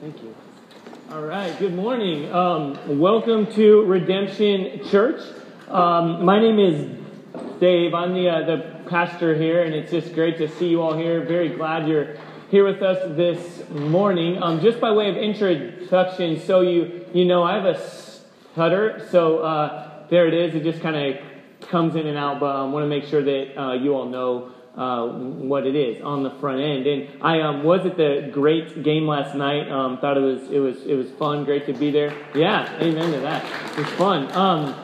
Thank 0.00 0.22
you. 0.22 0.32
All 1.10 1.22
right, 1.22 1.58
good 1.58 1.74
morning. 1.74 2.32
Um, 2.32 3.00
welcome 3.00 3.52
to 3.54 3.82
Redemption 3.82 4.88
Church. 4.90 5.20
Um, 5.66 6.24
my 6.24 6.38
name 6.38 6.60
is 6.60 7.58
Dave. 7.58 7.94
I'm 7.94 8.14
the, 8.14 8.28
uh, 8.28 8.46
the 8.46 8.88
pastor 8.88 9.34
here, 9.34 9.64
and 9.64 9.74
it's 9.74 9.90
just 9.90 10.14
great 10.14 10.38
to 10.38 10.46
see 10.46 10.68
you 10.68 10.82
all 10.82 10.96
here. 10.96 11.24
Very 11.24 11.48
glad 11.48 11.88
you're 11.88 12.16
here 12.48 12.64
with 12.64 12.80
us 12.80 12.98
this 13.16 13.68
morning. 13.70 14.40
Um, 14.40 14.60
just 14.60 14.78
by 14.78 14.92
way 14.92 15.10
of 15.10 15.16
introduction, 15.16 16.42
so 16.42 16.60
you 16.60 17.04
you 17.12 17.24
know, 17.24 17.42
I 17.42 17.56
have 17.56 17.64
a 17.64 17.80
stutter, 18.52 19.04
so 19.10 19.40
uh, 19.40 20.06
there 20.10 20.28
it 20.28 20.34
is. 20.34 20.54
It 20.54 20.62
just 20.62 20.80
kind 20.80 20.94
of 20.94 21.68
comes 21.70 21.96
in 21.96 22.06
and 22.06 22.16
out, 22.16 22.38
but 22.38 22.54
I 22.54 22.64
want 22.66 22.84
to 22.84 22.88
make 22.88 23.06
sure 23.06 23.22
that 23.24 23.60
uh, 23.60 23.72
you 23.72 23.94
all 23.94 24.06
know 24.06 24.52
uh, 24.78 25.08
what 25.08 25.66
it 25.66 25.74
is 25.74 26.00
on 26.02 26.22
the 26.22 26.30
front 26.38 26.60
end. 26.60 26.86
And 26.86 27.22
I 27.22 27.40
um, 27.40 27.64
was 27.64 27.84
at 27.84 27.96
the 27.96 28.30
great 28.32 28.84
game 28.84 29.08
last 29.08 29.34
night. 29.34 29.68
Um, 29.68 29.98
thought 29.98 30.16
it 30.16 30.20
was 30.20 30.48
it 30.50 30.60
was 30.60 30.84
it 30.84 30.94
was 30.94 31.10
fun. 31.18 31.44
Great 31.44 31.66
to 31.66 31.72
be 31.72 31.90
there. 31.90 32.16
Yeah, 32.32 32.72
amen 32.80 33.12
to 33.12 33.20
that. 33.20 33.44
It 33.72 33.78
was 33.78 33.92
fun. 33.94 34.30
Um, 34.32 34.74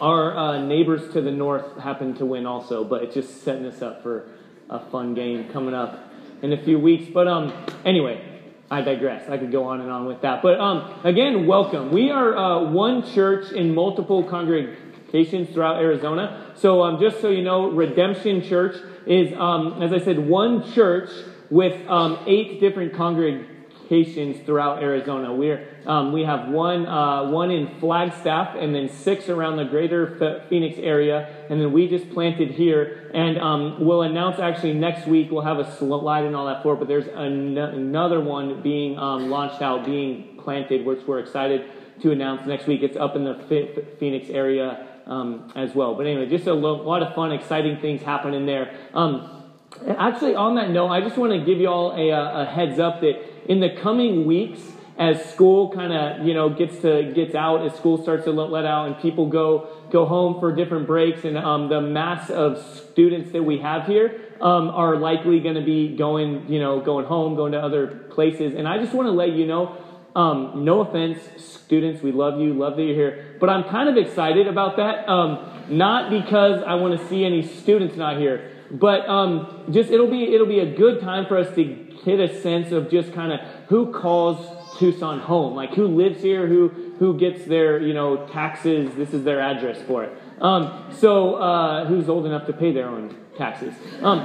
our 0.00 0.36
uh, 0.36 0.58
neighbors 0.60 1.12
to 1.12 1.20
the 1.20 1.30
north 1.30 1.78
happened 1.78 2.18
to 2.18 2.26
win 2.26 2.46
also, 2.46 2.82
but 2.82 3.04
it's 3.04 3.14
just 3.14 3.44
setting 3.44 3.64
us 3.66 3.80
up 3.80 4.02
for 4.02 4.28
a 4.68 4.80
fun 4.90 5.14
game 5.14 5.48
coming 5.50 5.74
up 5.74 6.12
in 6.42 6.52
a 6.52 6.62
few 6.64 6.78
weeks. 6.78 7.08
But 7.12 7.28
um, 7.28 7.52
anyway. 7.84 8.24
I 8.70 8.82
digress. 8.82 9.30
I 9.30 9.38
could 9.38 9.50
go 9.50 9.64
on 9.64 9.80
and 9.80 9.90
on 9.90 10.04
with 10.04 10.20
that. 10.20 10.42
But 10.42 10.60
um, 10.60 11.00
again, 11.02 11.46
welcome. 11.46 11.90
We 11.90 12.10
are 12.10 12.36
uh, 12.36 12.70
one 12.70 13.02
church 13.14 13.50
in 13.52 13.74
multiple 13.74 14.22
congregations 14.22 15.48
throughout 15.54 15.80
Arizona. 15.80 16.52
So 16.54 16.82
um, 16.82 17.00
just 17.00 17.22
so 17.22 17.30
you 17.30 17.42
know, 17.42 17.70
Redemption 17.70 18.42
Church 18.42 18.76
is, 19.08 19.32
um, 19.38 19.82
as 19.82 19.92
I 19.92 19.98
said, 19.98 20.18
one 20.18 20.70
church 20.72 21.10
with 21.50 21.88
um, 21.88 22.18
eight 22.26 22.60
different 22.60 22.94
congregations 22.94 24.44
throughout 24.44 24.82
Arizona. 24.82 25.34
We're, 25.34 25.66
um, 25.86 26.12
we 26.12 26.24
have 26.24 26.50
one, 26.50 26.84
uh, 26.84 27.30
one 27.30 27.50
in 27.50 27.80
Flagstaff 27.80 28.54
and 28.54 28.74
then 28.74 28.90
six 28.90 29.30
around 29.30 29.56
the 29.56 29.64
greater 29.64 30.44
Phoenix 30.50 30.78
area. 30.78 31.34
And 31.48 31.58
then 31.58 31.72
we 31.72 31.88
just 31.88 32.10
planted 32.10 32.50
here. 32.50 33.10
And 33.14 33.38
um, 33.38 33.80
we'll 33.80 34.02
announce 34.02 34.38
actually 34.38 34.74
next 34.74 35.06
week, 35.06 35.30
we'll 35.30 35.40
have 35.40 35.58
a 35.58 35.74
slide 35.78 36.24
and 36.24 36.36
all 36.36 36.46
that 36.46 36.62
for 36.62 36.74
it. 36.74 36.78
But 36.78 36.88
there's 36.88 37.06
an- 37.06 37.56
another 37.56 38.20
one 38.20 38.60
being 38.60 38.98
um, 38.98 39.30
launched 39.30 39.62
out, 39.62 39.86
being 39.86 40.38
planted, 40.44 40.84
which 40.84 41.00
we're 41.06 41.20
excited 41.20 41.70
to 42.02 42.12
announce 42.12 42.46
next 42.46 42.66
week. 42.66 42.82
It's 42.82 42.96
up 42.96 43.16
in 43.16 43.24
the 43.24 43.86
Phoenix 43.98 44.28
area 44.28 44.87
um, 45.08 45.52
as 45.56 45.74
well. 45.74 45.94
But 45.94 46.06
anyway, 46.06 46.28
just 46.28 46.46
a 46.46 46.54
lo- 46.54 46.82
lot 46.82 47.02
of 47.02 47.14
fun, 47.14 47.32
exciting 47.32 47.80
things 47.80 48.02
happening 48.02 48.46
there. 48.46 48.76
Um, 48.94 49.44
actually, 49.86 50.34
on 50.34 50.54
that 50.56 50.70
note, 50.70 50.88
I 50.88 51.00
just 51.00 51.16
want 51.16 51.32
to 51.32 51.44
give 51.44 51.58
you 51.58 51.68
all 51.68 51.92
a, 51.92 52.10
a 52.10 52.44
heads 52.44 52.78
up 52.78 53.00
that 53.00 53.50
in 53.50 53.60
the 53.60 53.70
coming 53.70 54.26
weeks, 54.26 54.60
as 54.98 55.24
school 55.32 55.70
kind 55.70 55.92
of 55.92 56.26
you 56.26 56.34
know 56.34 56.50
gets 56.50 56.80
to 56.82 57.12
gets 57.14 57.34
out, 57.34 57.64
as 57.64 57.74
school 57.76 58.02
starts 58.02 58.24
to 58.24 58.32
let 58.32 58.64
out, 58.64 58.88
and 58.88 58.98
people 58.98 59.28
go 59.28 59.68
go 59.90 60.04
home 60.04 60.40
for 60.40 60.54
different 60.54 60.86
breaks, 60.86 61.24
and 61.24 61.38
um, 61.38 61.68
the 61.68 61.80
mass 61.80 62.30
of 62.30 62.58
students 62.90 63.30
that 63.32 63.42
we 63.42 63.58
have 63.58 63.86
here 63.86 64.20
um, 64.40 64.68
are 64.70 64.96
likely 64.96 65.40
going 65.40 65.54
to 65.54 65.64
be 65.64 65.96
going 65.96 66.50
you 66.52 66.58
know 66.58 66.80
going 66.80 67.06
home, 67.06 67.36
going 67.36 67.52
to 67.52 67.60
other 67.60 67.86
places, 67.86 68.54
and 68.54 68.66
I 68.66 68.78
just 68.78 68.92
want 68.92 69.06
to 69.06 69.12
let 69.12 69.30
you 69.30 69.46
know 69.46 69.76
um, 70.18 70.64
no 70.64 70.80
offense, 70.80 71.20
students, 71.36 72.02
we 72.02 72.10
love 72.10 72.40
you, 72.40 72.52
love 72.52 72.74
that 72.74 72.82
you're 72.82 72.94
here. 72.94 73.36
But 73.38 73.50
I'm 73.50 73.62
kind 73.70 73.88
of 73.88 73.96
excited 73.96 74.48
about 74.48 74.76
that. 74.76 75.08
Um, 75.08 75.48
not 75.68 76.10
because 76.10 76.60
I 76.66 76.74
want 76.74 76.98
to 76.98 77.06
see 77.06 77.24
any 77.24 77.46
students 77.46 77.94
not 77.94 78.18
here, 78.18 78.50
but 78.68 79.08
um, 79.08 79.64
just 79.70 79.90
it'll 79.90 80.10
be 80.10 80.34
it'll 80.34 80.48
be 80.48 80.58
a 80.58 80.74
good 80.74 81.00
time 81.00 81.26
for 81.26 81.38
us 81.38 81.54
to 81.54 81.64
get 82.04 82.18
a 82.18 82.40
sense 82.40 82.72
of 82.72 82.90
just 82.90 83.12
kind 83.12 83.32
of 83.32 83.38
who 83.68 83.92
calls 83.92 84.78
Tucson 84.80 85.20
home, 85.20 85.54
like 85.54 85.74
who 85.74 85.86
lives 85.86 86.20
here, 86.20 86.48
who 86.48 86.94
who 86.98 87.16
gets 87.16 87.44
their 87.44 87.80
you 87.80 87.94
know 87.94 88.26
taxes. 88.26 88.92
This 88.96 89.14
is 89.14 89.22
their 89.22 89.40
address 89.40 89.80
for 89.86 90.02
it. 90.02 90.18
Um, 90.40 90.92
so 90.96 91.36
uh, 91.36 91.86
who's 91.86 92.08
old 92.08 92.26
enough 92.26 92.46
to 92.46 92.52
pay 92.52 92.72
their 92.72 92.88
own 92.88 93.16
taxes? 93.36 93.72
Um, 94.02 94.18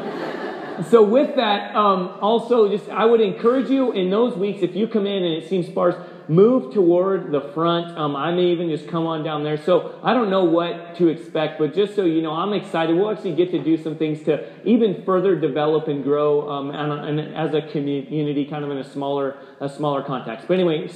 so 0.90 1.04
with 1.04 1.36
that, 1.36 1.76
um, 1.76 2.18
also 2.22 2.70
just 2.70 2.90
I 2.90 3.06
would 3.06 3.22
encourage 3.22 3.70
you 3.70 3.92
in 3.92 4.10
those 4.10 4.36
weeks 4.36 4.62
if 4.62 4.76
you 4.76 4.88
come 4.88 5.06
in 5.06 5.24
and 5.24 5.34
it 5.44 5.50
seems 5.50 5.68
sparse, 5.68 5.96
move 6.28 6.74
toward 6.74 7.32
the 7.32 7.42
front. 7.54 7.98
Um, 7.98 8.16
I 8.16 8.32
may 8.32 8.52
even 8.52 8.70
just 8.70 8.88
come 8.88 9.06
on 9.06 9.24
down 9.24 9.44
there. 9.44 9.58
So 9.58 10.00
I 10.04 10.14
don't 10.14 10.30
know 10.30 10.44
what 10.46 10.96
to 10.98 11.08
expect, 11.08 11.60
but 11.60 11.74
just 11.74 11.96
so 11.96 12.06
you 12.06 12.22
know, 12.22 12.32
I'm 12.32 12.54
excited. 12.54 12.96
We'll 12.96 13.12
actually 13.12 13.36
get 13.36 13.52
to 13.52 13.64
do 13.64 13.82
some 13.82 13.98
things 13.98 14.24
to 14.24 14.50
even 14.64 15.04
further 15.04 15.36
develop 15.36 15.88
and 15.88 16.04
grow 16.04 16.50
um, 16.50 16.72
and, 16.72 17.20
and 17.20 17.36
as 17.36 17.54
a 17.54 17.62
community, 17.62 18.46
kind 18.46 18.64
of 18.64 18.72
in 18.72 18.78
a 18.78 18.90
smaller 18.90 19.38
a 19.60 19.70
smaller 19.70 20.04
context. 20.04 20.48
But 20.48 20.56
anyway 20.56 20.90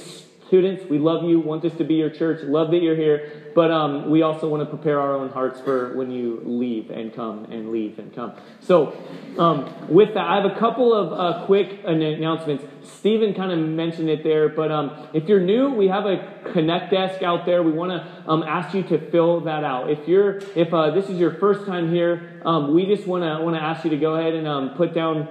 Students, 0.48 0.88
we 0.88 0.98
love 0.98 1.24
you, 1.24 1.40
want 1.40 1.60
this 1.60 1.74
to 1.74 1.84
be 1.84 1.96
your 1.96 2.08
church, 2.08 2.42
love 2.42 2.70
that 2.70 2.80
you're 2.80 2.96
here, 2.96 3.52
but 3.54 3.70
um, 3.70 4.08
we 4.08 4.22
also 4.22 4.48
want 4.48 4.62
to 4.62 4.66
prepare 4.66 4.98
our 4.98 5.14
own 5.14 5.28
hearts 5.28 5.60
for 5.60 5.94
when 5.94 6.10
you 6.10 6.40
leave 6.42 6.88
and 6.90 7.14
come 7.14 7.44
and 7.52 7.70
leave 7.70 7.98
and 7.98 8.14
come. 8.14 8.32
So, 8.60 8.96
um, 9.38 9.70
with 9.90 10.14
that, 10.14 10.26
I 10.26 10.36
have 10.40 10.50
a 10.50 10.58
couple 10.58 10.94
of 10.94 11.12
uh, 11.12 11.44
quick 11.44 11.80
announcements. 11.84 12.64
Stephen 12.82 13.34
kind 13.34 13.52
of 13.52 13.58
mentioned 13.58 14.08
it 14.08 14.24
there, 14.24 14.48
but 14.48 14.72
um, 14.72 15.08
if 15.12 15.28
you're 15.28 15.38
new, 15.38 15.68
we 15.68 15.86
have 15.88 16.06
a 16.06 16.42
connect 16.54 16.92
desk 16.92 17.22
out 17.22 17.44
there. 17.44 17.62
We 17.62 17.72
want 17.72 17.90
to 17.90 18.30
um, 18.30 18.42
ask 18.42 18.74
you 18.74 18.82
to 18.84 19.10
fill 19.10 19.40
that 19.40 19.64
out. 19.64 19.90
If 19.90 20.08
you're, 20.08 20.38
if 20.56 20.72
uh, 20.72 20.92
this 20.92 21.10
is 21.10 21.18
your 21.18 21.34
first 21.34 21.66
time 21.66 21.92
here, 21.92 22.40
um, 22.46 22.72
we 22.72 22.86
just 22.86 23.06
want 23.06 23.22
to 23.22 23.44
want 23.44 23.54
to 23.54 23.62
ask 23.62 23.84
you 23.84 23.90
to 23.90 23.98
go 23.98 24.14
ahead 24.14 24.32
and 24.32 24.48
um, 24.48 24.70
put 24.76 24.94
down, 24.94 25.28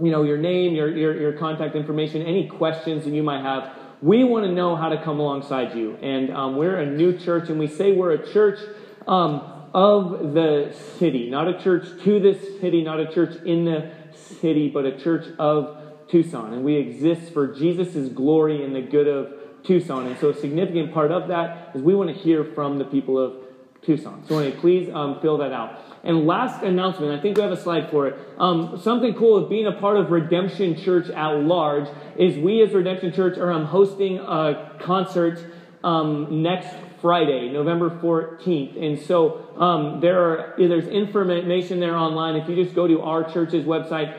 you 0.00 0.10
know, 0.10 0.22
your 0.22 0.38
name, 0.38 0.74
your, 0.74 0.88
your 0.88 1.20
your 1.20 1.32
contact 1.34 1.76
information, 1.76 2.22
any 2.22 2.48
questions 2.48 3.04
that 3.04 3.12
you 3.12 3.22
might 3.22 3.42
have 3.42 3.83
we 4.04 4.22
want 4.22 4.44
to 4.44 4.52
know 4.52 4.76
how 4.76 4.90
to 4.90 5.02
come 5.02 5.18
alongside 5.18 5.74
you. 5.74 5.96
And 6.02 6.30
um, 6.30 6.56
we're 6.56 6.76
a 6.76 6.84
new 6.84 7.18
church, 7.18 7.48
and 7.48 7.58
we 7.58 7.66
say 7.66 7.92
we're 7.92 8.10
a 8.10 8.32
church 8.32 8.58
um, 9.08 9.40
of 9.72 10.34
the 10.34 10.76
city, 10.98 11.30
not 11.30 11.48
a 11.48 11.58
church 11.58 11.86
to 12.02 12.20
this 12.20 12.60
city, 12.60 12.84
not 12.84 13.00
a 13.00 13.10
church 13.10 13.34
in 13.46 13.64
the 13.64 13.90
city, 14.14 14.68
but 14.68 14.84
a 14.84 14.98
church 14.98 15.24
of 15.38 15.80
Tucson. 16.10 16.52
And 16.52 16.62
we 16.62 16.76
exist 16.76 17.32
for 17.32 17.54
Jesus' 17.54 18.10
glory 18.10 18.62
and 18.62 18.76
the 18.76 18.82
good 18.82 19.08
of 19.08 19.32
Tucson. 19.64 20.06
And 20.06 20.18
so 20.18 20.28
a 20.28 20.34
significant 20.34 20.92
part 20.92 21.10
of 21.10 21.28
that 21.28 21.74
is 21.74 21.80
we 21.80 21.94
want 21.94 22.14
to 22.14 22.22
hear 22.22 22.44
from 22.44 22.76
the 22.76 22.84
people 22.84 23.18
of 23.18 23.36
Tucson. 23.80 24.22
So 24.28 24.38
anyway, 24.38 24.60
please 24.60 24.90
um, 24.92 25.18
fill 25.22 25.38
that 25.38 25.52
out. 25.52 25.80
And 26.04 26.26
last 26.26 26.62
announcement, 26.62 27.18
I 27.18 27.22
think 27.22 27.38
we 27.38 27.42
have 27.42 27.52
a 27.52 27.60
slide 27.60 27.90
for 27.90 28.06
it. 28.06 28.16
Um, 28.38 28.78
something 28.82 29.14
cool 29.14 29.40
with 29.40 29.48
being 29.48 29.66
a 29.66 29.72
part 29.72 29.96
of 29.96 30.10
Redemption 30.10 30.76
Church 30.76 31.08
at 31.08 31.40
large 31.40 31.88
is 32.18 32.36
we 32.36 32.60
as 32.62 32.72
Redemption 32.72 33.10
Church 33.12 33.38
are 33.38 33.50
um, 33.50 33.64
hosting 33.64 34.18
a 34.18 34.76
concert 34.80 35.42
um, 35.82 36.42
next 36.42 36.68
Friday, 37.00 37.48
November 37.50 37.88
14th. 37.90 38.78
And 38.82 38.98
so 38.98 39.48
um, 39.58 40.00
there 40.00 40.20
are 40.20 40.54
there's 40.58 40.88
information 40.88 41.80
there 41.80 41.96
online. 41.96 42.36
If 42.36 42.48
you 42.48 42.56
just 42.62 42.74
go 42.74 42.86
to 42.86 43.02
our 43.02 43.30
church's 43.30 43.66
website, 43.66 44.18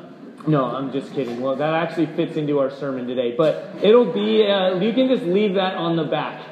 no, 0.48 0.66
I'm 0.66 0.92
just 0.92 1.14
kidding. 1.14 1.40
Well, 1.40 1.56
that 1.58 1.76
actually 1.76 2.08
fits 2.08 2.36
into 2.36 2.58
our 2.58 2.72
sermon 2.72 3.06
today. 3.06 3.36
But 3.38 3.76
it'll 3.84 4.12
be, 4.12 4.48
uh, 4.48 4.80
you 4.80 4.92
can 4.92 5.08
just 5.08 5.22
leave 5.22 5.54
that 5.54 5.76
on 5.76 5.98
the 5.98 6.06
back. 6.06 6.44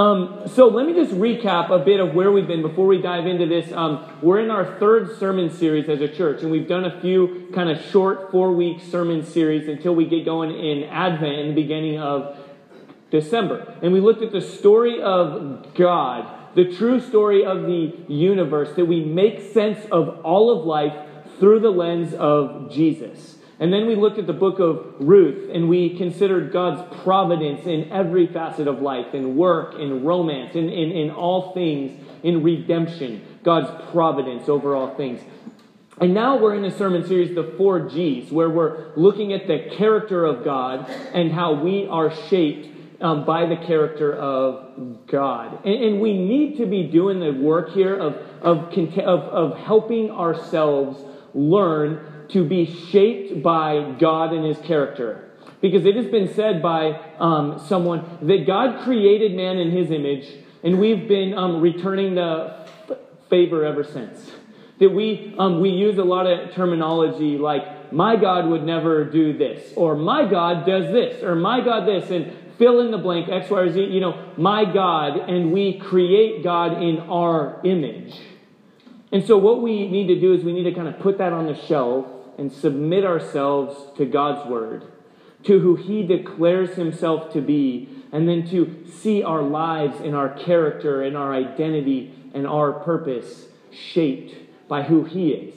Um, 0.00 0.48
so 0.54 0.68
let 0.68 0.86
me 0.86 0.94
just 0.94 1.12
recap 1.12 1.68
a 1.68 1.78
bit 1.84 2.00
of 2.00 2.14
where 2.14 2.32
we've 2.32 2.46
been 2.46 2.62
before 2.62 2.86
we 2.86 3.02
dive 3.02 3.26
into 3.26 3.44
this. 3.44 3.70
Um, 3.70 4.10
we're 4.22 4.40
in 4.40 4.50
our 4.50 4.78
third 4.78 5.18
sermon 5.18 5.50
series 5.50 5.90
as 5.90 6.00
a 6.00 6.08
church, 6.08 6.40
and 6.40 6.50
we've 6.50 6.66
done 6.66 6.86
a 6.86 7.00
few 7.02 7.50
kind 7.52 7.68
of 7.68 7.78
short 7.90 8.30
four 8.30 8.52
week 8.54 8.80
sermon 8.80 9.22
series 9.22 9.68
until 9.68 9.94
we 9.94 10.06
get 10.06 10.24
going 10.24 10.52
in 10.52 10.84
Advent 10.84 11.40
in 11.40 11.48
the 11.48 11.54
beginning 11.54 11.98
of 11.98 12.38
December. 13.10 13.74
And 13.82 13.92
we 13.92 14.00
looked 14.00 14.22
at 14.22 14.32
the 14.32 14.40
story 14.40 15.02
of 15.02 15.74
God 15.74 16.38
the 16.54 16.64
true 16.64 17.00
story 17.00 17.44
of 17.44 17.62
the 17.62 17.94
universe, 18.08 18.74
that 18.74 18.84
we 18.84 19.04
make 19.04 19.52
sense 19.52 19.78
of 19.92 20.20
all 20.24 20.58
of 20.58 20.66
life 20.66 20.94
through 21.38 21.60
the 21.60 21.70
lens 21.70 22.12
of 22.14 22.72
Jesus. 22.72 23.36
And 23.60 23.70
then 23.70 23.86
we 23.86 23.94
looked 23.94 24.18
at 24.18 24.26
the 24.26 24.32
book 24.32 24.58
of 24.58 24.94
Ruth 25.00 25.50
and 25.52 25.68
we 25.68 25.96
considered 25.98 26.50
God's 26.50 26.82
providence 27.02 27.66
in 27.66 27.92
every 27.92 28.26
facet 28.26 28.66
of 28.66 28.80
life, 28.80 29.14
in 29.14 29.36
work, 29.36 29.74
in 29.74 30.02
romance, 30.02 30.56
in, 30.56 30.70
in, 30.70 30.90
in 30.90 31.10
all 31.10 31.52
things, 31.52 32.02
in 32.22 32.42
redemption, 32.42 33.22
God's 33.44 33.70
providence 33.90 34.48
over 34.48 34.74
all 34.74 34.94
things. 34.94 35.20
And 36.00 36.14
now 36.14 36.38
we're 36.38 36.54
in 36.54 36.64
a 36.64 36.70
sermon 36.70 37.06
series, 37.06 37.34
the 37.34 37.52
four 37.58 37.90
G's, 37.90 38.32
where 38.32 38.48
we're 38.48 38.94
looking 38.96 39.34
at 39.34 39.46
the 39.46 39.68
character 39.76 40.24
of 40.24 40.42
God 40.42 40.88
and 40.88 41.30
how 41.30 41.52
we 41.52 41.86
are 41.86 42.10
shaped 42.28 42.68
um, 43.02 43.26
by 43.26 43.44
the 43.44 43.56
character 43.56 44.14
of 44.14 45.06
God. 45.06 45.66
And, 45.66 45.84
and, 45.84 46.00
we 46.00 46.16
need 46.16 46.56
to 46.58 46.66
be 46.66 46.84
doing 46.84 47.20
the 47.20 47.32
work 47.32 47.72
here 47.72 47.94
of, 47.94 48.14
of, 48.40 48.72
of, 48.76 49.20
of 49.20 49.58
helping 49.58 50.10
ourselves 50.10 51.02
learn 51.34 52.19
to 52.32 52.44
be 52.44 52.66
shaped 52.90 53.42
by 53.42 53.94
God 53.98 54.32
and 54.32 54.44
his 54.44 54.58
character. 54.58 55.28
Because 55.60 55.84
it 55.84 55.96
has 55.96 56.06
been 56.06 56.32
said 56.32 56.62
by 56.62 56.98
um, 57.18 57.58
someone 57.66 58.18
that 58.22 58.46
God 58.46 58.82
created 58.82 59.34
man 59.34 59.58
in 59.58 59.70
his 59.70 59.90
image, 59.90 60.26
and 60.62 60.78
we've 60.78 61.06
been 61.06 61.34
um, 61.34 61.60
returning 61.60 62.14
the 62.14 62.66
f- 62.88 62.98
favor 63.28 63.64
ever 63.64 63.84
since. 63.84 64.30
That 64.78 64.90
we, 64.90 65.34
um, 65.38 65.60
we 65.60 65.70
use 65.70 65.98
a 65.98 66.04
lot 66.04 66.26
of 66.26 66.54
terminology 66.54 67.36
like, 67.36 67.92
my 67.92 68.16
God 68.16 68.48
would 68.48 68.62
never 68.62 69.04
do 69.04 69.36
this, 69.36 69.72
or 69.76 69.96
my 69.96 70.28
God 70.28 70.64
does 70.64 70.92
this, 70.92 71.22
or 71.22 71.34
my 71.34 71.60
God 71.60 71.86
this, 71.86 72.10
and 72.10 72.32
fill 72.56 72.80
in 72.80 72.90
the 72.90 72.98
blank, 72.98 73.28
X, 73.28 73.50
Y, 73.50 73.58
or 73.58 73.72
Z, 73.72 73.80
you 73.80 74.00
know, 74.00 74.32
my 74.36 74.64
God, 74.64 75.16
and 75.28 75.52
we 75.52 75.78
create 75.78 76.42
God 76.44 76.82
in 76.82 77.00
our 77.00 77.60
image. 77.64 78.14
And 79.12 79.26
so, 79.26 79.36
what 79.38 79.60
we 79.60 79.88
need 79.88 80.06
to 80.06 80.20
do 80.20 80.34
is 80.34 80.44
we 80.44 80.52
need 80.52 80.64
to 80.64 80.72
kind 80.72 80.86
of 80.86 80.98
put 81.00 81.18
that 81.18 81.32
on 81.32 81.46
the 81.46 81.56
shelf 81.66 82.06
and 82.40 82.50
submit 82.50 83.04
ourselves 83.04 83.76
to 83.98 84.06
God's 84.06 84.48
word, 84.48 84.84
to 85.44 85.60
who 85.60 85.76
He 85.76 86.02
declares 86.02 86.70
Himself 86.70 87.32
to 87.34 87.42
be, 87.42 87.88
and 88.10 88.26
then 88.26 88.48
to 88.48 88.86
see 88.90 89.22
our 89.22 89.42
lives 89.42 90.00
and 90.00 90.16
our 90.16 90.30
character 90.30 91.02
and 91.02 91.18
our 91.18 91.34
identity 91.34 92.14
and 92.32 92.46
our 92.46 92.72
purpose 92.72 93.44
shaped 93.70 94.34
by 94.68 94.82
who 94.82 95.04
He 95.04 95.32
is. 95.32 95.54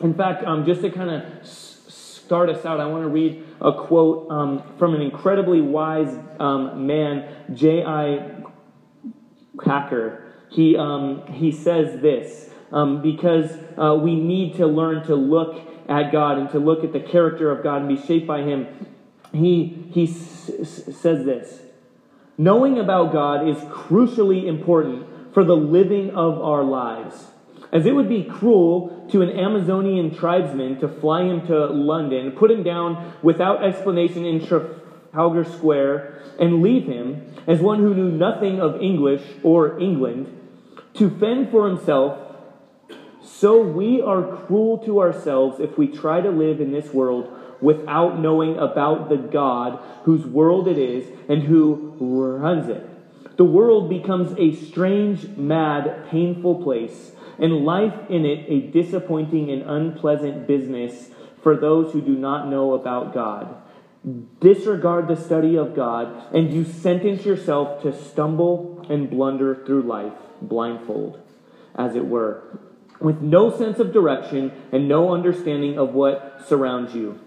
In 0.00 0.14
fact, 0.14 0.44
um, 0.44 0.64
just 0.64 0.80
to 0.80 0.90
kind 0.90 1.10
of 1.10 1.46
start 1.46 2.48
us 2.48 2.64
out, 2.64 2.80
I 2.80 2.86
want 2.86 3.04
to 3.04 3.10
read 3.10 3.44
a 3.60 3.72
quote 3.72 4.30
um, 4.30 4.62
from 4.78 4.94
an 4.94 5.02
incredibly 5.02 5.60
wise 5.60 6.18
um, 6.40 6.86
man, 6.86 7.28
J.I. 7.52 8.30
Packer. 9.62 10.24
He, 10.48 10.74
um, 10.74 11.26
he 11.26 11.52
says 11.52 12.00
this 12.00 12.48
um, 12.72 13.02
because 13.02 13.50
uh, 13.76 13.94
we 13.94 14.16
need 14.16 14.56
to 14.56 14.66
learn 14.66 15.04
to 15.04 15.14
look 15.14 15.71
at 15.88 16.12
God 16.12 16.38
and 16.38 16.50
to 16.50 16.58
look 16.58 16.84
at 16.84 16.92
the 16.92 17.00
character 17.00 17.50
of 17.50 17.62
God 17.62 17.82
and 17.82 17.88
be 17.88 18.00
shaped 18.00 18.26
by 18.26 18.42
Him. 18.42 18.66
He, 19.32 19.88
he 19.90 20.04
s- 20.04 20.50
s- 20.60 20.96
says 20.96 21.24
this 21.24 21.62
Knowing 22.38 22.78
about 22.78 23.12
God 23.12 23.48
is 23.48 23.58
crucially 23.58 24.46
important 24.46 25.06
for 25.32 25.44
the 25.44 25.56
living 25.56 26.10
of 26.10 26.40
our 26.40 26.62
lives. 26.62 27.28
As 27.72 27.86
it 27.86 27.94
would 27.94 28.08
be 28.08 28.24
cruel 28.24 29.06
to 29.10 29.22
an 29.22 29.30
Amazonian 29.30 30.14
tribesman 30.14 30.78
to 30.80 30.88
fly 30.88 31.24
him 31.24 31.46
to 31.46 31.66
London, 31.66 32.32
put 32.32 32.50
him 32.50 32.62
down 32.62 33.12
without 33.22 33.64
explanation 33.64 34.26
in 34.26 34.44
Trafalgar 34.44 35.44
Square, 35.44 36.22
and 36.38 36.62
leave 36.62 36.84
him, 36.86 37.32
as 37.46 37.60
one 37.60 37.78
who 37.78 37.94
knew 37.94 38.10
nothing 38.10 38.60
of 38.60 38.82
English 38.82 39.22
or 39.42 39.78
England, 39.80 40.38
to 40.94 41.08
fend 41.08 41.50
for 41.50 41.66
himself 41.66 42.21
so 43.42 43.60
we 43.60 44.00
are 44.00 44.36
cruel 44.46 44.78
to 44.78 45.00
ourselves 45.00 45.58
if 45.58 45.76
we 45.76 45.88
try 45.88 46.20
to 46.20 46.30
live 46.30 46.60
in 46.60 46.70
this 46.70 46.94
world 46.94 47.28
without 47.60 48.20
knowing 48.20 48.56
about 48.56 49.08
the 49.08 49.16
God 49.16 49.80
whose 50.04 50.24
world 50.24 50.68
it 50.68 50.78
is 50.78 51.08
and 51.28 51.42
who 51.42 51.96
runs 51.98 52.68
it. 52.68 52.88
The 53.36 53.44
world 53.44 53.90
becomes 53.90 54.38
a 54.38 54.54
strange, 54.54 55.26
mad, 55.36 56.08
painful 56.08 56.62
place, 56.62 57.16
and 57.36 57.64
life 57.64 58.08
in 58.08 58.24
it 58.24 58.48
a 58.48 58.70
disappointing 58.70 59.50
and 59.50 59.62
unpleasant 59.62 60.46
business 60.46 61.10
for 61.42 61.56
those 61.56 61.92
who 61.92 62.00
do 62.00 62.14
not 62.16 62.46
know 62.46 62.74
about 62.74 63.12
God. 63.12 63.56
Disregard 64.38 65.08
the 65.08 65.16
study 65.16 65.56
of 65.56 65.74
God, 65.74 66.32
and 66.32 66.52
you 66.52 66.64
sentence 66.64 67.24
yourself 67.24 67.82
to 67.82 67.92
stumble 67.92 68.86
and 68.88 69.10
blunder 69.10 69.64
through 69.66 69.82
life, 69.82 70.12
blindfold, 70.40 71.20
as 71.74 71.96
it 71.96 72.06
were 72.06 72.44
with 73.02 73.20
no 73.20 73.56
sense 73.56 73.78
of 73.78 73.92
direction 73.92 74.52
and 74.70 74.88
no 74.88 75.12
understanding 75.12 75.78
of 75.78 75.92
what 75.92 76.44
surrounds 76.46 76.94
you. 76.94 77.18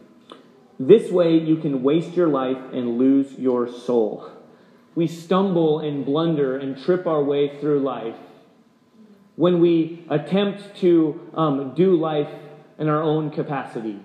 This 0.79 1.11
way, 1.11 1.37
you 1.37 1.57
can 1.57 1.83
waste 1.83 2.13
your 2.13 2.27
life 2.27 2.57
and 2.73 2.97
lose 2.97 3.33
your 3.33 3.67
soul. 3.67 4.29
We 4.93 5.07
stumble 5.07 5.79
and 5.79 6.05
blunder 6.05 6.57
and 6.57 6.81
trip 6.81 7.05
our 7.05 7.23
way 7.23 7.59
through 7.59 7.81
life 7.81 8.15
when 9.35 9.59
we 9.59 10.05
attempt 10.09 10.77
to 10.77 11.29
um, 11.33 11.73
do 11.75 11.97
life 11.97 12.29
in 12.79 12.87
our 12.87 13.03
own 13.03 13.29
capacity. 13.29 13.99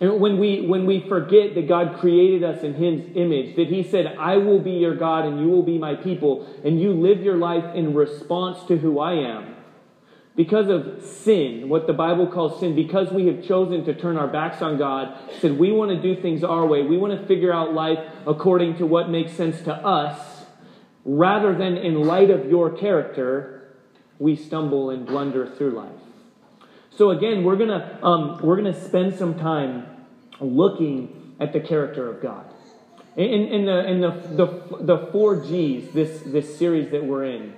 And 0.00 0.20
when 0.20 0.38
we, 0.38 0.66
when 0.66 0.86
we 0.86 1.08
forget 1.08 1.54
that 1.54 1.68
God 1.68 1.98
created 2.00 2.42
us 2.42 2.62
in 2.62 2.74
His 2.74 3.16
image, 3.16 3.56
that 3.56 3.68
He 3.68 3.82
said, 3.82 4.16
I 4.18 4.36
will 4.36 4.60
be 4.60 4.72
your 4.72 4.96
God 4.96 5.24
and 5.24 5.40
you 5.40 5.48
will 5.48 5.62
be 5.62 5.78
my 5.78 5.94
people, 5.94 6.46
and 6.64 6.80
you 6.80 6.92
live 6.92 7.22
your 7.22 7.36
life 7.36 7.74
in 7.74 7.94
response 7.94 8.66
to 8.68 8.76
who 8.76 8.98
I 8.98 9.14
am 9.14 9.53
because 10.36 10.68
of 10.68 11.04
sin, 11.04 11.68
what 11.68 11.86
the 11.86 11.92
Bible 11.92 12.26
calls 12.26 12.58
sin, 12.58 12.74
because 12.74 13.12
we 13.12 13.26
have 13.26 13.44
chosen 13.44 13.84
to 13.84 13.94
turn 13.94 14.16
our 14.16 14.26
backs 14.26 14.60
on 14.62 14.78
God, 14.78 15.16
said 15.40 15.58
we 15.58 15.70
want 15.70 15.90
to 15.90 16.02
do 16.02 16.20
things 16.20 16.42
our 16.42 16.66
way. 16.66 16.82
We 16.82 16.96
want 16.96 17.18
to 17.18 17.26
figure 17.26 17.52
out 17.52 17.72
life 17.72 18.00
according 18.26 18.78
to 18.78 18.86
what 18.86 19.08
makes 19.08 19.32
sense 19.32 19.60
to 19.62 19.72
us, 19.72 20.44
rather 21.04 21.54
than 21.54 21.76
in 21.76 22.00
light 22.02 22.30
of 22.30 22.50
your 22.50 22.70
character, 22.70 23.76
we 24.18 24.34
stumble 24.34 24.90
and 24.90 25.06
blunder 25.06 25.46
through 25.46 25.72
life. 25.72 25.92
So 26.90 27.10
again, 27.10 27.44
we're 27.44 27.56
gonna 27.56 27.98
um, 28.02 28.40
we're 28.42 28.56
gonna 28.56 28.80
spend 28.80 29.14
some 29.16 29.38
time 29.38 29.86
looking 30.40 31.34
at 31.40 31.52
the 31.52 31.60
character 31.60 32.08
of 32.08 32.22
God. 32.22 32.46
In, 33.16 33.46
in 33.46 33.66
the 33.66 33.88
in 33.88 34.00
the, 34.00 34.10
the 34.10 34.84
the 34.84 35.06
four 35.12 35.44
G's, 35.44 35.92
this 35.92 36.22
this 36.26 36.56
series 36.56 36.90
that 36.90 37.04
we're 37.04 37.24
in, 37.24 37.54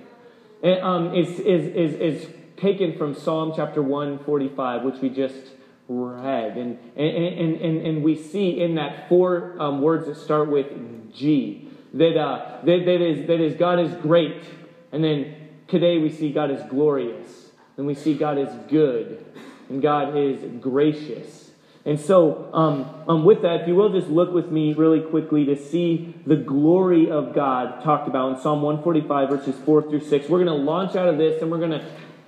um, 0.81 1.15
is, 1.15 1.39
is 1.39 1.67
is 1.75 1.93
is 1.93 2.27
taken 2.57 2.97
from 2.97 3.13
Psalm 3.13 3.53
chapter 3.55 3.81
145, 3.81 4.83
which 4.83 5.01
we 5.01 5.09
just 5.09 5.51
read. 5.87 6.57
And, 6.57 6.77
and, 6.95 7.61
and, 7.61 7.87
and, 7.87 8.03
we 8.03 8.15
see 8.15 8.59
in 8.59 8.75
that 8.75 9.07
four 9.07 9.55
um, 9.57 9.81
words 9.81 10.07
that 10.07 10.17
start 10.17 10.49
with 10.49 10.67
G 11.13 11.67
that, 11.93 12.17
uh, 12.17 12.59
that, 12.63 12.83
that, 12.85 13.01
is, 13.01 13.27
that 13.27 13.39
is 13.39 13.55
God 13.55 13.79
is 13.79 13.93
great. 14.01 14.43
And 14.91 15.03
then 15.03 15.35
today 15.67 15.97
we 15.97 16.11
see 16.11 16.31
God 16.31 16.51
is 16.51 16.61
glorious. 16.69 17.51
And 17.77 17.85
we 17.85 17.95
see 17.95 18.15
God 18.15 18.37
is 18.37 18.49
good. 18.69 19.25
And 19.69 19.81
God 19.81 20.15
is 20.17 20.41
gracious. 20.61 21.51
And 21.85 21.97
so, 21.97 22.49
um, 22.53 22.93
um, 23.07 23.23
with 23.23 23.43
that, 23.43 23.61
if 23.61 23.67
you 23.67 23.75
will 23.75 23.93
just 23.93 24.09
look 24.09 24.33
with 24.33 24.51
me 24.51 24.73
really 24.73 24.99
quickly 24.99 25.45
to 25.45 25.55
see 25.55 26.13
the 26.25 26.35
glory 26.35 27.09
of 27.09 27.33
God 27.33 27.81
talked 27.81 28.09
about 28.09 28.35
in 28.35 28.41
Psalm 28.41 28.61
145, 28.61 29.29
verses 29.29 29.55
4 29.63 29.83
through 29.83 30.01
6. 30.01 30.27
We're 30.27 30.43
going 30.43 30.47
to 30.47 30.65
launch 30.65 30.97
out 30.97 31.07
of 31.07 31.17
this 31.17 31.41
and 31.41 31.49
we're 31.49 31.59
going 31.59 31.71
to 31.71 31.85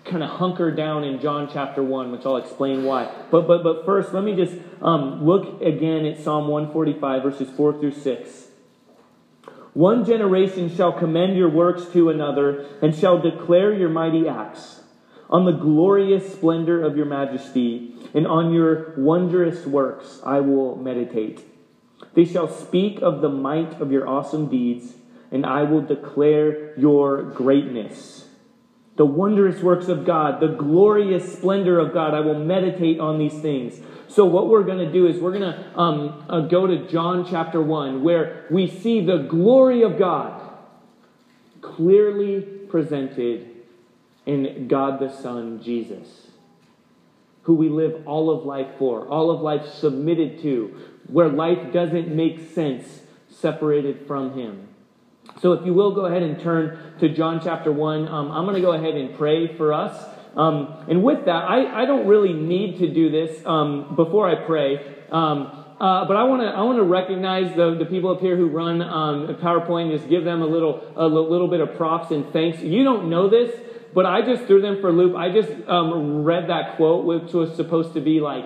kind 0.09 0.23
of 0.23 0.29
hunker 0.29 0.71
down 0.71 1.03
in 1.03 1.21
John 1.21 1.49
chapter 1.51 1.83
1, 1.83 2.11
which 2.11 2.25
I'll 2.25 2.37
explain 2.37 2.83
why. 2.83 3.11
But, 3.31 3.47
but, 3.47 3.63
but 3.63 3.85
first, 3.85 4.13
let 4.13 4.23
me 4.23 4.35
just 4.35 4.55
um, 4.81 5.25
look 5.25 5.61
again 5.61 6.05
at 6.05 6.19
Psalm 6.19 6.47
145, 6.47 7.23
verses 7.23 7.49
4 7.55 7.79
through 7.79 7.93
6. 7.93 8.47
One 9.73 10.03
generation 10.03 10.75
shall 10.75 10.91
commend 10.91 11.37
your 11.37 11.49
works 11.49 11.85
to 11.93 12.09
another 12.09 12.65
and 12.81 12.95
shall 12.95 13.19
declare 13.19 13.73
your 13.73 13.89
mighty 13.89 14.27
acts. 14.27 14.81
On 15.29 15.45
the 15.45 15.51
glorious 15.51 16.33
splendor 16.33 16.83
of 16.83 16.97
your 16.97 17.05
majesty 17.05 17.95
and 18.15 18.25
on 18.25 18.51
your 18.51 18.95
wondrous 18.97 19.65
works 19.65 20.19
I 20.25 20.39
will 20.39 20.75
meditate. 20.75 21.45
They 22.15 22.25
shall 22.25 22.47
speak 22.47 22.99
of 23.01 23.21
the 23.21 23.29
might 23.29 23.79
of 23.79 23.91
your 23.91 24.07
awesome 24.07 24.49
deeds, 24.49 24.95
and 25.31 25.45
I 25.45 25.63
will 25.63 25.81
declare 25.81 26.77
your 26.79 27.21
greatness 27.21 28.28
the 29.00 29.06
wondrous 29.06 29.63
works 29.63 29.88
of 29.88 30.03
God, 30.03 30.41
the 30.41 30.50
glorious 30.50 31.32
splendor 31.32 31.79
of 31.79 31.94
God. 31.94 32.13
I 32.13 32.20
will 32.20 32.38
meditate 32.38 33.00
on 33.00 33.18
these 33.18 33.32
things. 33.32 33.79
So, 34.10 34.25
what 34.25 34.50
we're 34.50 34.63
going 34.63 34.86
to 34.86 34.91
do 34.91 35.08
is 35.08 35.22
we're 35.22 35.39
going 35.39 35.53
to 35.53 35.79
um, 35.79 36.25
uh, 36.27 36.41
go 36.41 36.68
to 36.68 36.86
John 36.86 37.25
chapter 37.25 37.62
1, 37.62 38.03
where 38.03 38.46
we 38.51 38.70
see 38.70 39.00
the 39.00 39.20
glory 39.20 39.84
of 39.84 39.98
God 39.98 40.51
clearly 41.62 42.41
presented 42.41 43.48
in 44.25 44.68
God 44.68 45.00
the 45.00 45.10
Son, 45.10 45.63
Jesus, 45.63 46.27
who 47.44 47.53
we 47.53 47.70
live 47.70 48.06
all 48.06 48.29
of 48.29 48.46
life 48.46 48.68
for, 48.77 49.08
all 49.08 49.32
of 49.32 49.39
life 49.39 49.65
submitted 49.65 50.41
to, 50.41 50.75
where 51.08 51.29
life 51.29 51.72
doesn't 51.72 52.13
make 52.13 52.53
sense 52.53 53.03
separated 53.29 54.06
from 54.06 54.38
Him. 54.38 54.68
So 55.41 55.53
if 55.53 55.65
you 55.65 55.74
will 55.74 55.96
go 55.96 56.05
ahead 56.05 56.22
and 56.22 56.39
turn 56.41 56.96
to 57.00 57.10
John 57.10 57.39
chapter 57.41 57.72
1, 57.72 58.08
um, 58.08 58.31
I'm 58.31 58.43
going 58.43 58.55
to 58.55 58.62
go 58.62 58.74
ahead 58.74 58.96
and 58.96 59.17
pray 59.17 59.55
for 59.55 59.74
us. 59.74 59.96
Um, 60.36 60.86
and 60.89 61.03
with 61.03 61.25
that, 61.25 61.46
I, 61.46 61.84
I 61.84 61.86
don't 61.86 62.08
really 62.08 62.34
need 62.34 62.79
to 62.79 62.93
do 62.93 63.10
this 63.10 63.46
um, 63.46 63.96
before 63.96 64.29
I 64.29 64.46
pray. 64.46 64.96
Um, 65.12 65.65
uh, 65.79 66.05
but 66.05 66.17
I 66.17 66.24
want 66.24 66.41
to 66.41 66.48
I 66.48 66.62
want 66.63 66.77
to 66.77 66.84
recognize 66.84 67.55
the, 67.55 67.75
the 67.75 67.86
people 67.86 68.12
up 68.12 68.19
here 68.19 68.36
who 68.36 68.50
run 68.50 68.81
um, 68.81 69.27
PowerPoint. 69.41 69.98
Just 69.98 70.10
give 70.10 70.25
them 70.25 70.41
a 70.41 70.46
little 70.46 70.84
a 70.98 71.08
little 71.08 71.48
bit 71.48 71.62
of 71.62 71.77
props 71.77 72.12
and 72.12 72.31
thanks. 72.34 72.60
You 72.60 72.84
don't 72.84 73.10
know 73.10 73.29
this, 73.29 73.58
but 73.93 74.05
I 74.05 74.22
just 74.22 74.43
threw 74.43 74.62
them 74.62 74.81
for 74.81 74.89
a 74.89 74.91
loop. 74.91 75.15
I 75.15 75.31
just 75.31 75.50
um, 75.69 76.25
read 76.25 76.50
that 76.50 76.75
quote, 76.75 77.05
which 77.05 77.31
was 77.31 77.55
supposed 77.55 77.93
to 77.93 78.01
be 78.01 78.19
like 78.19 78.46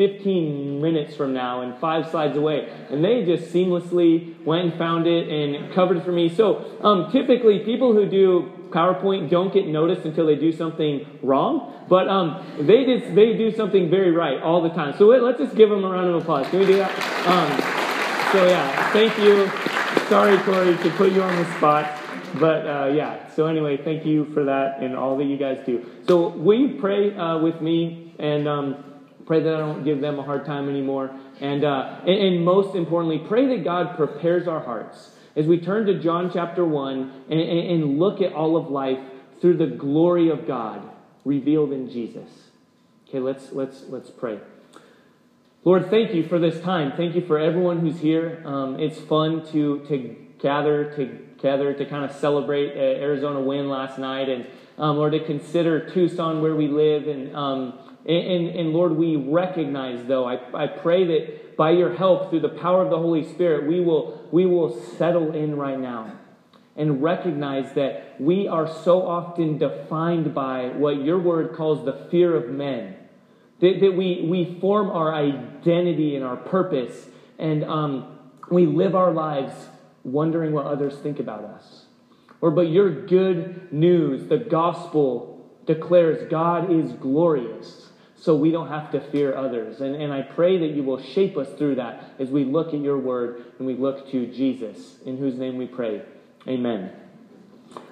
15 0.00 0.80
minutes 0.80 1.14
from 1.14 1.34
now 1.34 1.60
and 1.60 1.76
five 1.76 2.08
slides 2.08 2.34
away. 2.34 2.72
And 2.88 3.04
they 3.04 3.22
just 3.22 3.52
seamlessly 3.52 4.42
went 4.46 4.64
and 4.64 4.78
found 4.78 5.06
it 5.06 5.28
and 5.28 5.74
covered 5.74 5.98
it 5.98 6.04
for 6.06 6.12
me. 6.12 6.34
So 6.34 6.64
um, 6.80 7.12
typically, 7.12 7.58
people 7.58 7.92
who 7.92 8.08
do 8.08 8.50
PowerPoint 8.70 9.28
don't 9.28 9.52
get 9.52 9.66
noticed 9.66 10.06
until 10.06 10.24
they 10.24 10.36
do 10.36 10.52
something 10.52 11.06
wrong, 11.22 11.84
but 11.86 12.08
um, 12.08 12.42
they 12.58 12.86
just 12.86 13.14
they 13.14 13.36
do 13.36 13.54
something 13.54 13.90
very 13.90 14.10
right 14.10 14.40
all 14.40 14.62
the 14.62 14.70
time. 14.70 14.96
So 14.96 15.04
let's 15.04 15.38
just 15.38 15.54
give 15.54 15.68
them 15.68 15.84
a 15.84 15.90
round 15.90 16.08
of 16.08 16.22
applause. 16.22 16.48
Can 16.48 16.60
we 16.60 16.66
do 16.66 16.78
that? 16.78 16.90
Um, 17.26 17.50
so 18.32 18.48
yeah, 18.48 18.92
thank 18.94 19.18
you. 19.18 19.50
Sorry, 20.08 20.38
Corey, 20.38 20.78
to 20.78 20.90
put 20.96 21.12
you 21.12 21.22
on 21.22 21.36
the 21.36 21.56
spot, 21.58 22.00
but 22.38 22.66
uh, 22.66 22.86
yeah. 22.94 23.28
So 23.34 23.48
anyway, 23.48 23.76
thank 23.76 24.06
you 24.06 24.32
for 24.32 24.44
that 24.44 24.80
and 24.80 24.96
all 24.96 25.18
that 25.18 25.24
you 25.24 25.36
guys 25.36 25.58
do. 25.66 25.84
So 26.08 26.28
will 26.28 26.58
you 26.58 26.80
pray 26.80 27.14
uh, 27.14 27.36
with 27.36 27.60
me 27.60 28.14
and? 28.18 28.48
Um, 28.48 28.84
Pray 29.30 29.44
that 29.44 29.54
I 29.54 29.58
don't 29.58 29.84
give 29.84 30.00
them 30.00 30.18
a 30.18 30.24
hard 30.24 30.44
time 30.44 30.68
anymore. 30.68 31.08
And, 31.40 31.62
uh, 31.62 32.00
and, 32.00 32.10
and, 32.10 32.44
most 32.44 32.74
importantly, 32.74 33.24
pray 33.28 33.46
that 33.54 33.62
God 33.62 33.96
prepares 33.96 34.48
our 34.48 34.58
hearts 34.58 35.10
as 35.36 35.46
we 35.46 35.60
turn 35.60 35.86
to 35.86 36.00
John 36.00 36.32
chapter 36.32 36.64
1 36.64 37.26
and, 37.30 37.40
and, 37.40 37.70
and 37.70 37.98
look 38.00 38.20
at 38.20 38.32
all 38.32 38.56
of 38.56 38.72
life 38.72 38.98
through 39.40 39.58
the 39.58 39.68
glory 39.68 40.30
of 40.30 40.48
God 40.48 40.82
revealed 41.24 41.70
in 41.70 41.88
Jesus. 41.88 42.28
Okay, 43.08 43.20
let's, 43.20 43.52
let's, 43.52 43.84
let's 43.84 44.10
pray. 44.10 44.40
Lord, 45.62 45.90
thank 45.90 46.12
you 46.12 46.26
for 46.26 46.40
this 46.40 46.60
time. 46.60 46.94
Thank 46.96 47.14
you 47.14 47.24
for 47.24 47.38
everyone 47.38 47.78
who's 47.78 48.00
here. 48.00 48.42
Um, 48.44 48.80
it's 48.80 48.98
fun 48.98 49.46
to, 49.52 49.86
to 49.86 50.16
gather 50.40 50.92
together 50.96 51.72
to 51.72 51.84
kind 51.86 52.04
of 52.04 52.16
celebrate 52.16 52.76
Arizona 52.76 53.40
win 53.40 53.68
last 53.68 53.96
night 53.96 54.28
and 54.28 54.48
um, 54.76 54.98
or 54.98 55.08
to 55.08 55.24
consider 55.24 55.88
Tucson 55.88 56.42
where 56.42 56.56
we 56.56 56.66
live 56.66 57.06
and 57.06 57.36
um, 57.36 57.89
and, 58.06 58.26
and, 58.26 58.48
and, 58.48 58.72
Lord, 58.72 58.96
we 58.96 59.16
recognize, 59.16 60.06
though, 60.06 60.26
I, 60.26 60.40
I 60.54 60.66
pray 60.66 61.04
that 61.04 61.56
by 61.56 61.72
your 61.72 61.94
help, 61.94 62.30
through 62.30 62.40
the 62.40 62.48
power 62.48 62.82
of 62.82 62.90
the 62.90 62.96
Holy 62.96 63.24
Spirit, 63.28 63.68
we 63.68 63.80
will, 63.80 64.26
we 64.32 64.46
will 64.46 64.80
settle 64.96 65.34
in 65.34 65.56
right 65.56 65.78
now 65.78 66.18
and 66.76 67.02
recognize 67.02 67.74
that 67.74 68.18
we 68.18 68.48
are 68.48 68.66
so 68.66 69.06
often 69.06 69.58
defined 69.58 70.34
by 70.34 70.68
what 70.68 71.02
your 71.02 71.18
word 71.18 71.54
calls 71.54 71.84
the 71.84 71.92
fear 72.10 72.34
of 72.34 72.48
men. 72.48 72.96
That, 73.60 73.80
that 73.80 73.94
we, 73.94 74.26
we 74.26 74.58
form 74.60 74.88
our 74.88 75.14
identity 75.14 76.16
and 76.16 76.24
our 76.24 76.36
purpose, 76.36 77.06
and 77.38 77.62
um, 77.64 78.18
we 78.50 78.64
live 78.64 78.94
our 78.94 79.12
lives 79.12 79.52
wondering 80.04 80.52
what 80.52 80.64
others 80.64 80.96
think 80.96 81.20
about 81.20 81.44
us. 81.44 81.84
Or, 82.40 82.50
but 82.50 82.70
your 82.70 83.04
good 83.04 83.70
news, 83.70 84.26
the 84.30 84.38
gospel, 84.38 85.46
declares 85.66 86.30
God 86.30 86.72
is 86.72 86.92
glorious 86.94 87.89
so 88.20 88.36
we 88.36 88.50
don't 88.50 88.68
have 88.68 88.90
to 88.92 89.00
fear 89.10 89.34
others. 89.34 89.80
And, 89.80 89.94
and 89.94 90.12
I 90.12 90.22
pray 90.22 90.58
that 90.58 90.76
you 90.76 90.82
will 90.82 91.02
shape 91.02 91.36
us 91.36 91.48
through 91.56 91.76
that 91.76 92.04
as 92.18 92.28
we 92.28 92.44
look 92.44 92.68
at 92.68 92.80
your 92.80 92.98
word 92.98 93.44
and 93.58 93.66
we 93.66 93.74
look 93.74 94.10
to 94.10 94.26
Jesus, 94.26 94.96
in 95.06 95.16
whose 95.16 95.36
name 95.36 95.56
we 95.56 95.66
pray. 95.66 96.02
Amen. 96.46 96.92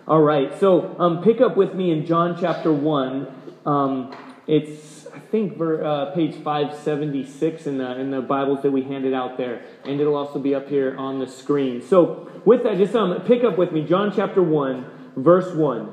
All 0.07 0.23
right, 0.23 0.59
so 0.59 0.97
um, 0.99 1.23
pick 1.23 1.41
up 1.41 1.57
with 1.57 1.75
me 1.75 1.91
in 1.91 2.07
John 2.07 2.37
chapter 2.41 2.73
1. 2.73 3.27
Um, 3.67 4.17
it's, 4.47 5.07
I 5.09 5.19
think, 5.19 5.57
ver, 5.57 5.85
uh, 5.85 6.15
page 6.15 6.35
576 6.37 7.67
in 7.67 7.79
the, 7.79 7.99
in 7.99 8.11
the 8.11 8.23
Bibles 8.23 8.63
that 8.63 8.71
we 8.71 8.83
handed 8.83 9.13
out 9.13 9.37
there, 9.37 9.63
and 9.85 10.01
it'll 10.01 10.17
also 10.17 10.39
be 10.39 10.55
up 10.55 10.69
here 10.69 10.97
on 10.97 11.19
the 11.19 11.27
screen. 11.27 11.83
So, 11.83 12.31
with 12.47 12.63
that, 12.63 12.79
just 12.79 12.95
um, 12.95 13.21
pick 13.27 13.45
up 13.45 13.59
with 13.59 13.73
me, 13.73 13.85
John 13.85 14.11
chapter 14.15 14.43
1, 14.43 15.13
verse 15.17 15.55
1. 15.55 15.93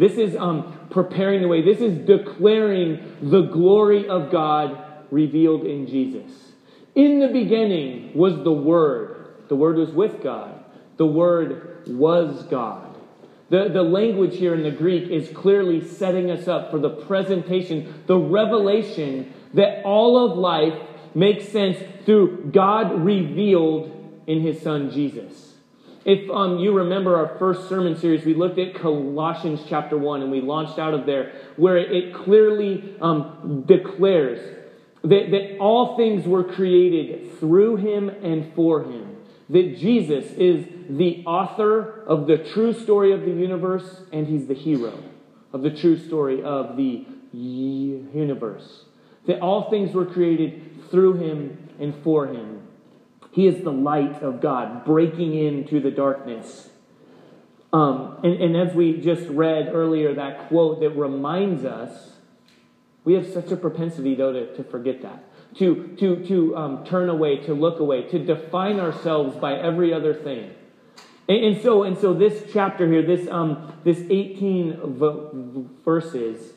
This 0.00 0.16
is 0.16 0.34
um, 0.34 0.88
preparing 0.88 1.42
the 1.42 1.48
way. 1.48 1.60
This 1.60 1.80
is 1.80 2.06
declaring 2.06 3.18
the 3.20 3.42
glory 3.42 4.08
of 4.08 4.32
God 4.32 4.82
revealed 5.10 5.66
in 5.66 5.86
Jesus. 5.86 6.32
In 6.94 7.20
the 7.20 7.28
beginning 7.28 8.16
was 8.16 8.42
the 8.42 8.50
Word. 8.50 9.34
The 9.48 9.56
Word 9.56 9.76
was 9.76 9.90
with 9.90 10.22
God. 10.22 10.64
The 10.96 11.04
Word 11.04 11.82
was 11.86 12.44
God. 12.44 12.96
The, 13.50 13.68
the 13.68 13.82
language 13.82 14.38
here 14.38 14.54
in 14.54 14.62
the 14.62 14.70
Greek 14.70 15.10
is 15.10 15.28
clearly 15.36 15.86
setting 15.86 16.30
us 16.30 16.48
up 16.48 16.70
for 16.70 16.78
the 16.78 16.88
presentation, 16.88 18.02
the 18.06 18.16
revelation 18.16 19.34
that 19.52 19.84
all 19.84 20.30
of 20.30 20.38
life 20.38 20.80
makes 21.14 21.46
sense 21.48 21.76
through 22.06 22.52
God 22.52 23.04
revealed 23.04 24.22
in 24.26 24.40
His 24.40 24.62
Son 24.62 24.90
Jesus. 24.90 25.49
If 26.04 26.30
um, 26.30 26.58
you 26.58 26.72
remember 26.72 27.16
our 27.16 27.38
first 27.38 27.68
sermon 27.68 27.96
series, 27.98 28.24
we 28.24 28.34
looked 28.34 28.58
at 28.58 28.74
Colossians 28.74 29.60
chapter 29.68 29.98
1 29.98 30.22
and 30.22 30.30
we 30.30 30.40
launched 30.40 30.78
out 30.78 30.94
of 30.94 31.04
there, 31.04 31.32
where 31.56 31.76
it 31.76 32.14
clearly 32.14 32.96
um, 33.00 33.64
declares 33.66 34.56
that, 35.02 35.30
that 35.30 35.58
all 35.58 35.96
things 35.96 36.26
were 36.26 36.44
created 36.44 37.38
through 37.38 37.76
him 37.76 38.08
and 38.08 38.54
for 38.54 38.82
him. 38.84 39.16
That 39.50 39.76
Jesus 39.78 40.24
is 40.32 40.64
the 40.88 41.22
author 41.26 42.02
of 42.06 42.26
the 42.26 42.38
true 42.38 42.72
story 42.72 43.12
of 43.12 43.20
the 43.20 43.32
universe 43.32 44.02
and 44.12 44.26
he's 44.26 44.46
the 44.46 44.54
hero 44.54 45.02
of 45.52 45.62
the 45.62 45.70
true 45.70 45.98
story 45.98 46.42
of 46.42 46.76
the 46.76 47.04
universe. 47.32 48.84
That 49.26 49.40
all 49.40 49.70
things 49.70 49.94
were 49.94 50.06
created 50.06 50.88
through 50.90 51.14
him 51.14 51.68
and 51.78 51.94
for 52.02 52.26
him. 52.26 52.62
He 53.32 53.46
is 53.46 53.62
the 53.62 53.72
light 53.72 54.22
of 54.22 54.40
God 54.40 54.84
breaking 54.84 55.34
into 55.34 55.80
the 55.80 55.90
darkness. 55.90 56.68
Um, 57.72 58.18
and, 58.24 58.34
and 58.42 58.56
as 58.56 58.74
we 58.74 59.00
just 59.00 59.28
read 59.28 59.70
earlier, 59.72 60.14
that 60.14 60.48
quote 60.48 60.80
that 60.80 60.90
reminds 60.90 61.64
us, 61.64 62.10
we 63.04 63.14
have 63.14 63.26
such 63.32 63.52
a 63.52 63.56
propensity, 63.56 64.14
though, 64.14 64.32
to, 64.32 64.56
to 64.56 64.64
forget 64.64 65.02
that. 65.02 65.24
To, 65.58 65.96
to, 65.98 66.24
to 66.26 66.56
um, 66.56 66.84
turn 66.84 67.08
away, 67.08 67.38
to 67.46 67.54
look 67.54 67.80
away, 67.80 68.02
to 68.10 68.18
define 68.18 68.78
ourselves 68.78 69.36
by 69.36 69.54
every 69.54 69.92
other 69.92 70.14
thing. 70.14 70.50
And, 71.28 71.44
and 71.44 71.62
so, 71.62 71.84
and 71.84 71.96
so 71.96 72.12
this 72.12 72.44
chapter 72.52 72.90
here, 72.90 73.02
this, 73.02 73.28
um, 73.28 73.72
this 73.84 73.98
18 74.10 74.98
v- 74.98 75.68
verses, 75.84 76.52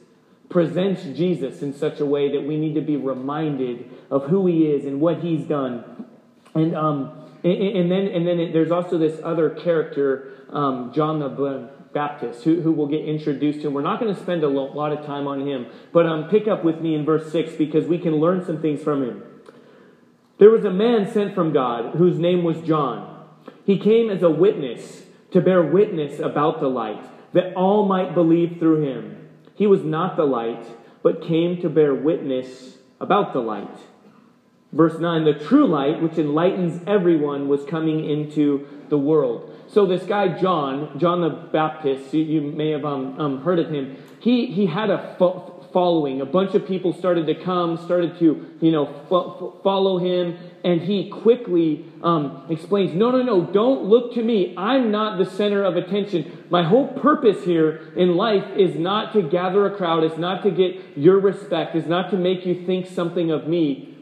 presents 0.50 1.03
Jesus 1.03 1.63
in 1.63 1.74
such 1.74 2.00
a 2.00 2.06
way 2.06 2.32
that 2.32 2.44
we 2.46 2.58
need 2.58 2.75
to 2.75 2.82
be 2.82 2.96
reminded 2.96 3.89
of 4.12 4.25
who 4.25 4.46
he 4.46 4.68
is 4.68 4.86
and 4.86 5.01
what 5.01 5.20
he's 5.20 5.44
done 5.46 6.06
and, 6.56 6.76
um, 6.76 7.30
and, 7.44 7.54
and, 7.54 7.92
then, 7.92 8.08
and 8.08 8.28
then 8.28 8.40
it, 8.40 8.54
there's 8.54 8.72
also 8.72 8.98
this 8.98 9.20
other 9.24 9.50
character, 9.50 10.32
um, 10.50 10.92
John 10.94 11.20
the 11.20 11.70
Baptist, 11.94 12.44
who, 12.44 12.62
who 12.62 12.72
will 12.72 12.88
get 12.88 13.06
introduced 13.06 13.62
to. 13.62 13.70
We're 13.70 13.82
not 13.82 14.00
going 14.00 14.14
to 14.14 14.20
spend 14.20 14.44
a 14.44 14.48
lot 14.48 14.92
of 14.92 15.06
time 15.06 15.28
on 15.28 15.48
him, 15.48 15.68
but 15.92 16.06
um, 16.06 16.30
pick 16.30 16.48
up 16.48 16.64
with 16.64 16.80
me 16.80 16.96
in 16.96 17.06
verse 17.06 17.32
6 17.32 17.54
because 17.54 17.86
we 17.86 17.98
can 17.98 18.16
learn 18.16 18.46
some 18.46 18.62
things 18.62 18.82
from 18.82 19.04
him. 19.04 19.24
There 20.40 20.50
was 20.50 20.66
a 20.66 20.72
man 20.72 21.12
sent 21.12 21.36
from 21.36 21.54
God 21.54 21.96
whose 21.96 22.18
name 22.18 22.44
was 22.44 22.60
John. 22.62 23.28
He 23.66 23.78
came 23.78 24.10
as 24.10 24.24
a 24.24 24.30
witness 24.30 25.04
to 25.32 25.42
bear 25.42 25.64
witness 25.64 26.20
about 26.20 26.60
the 26.60 26.68
light, 26.68 27.04
that 27.34 27.54
all 27.56 27.88
might 27.88 28.14
believe 28.14 28.58
through 28.60 28.84
him. 28.84 29.30
He 29.56 29.68
was 29.68 29.84
not 29.84 30.16
the 30.16 30.26
light, 30.26 30.66
but 31.02 31.24
came 31.24 31.62
to 31.62 31.70
bear 31.70 31.94
witness 31.94 32.78
about 33.00 33.34
the 33.34 33.40
light. 33.40 33.78
Verse 34.74 35.00
9, 35.00 35.24
the 35.24 35.34
true 35.34 35.68
light, 35.68 36.01
which 36.01 36.18
enlightens 36.18 36.82
everyone, 36.88 37.48
was 37.48 37.63
coming 37.65 38.10
into 38.10 38.68
the 38.89 38.98
world. 38.98 39.51
So 39.68 39.86
this 39.86 40.03
guy, 40.03 40.39
John, 40.39 41.00
John 41.00 41.22
the 41.22 41.30
Baptist, 41.30 42.13
you, 42.13 42.42
may 42.42 42.72
have 42.72 42.84
um, 42.84 43.20
um, 43.20 43.42
heard 43.44 43.60
of 43.60 43.70
him, 43.70 43.98
he, 44.20 44.48
he 44.48 44.65
had 44.65 44.89
a 44.89 45.15
following. 45.74 46.22
A 46.22 46.25
bunch 46.25 46.53
of 46.53 46.65
people 46.65 46.94
started 46.94 47.25
to 47.27 47.36
come, 47.36 47.77
started 47.77 48.18
to, 48.20 48.46
you 48.62 48.72
know, 48.72 48.86
fo- 49.10 49.60
follow 49.63 49.98
him, 49.98 50.38
and 50.63 50.82
he 50.82 51.10
quickly 51.10 51.86
um, 52.03 52.46
explains, 52.50 52.94
no, 52.94 53.12
no, 53.12 53.24
no, 53.24 53.42
don't 53.42 53.86
look 53.86 54.13
to 54.13 54.24
me. 54.24 54.53
I'm 54.56 54.92
not 54.92 55.18
the 55.18 55.25
center 55.25 55.63
of 55.63 55.75
attention. 55.75 56.46
My 56.50 56.63
whole 56.63 56.88
purpose 56.88 57.44
here 57.44 57.92
in 57.96 58.15
life 58.15 58.46
is 58.56 58.75
not 58.75 59.13
to 59.13 59.24
gather 59.24 59.65
a 59.65 59.75
crowd, 59.75 60.03
is 60.03 60.18
not 60.18 60.44
to 60.44 60.51
get 60.51 60.98
your 60.98 61.20
respect, 61.20 61.75
is 61.75 61.88
not 61.88 62.12
to 62.12 62.18
make 62.18 62.46
you 62.46 62.65
think 62.65 62.88
something 62.88 63.32
of 63.32 63.48
me, 63.48 63.93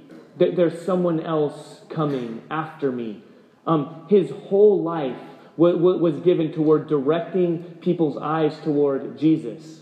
that 0.41 0.55
there's 0.55 0.83
someone 0.83 1.19
else 1.19 1.81
coming 1.87 2.41
after 2.49 2.91
me. 2.91 3.23
Um, 3.67 4.07
his 4.09 4.31
whole 4.31 4.81
life 4.81 5.15
was 5.55 6.19
given 6.21 6.51
toward 6.51 6.87
directing 6.87 7.75
people's 7.79 8.17
eyes 8.17 8.59
toward 8.63 9.19
Jesus. 9.19 9.81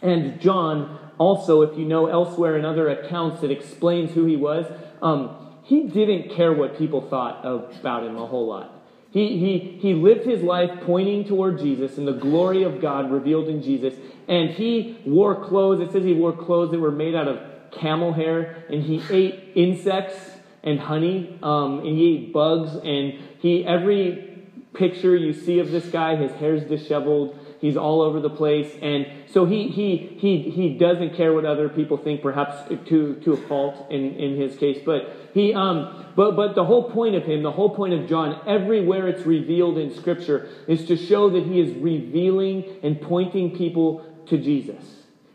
And 0.00 0.40
John, 0.40 1.10
also, 1.18 1.62
if 1.62 1.76
you 1.76 1.84
know 1.84 2.06
elsewhere 2.06 2.56
in 2.56 2.64
other 2.64 2.90
accounts 2.90 3.42
it 3.42 3.50
explains 3.50 4.12
who 4.12 4.24
he 4.24 4.36
was, 4.36 4.66
um, 5.02 5.36
he 5.64 5.88
didn't 5.88 6.32
care 6.36 6.52
what 6.52 6.78
people 6.78 7.00
thought 7.00 7.44
about 7.44 8.04
him 8.04 8.16
a 8.16 8.24
whole 8.24 8.46
lot. 8.46 8.70
He, 9.10 9.36
he, 9.40 9.78
he 9.80 9.94
lived 9.94 10.24
his 10.24 10.42
life 10.42 10.70
pointing 10.86 11.24
toward 11.24 11.58
Jesus 11.58 11.98
and 11.98 12.06
the 12.06 12.12
glory 12.12 12.62
of 12.62 12.80
God 12.80 13.10
revealed 13.10 13.48
in 13.48 13.64
Jesus. 13.64 13.94
And 14.28 14.50
he 14.50 15.00
wore 15.04 15.44
clothes. 15.44 15.80
It 15.80 15.90
says 15.90 16.04
he 16.04 16.14
wore 16.14 16.36
clothes 16.36 16.70
that 16.70 16.78
were 16.78 16.92
made 16.92 17.16
out 17.16 17.26
of 17.26 17.51
camel 17.72 18.12
hair. 18.12 18.64
And 18.68 18.82
he 18.82 19.02
ate 19.10 19.52
insects 19.54 20.18
and 20.62 20.78
honey. 20.78 21.38
Um, 21.42 21.80
and 21.80 21.98
he 21.98 22.14
ate 22.14 22.32
bugs. 22.32 22.74
And 22.74 23.14
he, 23.40 23.64
every 23.64 24.28
picture 24.74 25.14
you 25.16 25.32
see 25.32 25.58
of 25.58 25.70
this 25.70 25.86
guy, 25.86 26.16
his 26.16 26.32
hair's 26.32 26.64
disheveled. 26.64 27.38
He's 27.60 27.76
all 27.76 28.02
over 28.02 28.20
the 28.20 28.30
place. 28.30 28.72
And 28.82 29.06
so 29.28 29.44
he, 29.44 29.68
he, 29.68 29.96
he, 30.18 30.50
he 30.50 30.76
doesn't 30.76 31.14
care 31.14 31.32
what 31.32 31.44
other 31.44 31.68
people 31.68 31.96
think, 31.96 32.20
perhaps 32.20 32.68
to, 32.88 33.14
to 33.14 33.32
a 33.32 33.36
fault 33.36 33.86
in, 33.90 34.16
in 34.16 34.36
his 34.36 34.56
case. 34.56 34.80
But 34.84 35.30
he, 35.32 35.54
um, 35.54 36.06
but, 36.16 36.34
but 36.34 36.56
the 36.56 36.64
whole 36.64 36.90
point 36.90 37.14
of 37.14 37.22
him, 37.22 37.44
the 37.44 37.52
whole 37.52 37.70
point 37.70 37.94
of 37.94 38.08
John, 38.08 38.40
everywhere 38.48 39.06
it's 39.06 39.24
revealed 39.24 39.78
in 39.78 39.94
Scripture, 39.94 40.48
is 40.66 40.86
to 40.86 40.96
show 40.96 41.30
that 41.30 41.44
he 41.44 41.60
is 41.60 41.72
revealing 41.76 42.64
and 42.82 43.00
pointing 43.00 43.56
people 43.56 44.04
to 44.26 44.38
Jesus. 44.38 44.84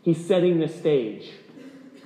He's 0.02 0.24
setting 0.26 0.60
the 0.60 0.68
stage. 0.68 1.30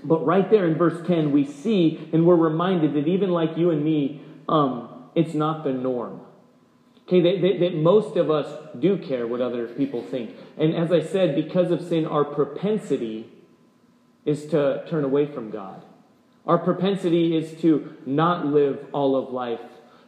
But 0.05 0.25
right 0.27 0.51
there 0.51 0.67
in 0.67 0.77
verse 0.77 1.07
10, 1.07 1.33
we 1.33 1.45
see 1.45 2.09
and 2.13 2.27
we're 2.27 2.37
reminded 2.37 2.95
that 2.95 3.07
even 3.07 3.31
like 3.31 3.57
you 3.57 3.71
and 3.71 3.85
me, 3.85 4.23
um, 4.49 5.11
it's 5.15 5.35
not 5.35 5.65
the 5.65 5.73
norm. 5.73 6.21
Okay, 7.07 7.21
that, 7.21 7.43
that, 7.43 7.61
that, 7.61 7.75
most 7.75 8.17
of 8.17 8.31
us 8.31 8.47
do 8.79 8.97
care 8.97 9.27
what 9.27 9.41
other 9.41 9.67
people 9.67 10.03
think. 10.03 10.31
And 10.57 10.75
as 10.75 10.93
I 10.93 11.03
said, 11.03 11.35
because 11.35 11.71
of 11.71 11.87
sin, 11.87 12.07
our 12.07 12.25
propensity 12.25 13.31
is 14.25 14.47
to 14.47 14.85
turn 14.89 15.05
away 15.05 15.27
from 15.27 15.51
God. 15.51 15.85
Our 16.47 16.59
propensity 16.59 17.37
is 17.37 17.61
to 17.61 17.97
not 18.07 18.47
live 18.47 18.87
all 18.93 19.17
of 19.17 19.33
life 19.33 19.61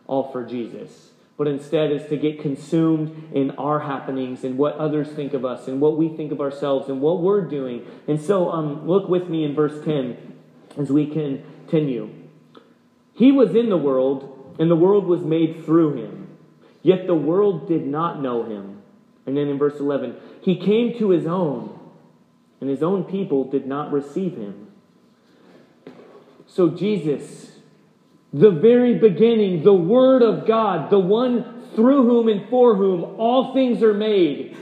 all 0.06 0.30
for 0.32 0.44
Jesus, 0.44 1.10
but 1.36 1.48
instead 1.48 1.90
is 1.90 2.06
to 2.08 2.16
get 2.16 2.40
consumed 2.40 3.32
in 3.32 3.50
our 3.52 3.80
happenings 3.80 4.44
and 4.44 4.56
what 4.56 4.76
others 4.76 5.08
think 5.08 5.34
of 5.34 5.44
us 5.44 5.66
and 5.66 5.80
what 5.80 5.96
we 5.96 6.08
think 6.08 6.30
of 6.30 6.40
ourselves 6.40 6.88
and 6.88 7.00
what 7.00 7.20
we're 7.20 7.40
doing. 7.40 7.84
And 8.06 8.20
so, 8.20 8.50
um, 8.50 8.86
look 8.86 9.08
with 9.08 9.28
me 9.28 9.44
in 9.44 9.54
verse 9.54 9.84
10 9.84 10.34
as 10.78 10.90
we 10.90 11.06
continue. 11.06 12.10
He 13.14 13.32
was 13.32 13.54
in 13.54 13.68
the 13.68 13.76
world, 13.76 14.56
and 14.58 14.70
the 14.70 14.76
world 14.76 15.06
was 15.06 15.22
made 15.22 15.64
through 15.64 15.96
him, 15.96 16.36
yet 16.82 17.06
the 17.06 17.14
world 17.14 17.68
did 17.68 17.86
not 17.86 18.20
know 18.20 18.44
him. 18.44 18.82
And 19.26 19.36
then 19.36 19.48
in 19.48 19.58
verse 19.58 19.80
11, 19.80 20.16
he 20.42 20.56
came 20.56 20.98
to 20.98 21.10
his 21.10 21.26
own, 21.26 21.78
and 22.60 22.68
his 22.68 22.82
own 22.82 23.04
people 23.04 23.44
did 23.44 23.66
not 23.66 23.92
receive 23.92 24.36
him. 24.36 24.68
So, 26.46 26.68
Jesus, 26.68 27.53
the 28.34 28.50
very 28.50 28.98
beginning, 28.98 29.62
the 29.62 29.72
Word 29.72 30.22
of 30.22 30.44
God, 30.44 30.90
the 30.90 30.98
one 30.98 31.62
through 31.76 32.02
whom 32.02 32.28
and 32.28 32.48
for 32.50 32.74
whom 32.74 33.04
all 33.18 33.54
things 33.54 33.80
are 33.80 33.94
made. 33.94 34.56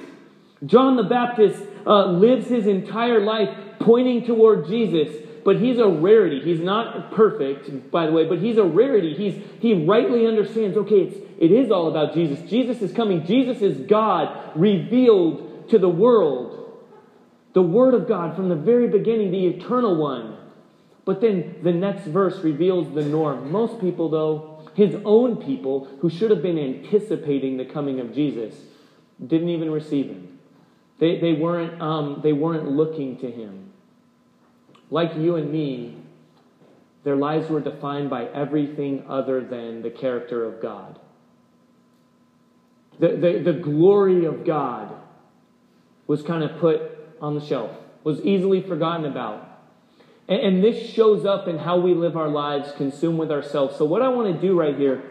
John 0.67 0.97
the 0.97 1.05
Baptist 1.05 1.61
uh, 1.87 2.05
lives 2.07 2.49
his 2.49 2.67
entire 2.67 3.21
life 3.21 3.49
pointing 3.81 4.27
toward 4.27 4.67
Jesus, 4.67 5.09
but 5.43 5.59
he's 5.59 5.79
a 5.79 5.89
rarity. 5.89 6.43
He's 6.45 6.61
not 6.61 7.13
perfect, 7.13 7.91
by 7.91 8.07
the 8.07 8.13
way, 8.13 8.29
but 8.29 8.39
he's 8.41 8.59
a 8.59 8.65
rarity. 8.65 9.15
He's, 9.15 9.43
he 9.61 9.87
rightly 9.87 10.27
understands 10.27 10.77
okay, 10.77 11.01
it's, 11.01 11.17
it 11.39 11.51
is 11.51 11.71
all 11.71 11.89
about 11.89 12.13
Jesus. 12.13 12.39
Jesus 12.51 12.83
is 12.83 12.93
coming. 12.93 13.25
Jesus 13.25 13.63
is 13.63 13.87
God 13.89 14.53
revealed 14.55 15.71
to 15.71 15.79
the 15.79 15.89
world. 15.89 16.59
The 17.55 17.63
Word 17.63 17.95
of 17.95 18.07
God 18.07 18.37
from 18.37 18.51
the 18.51 18.55
very 18.55 18.89
beginning, 18.89 19.31
the 19.31 19.47
eternal 19.47 19.97
one. 19.97 20.37
But 21.05 21.21
then 21.21 21.57
the 21.63 21.73
next 21.73 22.05
verse 22.05 22.39
reveals 22.45 22.95
the 22.95 23.05
norm. 23.05 23.51
Most 23.51 23.81
people, 23.81 24.09
though, 24.09 24.71
his 24.75 24.97
own 25.05 25.37
people 25.37 25.87
who 26.01 26.09
should 26.09 26.31
have 26.31 26.43
been 26.43 26.59
anticipating 26.59 27.57
the 27.57 27.65
coming 27.65 28.01
of 28.01 28.15
Jesus, 28.15 28.55
didn't 29.25 29.49
even 29.49 29.71
receive 29.71 30.07
him. 30.07 30.39
They, 30.99 31.19
they, 31.19 31.33
weren't, 31.33 31.81
um, 31.83 32.21
they 32.23 32.33
weren't 32.33 32.71
looking 32.71 33.19
to 33.19 33.31
him. 33.31 33.73
Like 34.91 35.17
you 35.17 35.37
and 35.37 35.51
me, 35.51 35.97
their 37.05 37.17
lives 37.17 37.49
were 37.51 37.61
defined 37.61 38.09
by 38.11 38.27
everything 38.27 39.05
other 39.09 39.41
than 39.41 39.83
the 39.83 39.91
character 39.91 40.45
of 40.45 40.63
God. 40.63 40.99
The, 43.01 43.09
the, 43.09 43.53
the 43.53 43.59
glory 43.59 44.25
of 44.27 44.45
God 44.45 44.95
was 46.07 46.23
kind 46.23 46.45
of 46.45 46.59
put 46.61 46.83
on 47.21 47.35
the 47.35 47.45
shelf, 47.45 47.71
was 48.05 48.21
easily 48.21 48.63
forgotten 48.63 49.07
about. 49.07 49.49
And, 50.29 50.41
and 50.41 50.65
this 50.65 50.91
shows 50.91 51.25
up 51.25 51.49
in 51.49 51.59
how 51.59 51.79
we 51.79 51.95
live 51.95 52.17
our 52.17 52.29
lives, 52.29 52.73
consumed 52.77 53.19
with 53.19 53.31
ourselves. 53.31 53.77
So, 53.77 53.85
what 53.85 54.03
I 54.03 54.09
want 54.09 54.35
to 54.35 54.41
do 54.41 54.59
right 54.59 54.77
here 54.77 55.03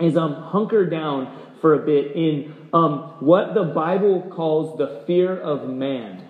is 0.00 0.16
um, 0.16 0.34
hunker 0.34 0.86
down 0.86 1.36
for 1.60 1.74
a 1.74 1.78
bit 1.78 2.12
in 2.16 2.54
um, 2.72 3.14
what 3.20 3.54
the 3.54 3.64
Bible 3.64 4.22
calls 4.30 4.76
the 4.76 5.02
fear 5.06 5.38
of 5.38 5.68
man. 5.68 6.28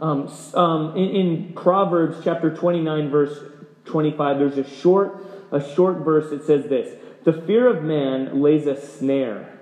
Um, 0.00 0.30
um, 0.54 0.96
in, 0.96 1.08
in, 1.08 1.52
Proverbs 1.54 2.18
chapter 2.22 2.54
29, 2.54 3.10
verse 3.10 3.38
25, 3.86 4.38
there's 4.38 4.58
a 4.58 4.68
short, 4.68 5.24
a 5.52 5.74
short 5.74 5.98
verse 5.98 6.30
that 6.30 6.44
says 6.44 6.68
this 6.68 6.98
The 7.24 7.32
fear 7.32 7.68
of 7.68 7.82
man 7.82 8.42
lays 8.42 8.66
a 8.66 8.78
snare, 8.78 9.58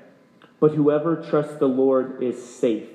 but 0.58 0.72
whoever 0.72 1.16
trusts 1.16 1.58
the 1.58 1.68
Lord 1.68 2.22
is 2.22 2.42
safe. 2.42 2.88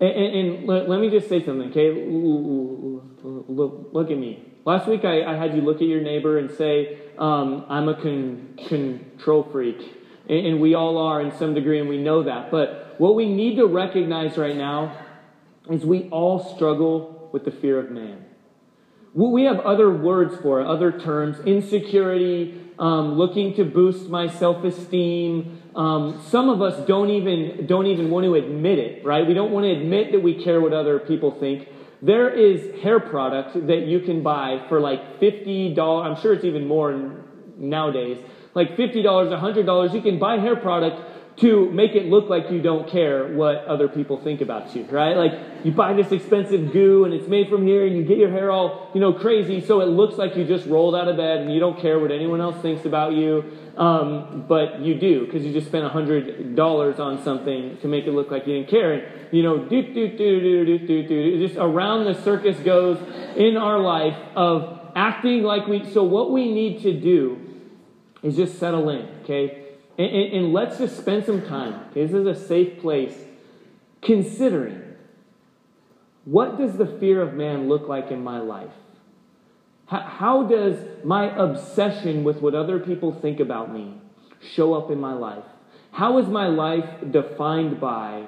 And, 0.00 0.10
and, 0.10 0.36
and 0.36 0.66
let, 0.66 0.88
let, 0.88 1.00
me 1.00 1.10
just 1.10 1.28
say 1.28 1.44
something, 1.44 1.70
okay? 1.70 1.90
Look, 3.22 3.88
look 3.92 4.10
at 4.10 4.18
me. 4.18 4.44
Last 4.64 4.86
week 4.86 5.04
I, 5.04 5.24
I, 5.24 5.36
had 5.36 5.56
you 5.56 5.62
look 5.62 5.76
at 5.76 5.88
your 5.88 6.00
neighbor 6.00 6.38
and 6.38 6.50
say, 6.50 6.98
um, 7.18 7.64
I'm 7.68 7.88
a 7.88 7.94
con- 7.94 8.58
control 8.68 9.48
freak. 9.50 9.78
And, 10.28 10.46
and 10.46 10.60
we 10.60 10.74
all 10.74 10.98
are 10.98 11.20
in 11.20 11.36
some 11.36 11.54
degree, 11.54 11.80
and 11.80 11.88
we 11.88 11.98
know 11.98 12.22
that. 12.22 12.50
But 12.50 12.94
what 12.98 13.16
we 13.16 13.32
need 13.32 13.56
to 13.56 13.66
recognize 13.66 14.36
right 14.38 14.56
now 14.56 14.96
is 15.70 15.84
we 15.84 16.08
all 16.10 16.54
struggle 16.54 17.28
with 17.32 17.44
the 17.44 17.50
fear 17.50 17.78
of 17.78 17.90
man. 17.90 18.24
We 19.14 19.44
have 19.44 19.60
other 19.60 19.90
words 19.90 20.36
for 20.40 20.60
it, 20.60 20.66
other 20.66 20.98
terms 21.00 21.40
insecurity, 21.40 22.60
um, 22.78 23.14
looking 23.14 23.54
to 23.54 23.64
boost 23.64 24.08
my 24.08 24.28
self 24.28 24.62
esteem, 24.64 25.57
um, 25.78 26.20
some 26.28 26.48
of 26.48 26.60
us 26.60 26.86
don't 26.88 27.08
even 27.08 27.66
don't 27.66 27.86
even 27.86 28.10
want 28.10 28.24
to 28.24 28.34
admit 28.34 28.80
it, 28.80 29.04
right? 29.04 29.24
We 29.24 29.32
don't 29.32 29.52
want 29.52 29.62
to 29.64 29.70
admit 29.70 30.10
that 30.10 30.20
we 30.20 30.42
care 30.42 30.60
what 30.60 30.72
other 30.72 30.98
people 30.98 31.30
think. 31.38 31.68
There 32.02 32.28
is 32.28 32.82
hair 32.82 32.98
product 32.98 33.54
that 33.68 33.86
you 33.86 34.00
can 34.00 34.24
buy 34.24 34.66
for 34.68 34.80
like 34.80 35.20
fifty 35.20 35.72
dollars. 35.72 36.08
I'm 36.08 36.20
sure 36.20 36.34
it's 36.34 36.44
even 36.44 36.66
more 36.66 37.22
nowadays. 37.56 38.18
Like 38.54 38.76
fifty 38.76 39.02
dollars, 39.02 39.32
hundred 39.38 39.66
dollars. 39.66 39.94
You 39.94 40.02
can 40.02 40.18
buy 40.18 40.38
hair 40.38 40.56
product 40.56 41.17
to 41.40 41.70
make 41.70 41.94
it 41.94 42.06
look 42.06 42.28
like 42.28 42.50
you 42.50 42.60
don't 42.60 42.88
care 42.88 43.28
what 43.28 43.64
other 43.66 43.86
people 43.86 44.20
think 44.20 44.40
about 44.40 44.74
you, 44.74 44.84
right? 44.86 45.16
Like 45.16 45.32
you 45.64 45.70
buy 45.70 45.92
this 45.92 46.10
expensive 46.10 46.72
goo 46.72 47.04
and 47.04 47.14
it's 47.14 47.28
made 47.28 47.48
from 47.48 47.64
here 47.64 47.86
and 47.86 47.96
you 47.96 48.02
get 48.02 48.18
your 48.18 48.30
hair 48.30 48.50
all, 48.50 48.90
you 48.92 49.00
know, 49.00 49.12
crazy 49.12 49.60
so 49.60 49.80
it 49.80 49.86
looks 49.86 50.16
like 50.16 50.36
you 50.36 50.44
just 50.44 50.66
rolled 50.66 50.96
out 50.96 51.06
of 51.06 51.16
bed 51.16 51.38
and 51.38 51.54
you 51.54 51.60
don't 51.60 51.78
care 51.80 52.00
what 52.00 52.10
anyone 52.10 52.40
else 52.40 52.60
thinks 52.60 52.84
about 52.84 53.12
you. 53.12 53.44
Um, 53.76 54.46
but 54.48 54.80
you 54.80 54.96
do 54.96 55.26
because 55.26 55.44
you 55.44 55.52
just 55.52 55.68
spent 55.68 55.84
a 55.84 55.88
hundred 55.88 56.56
dollars 56.56 56.98
on 56.98 57.22
something 57.22 57.78
to 57.78 57.86
make 57.86 58.06
it 58.06 58.10
look 58.10 58.32
like 58.32 58.44
you 58.48 58.56
didn't 58.56 58.70
care. 58.70 58.92
And 58.94 59.32
you 59.32 59.44
know, 59.44 59.58
do 59.58 59.82
do 59.82 60.08
do 60.08 60.40
do 60.40 60.64
do 60.64 60.86
do 60.86 61.06
do. 61.06 61.46
Just 61.46 61.56
around 61.56 62.06
the 62.06 62.20
circus 62.22 62.58
goes 62.58 62.98
in 63.36 63.56
our 63.56 63.78
life 63.78 64.16
of 64.34 64.90
acting 64.96 65.44
like 65.44 65.68
we. 65.68 65.88
So 65.92 66.02
what 66.02 66.32
we 66.32 66.52
need 66.52 66.82
to 66.82 66.92
do 66.92 67.38
is 68.24 68.34
just 68.34 68.58
settle 68.58 68.88
in, 68.90 69.06
okay, 69.22 69.67
and, 69.98 70.06
and, 70.06 70.32
and 70.32 70.52
let's 70.52 70.78
just 70.78 70.96
spend 70.96 71.26
some 71.26 71.44
time. 71.44 71.86
This 71.92 72.12
is 72.12 72.26
a 72.26 72.34
safe 72.34 72.80
place, 72.80 73.16
considering 74.00 74.82
what 76.24 76.56
does 76.56 76.76
the 76.76 76.86
fear 76.86 77.20
of 77.20 77.34
man 77.34 77.68
look 77.68 77.88
like 77.88 78.10
in 78.10 78.22
my 78.22 78.38
life. 78.38 78.70
How 79.86 80.42
does 80.42 80.76
my 81.02 81.34
obsession 81.34 82.22
with 82.22 82.42
what 82.42 82.54
other 82.54 82.78
people 82.78 83.12
think 83.12 83.40
about 83.40 83.72
me 83.72 83.94
show 84.54 84.74
up 84.74 84.90
in 84.90 85.00
my 85.00 85.14
life? 85.14 85.44
How 85.92 86.18
is 86.18 86.26
my 86.26 86.46
life 86.46 86.88
defined 87.10 87.80
by 87.80 88.26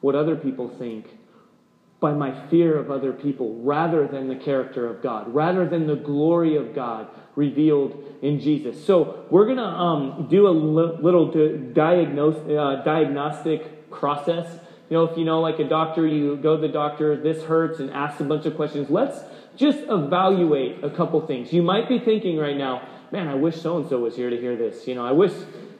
what 0.00 0.16
other 0.16 0.34
people 0.34 0.68
think 0.68 1.06
by 1.98 2.12
my 2.12 2.48
fear 2.48 2.76
of 2.76 2.90
other 2.90 3.12
people 3.12 3.56
rather 3.62 4.06
than 4.06 4.28
the 4.28 4.36
character 4.36 4.86
of 4.86 5.02
God, 5.02 5.32
rather 5.34 5.66
than 5.66 5.86
the 5.86 5.96
glory 5.96 6.56
of 6.56 6.74
God 6.74 7.08
revealed 7.34 8.02
in 8.22 8.38
Jesus. 8.38 8.84
So 8.84 9.26
we're 9.30 9.46
going 9.46 9.56
to 9.56 9.64
um, 9.64 10.28
do 10.28 10.46
a 10.46 10.50
li- 10.50 10.98
little 11.00 11.32
diagnose, 11.72 12.36
uh, 12.36 12.82
diagnostic 12.84 13.90
process. 13.90 14.46
You 14.90 14.98
know, 14.98 15.04
if 15.04 15.16
you 15.16 15.24
know, 15.24 15.40
like 15.40 15.58
a 15.58 15.68
doctor, 15.68 16.06
you 16.06 16.36
go 16.36 16.56
to 16.56 16.66
the 16.66 16.72
doctor, 16.72 17.20
this 17.20 17.42
hurts, 17.44 17.80
and 17.80 17.90
ask 17.90 18.20
a 18.20 18.24
bunch 18.24 18.46
of 18.46 18.56
questions. 18.56 18.90
Let's 18.90 19.18
just 19.56 19.78
evaluate 19.88 20.84
a 20.84 20.90
couple 20.90 21.26
things. 21.26 21.52
You 21.52 21.62
might 21.62 21.88
be 21.88 21.98
thinking 21.98 22.36
right 22.36 22.56
now, 22.56 22.86
man, 23.10 23.26
I 23.26 23.34
wish 23.34 23.60
so 23.60 23.78
and 23.78 23.88
so 23.88 24.00
was 24.00 24.16
here 24.16 24.28
to 24.28 24.36
hear 24.38 24.54
this. 24.56 24.86
You 24.86 24.94
know, 24.94 25.04
I 25.04 25.12
wish 25.12 25.32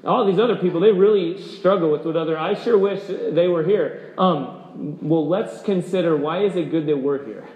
all 0.05 0.27
these 0.27 0.39
other 0.39 0.57
people, 0.57 0.81
they 0.81 0.93
really 0.93 1.43
struggle 1.59 1.91
with 1.91 2.05
what 2.05 2.17
other, 2.17 2.39
I 2.39 2.55
sure 2.55 2.79
wish 2.79 3.03
they 3.07 3.49
were 3.49 3.65
here. 3.65 4.15
Um, 4.17 4.63
well, 4.77 5.27
let's 5.29 5.63
consider 5.63 6.17
why 6.17 6.45
is 6.45 6.57
it 6.57 6.71
good 6.71 6.87
that 6.87 6.99
we're 6.99 7.25
here? 7.25 7.49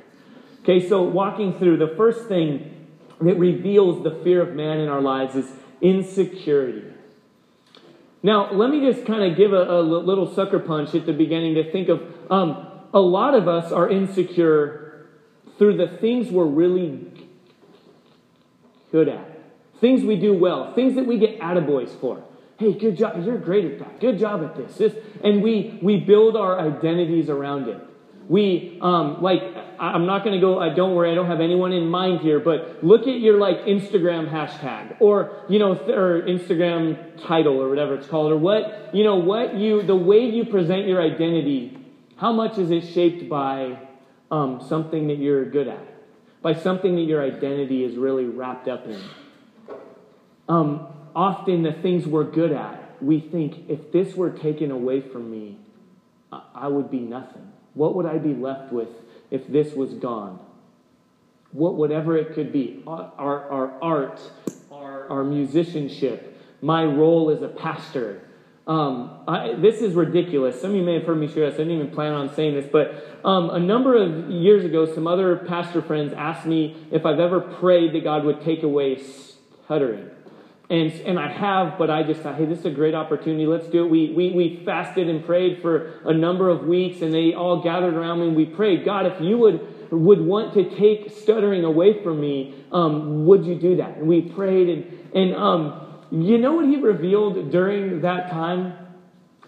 Okay, 0.63 0.87
so 0.87 1.03
walking 1.03 1.59
through, 1.59 1.79
the 1.79 1.95
first 1.97 2.29
thing 2.29 2.89
that 3.21 3.39
reveals 3.39 4.03
the 4.03 4.11
fear 4.23 4.43
of 4.43 4.55
man 4.55 4.79
in 4.79 4.89
our 4.89 5.01
lives 5.01 5.35
is 5.35 5.51
insecurity. 5.81 6.85
Now, 8.23 8.53
let 8.53 8.71
me 8.71 8.81
just 8.81 9.07
kind 9.07 9.31
of 9.31 9.37
give 9.37 9.53
a, 9.53 9.81
a, 9.81 9.81
little 9.81 10.35
sucker 10.35 10.59
punch 10.59 10.95
at 10.95 11.07
the 11.07 11.13
beginning 11.13 11.55
to 11.55 11.71
think 11.73 11.89
of 11.89 12.03
um, 12.31 12.67
a 12.93 13.01
lot 13.01 13.35
of 13.35 13.49
us 13.49 13.73
are 13.73 13.89
insecure 13.89 15.09
through 15.59 15.77
the 15.79 15.89
things 15.99 16.31
we're 16.31 16.45
really 16.45 17.07
good 18.93 19.09
at, 19.09 19.41
things 19.81 20.05
we 20.05 20.17
do 20.17 20.35
well, 20.35 20.75
things 20.75 20.95
that 20.97 21.07
we 21.07 21.19
get 21.19 21.41
attaboys 21.41 21.89
for 22.01 22.23
hey, 22.61 22.75
good 22.75 22.99
job, 22.99 23.25
you're 23.25 23.39
great 23.39 23.65
at 23.65 23.79
that. 23.79 24.01
Good 24.01 24.19
job 24.19 24.45
at 24.45 24.55
this. 24.55 24.77
this. 24.77 24.95
And 25.25 25.43
we, 25.43 25.79
we 25.81 25.97
build 25.97 26.37
our 26.37 26.61
identities 26.61 27.31
around 27.31 27.69
it. 27.69 27.81
We, 28.29 28.79
um, 28.83 29.23
like, 29.23 29.43
I'm 29.79 30.05
not 30.05 30.25
going 30.25 30.35
to 30.35 30.41
go, 30.41 30.61
I 30.61 30.69
don't 30.69 30.95
worry, 30.95 31.11
I 31.11 31.15
don't 31.15 31.27
have 31.27 31.41
anyone 31.41 31.73
in 31.73 31.89
mind 31.89 32.21
here, 32.21 32.39
but 32.39 32.85
look 32.85 33.09
at 33.09 33.19
your, 33.19 33.39
like, 33.39 33.65
Instagram 33.65 34.31
hashtag 34.31 34.99
or, 35.01 35.43
you 35.49 35.59
know, 35.59 35.75
th- 35.75 35.89
or 35.89 36.21
Instagram 36.23 37.27
title 37.27 37.61
or 37.61 37.71
whatever 37.71 37.95
it's 37.95 38.07
called, 38.07 38.31
or 38.31 38.37
what, 38.37 38.95
you 38.95 39.05
know, 39.05 39.17
what 39.17 39.55
you, 39.55 39.83
the 39.83 39.97
way 39.97 40.27
you 40.27 40.45
present 40.45 40.87
your 40.87 41.01
identity, 41.01 41.79
how 42.17 42.31
much 42.31 42.59
is 42.59 42.71
it 42.71 42.83
shaped 42.93 43.27
by 43.29 43.79
um, 44.31 44.63
something 44.69 45.09
that 45.09 45.17
you're 45.17 45.47
good 45.47 45.67
at? 45.67 45.87
By 46.43 46.55
something 46.55 46.95
that 46.97 47.03
your 47.03 47.23
identity 47.23 47.85
is 47.85 47.97
really 47.97 48.27
wrapped 48.27 48.69
up 48.69 48.87
in? 48.87 49.01
Um, 50.47 50.89
often 51.15 51.63
the 51.63 51.73
things 51.73 52.07
we're 52.07 52.25
good 52.25 52.53
at, 52.53 53.03
we 53.03 53.21
think 53.21 53.69
if 53.69 53.93
this 53.93 54.15
were 54.15 54.31
taken 54.31 54.71
away 54.71 55.01
from 55.01 55.31
me, 55.31 55.59
I 56.33 56.69
would 56.69 56.91
be 56.91 57.01
nothing. 57.01 57.51
What 57.75 57.95
would 57.95 58.07
I 58.07 58.19
be 58.19 58.35
left 58.35 58.73
with 58.73 58.89
if 59.31 59.47
this 59.49 59.75
was 59.75 59.95
gone? 59.95 60.39
What, 61.53 61.75
whatever 61.75 62.17
it 62.17 62.35
could 62.35 62.53
be 62.53 62.83
our, 62.87 63.13
our 63.19 63.83
art, 63.83 64.21
our, 64.71 65.09
our 65.09 65.25
musicianship, 65.25 66.39
my 66.63 66.85
role 66.85 67.31
as 67.31 67.43
a 67.43 67.49
pastor. 67.49 68.23
Um, 68.67 69.25
I, 69.27 69.55
this 69.55 69.81
is 69.81 69.95
ridiculous. 69.95 70.61
Some 70.61 70.71
of 70.71 70.77
you 70.77 70.83
may 70.83 70.95
have 70.95 71.05
heard 71.05 71.19
me 71.19 71.27
share 71.27 71.51
this. 71.51 71.55
I 71.55 71.65
didn't 71.65 71.73
even 71.73 71.91
plan 71.91 72.13
on 72.13 72.33
saying 72.35 72.55
this, 72.55 72.67
but 72.71 73.19
um, 73.25 73.51
a 73.51 73.59
number 73.59 73.97
of 73.97 74.31
years 74.31 74.65
ago, 74.65 74.93
some 74.95 75.07
other 75.07 75.37
pastor 75.37 75.83
friends 75.83 76.13
asked 76.13 76.47
me 76.47 76.77
if 76.93 77.05
I've 77.05 77.19
ever 77.19 77.41
prayed 77.41 77.95
that 77.95 78.05
God 78.05 78.25
would 78.25 78.43
take 78.43 78.63
away 78.63 79.03
stuttering. 79.03 80.11
And, 80.71 80.93
and 81.05 81.19
I 81.19 81.29
have, 81.29 81.77
but 81.79 81.91
I 81.91 82.05
just 82.05 82.21
thought, 82.21 82.37
hey, 82.37 82.45
this 82.45 82.61
is 82.61 82.67
a 82.67 82.71
great 82.71 82.95
opportunity. 82.95 83.45
Let's 83.45 83.67
do 83.67 83.85
it. 83.85 83.91
We, 83.91 84.13
we, 84.13 84.31
we 84.31 84.63
fasted 84.65 85.09
and 85.09 85.25
prayed 85.27 85.61
for 85.61 86.01
a 86.05 86.15
number 86.15 86.49
of 86.49 86.65
weeks, 86.65 87.03
and 87.03 87.13
they 87.13 87.35
all 87.35 87.61
gathered 87.61 87.95
around 87.95 88.21
me, 88.21 88.29
and 88.29 88.37
we 88.37 88.47
prayed, 88.47 88.85
God, 88.85 89.05
if 89.07 89.21
you 89.21 89.37
would, 89.39 89.91
would 89.91 90.21
want 90.21 90.55
to 90.55 90.71
take 90.77 91.11
stuttering 91.11 91.65
away 91.65 92.05
from 92.05 92.21
me, 92.21 92.65
um, 92.71 93.27
would 93.27 93.45
you 93.45 93.57
do 93.57 93.77
that? 93.77 93.97
And 93.97 94.07
we 94.07 94.23
prayed, 94.23 94.69
and, 94.69 95.11
and 95.13 95.35
um, 95.35 96.05
you 96.13 96.39
know 96.39 96.53
what 96.53 96.67
he 96.67 96.77
revealed 96.77 97.51
during 97.51 98.03
that 98.03 98.31
time? 98.31 98.75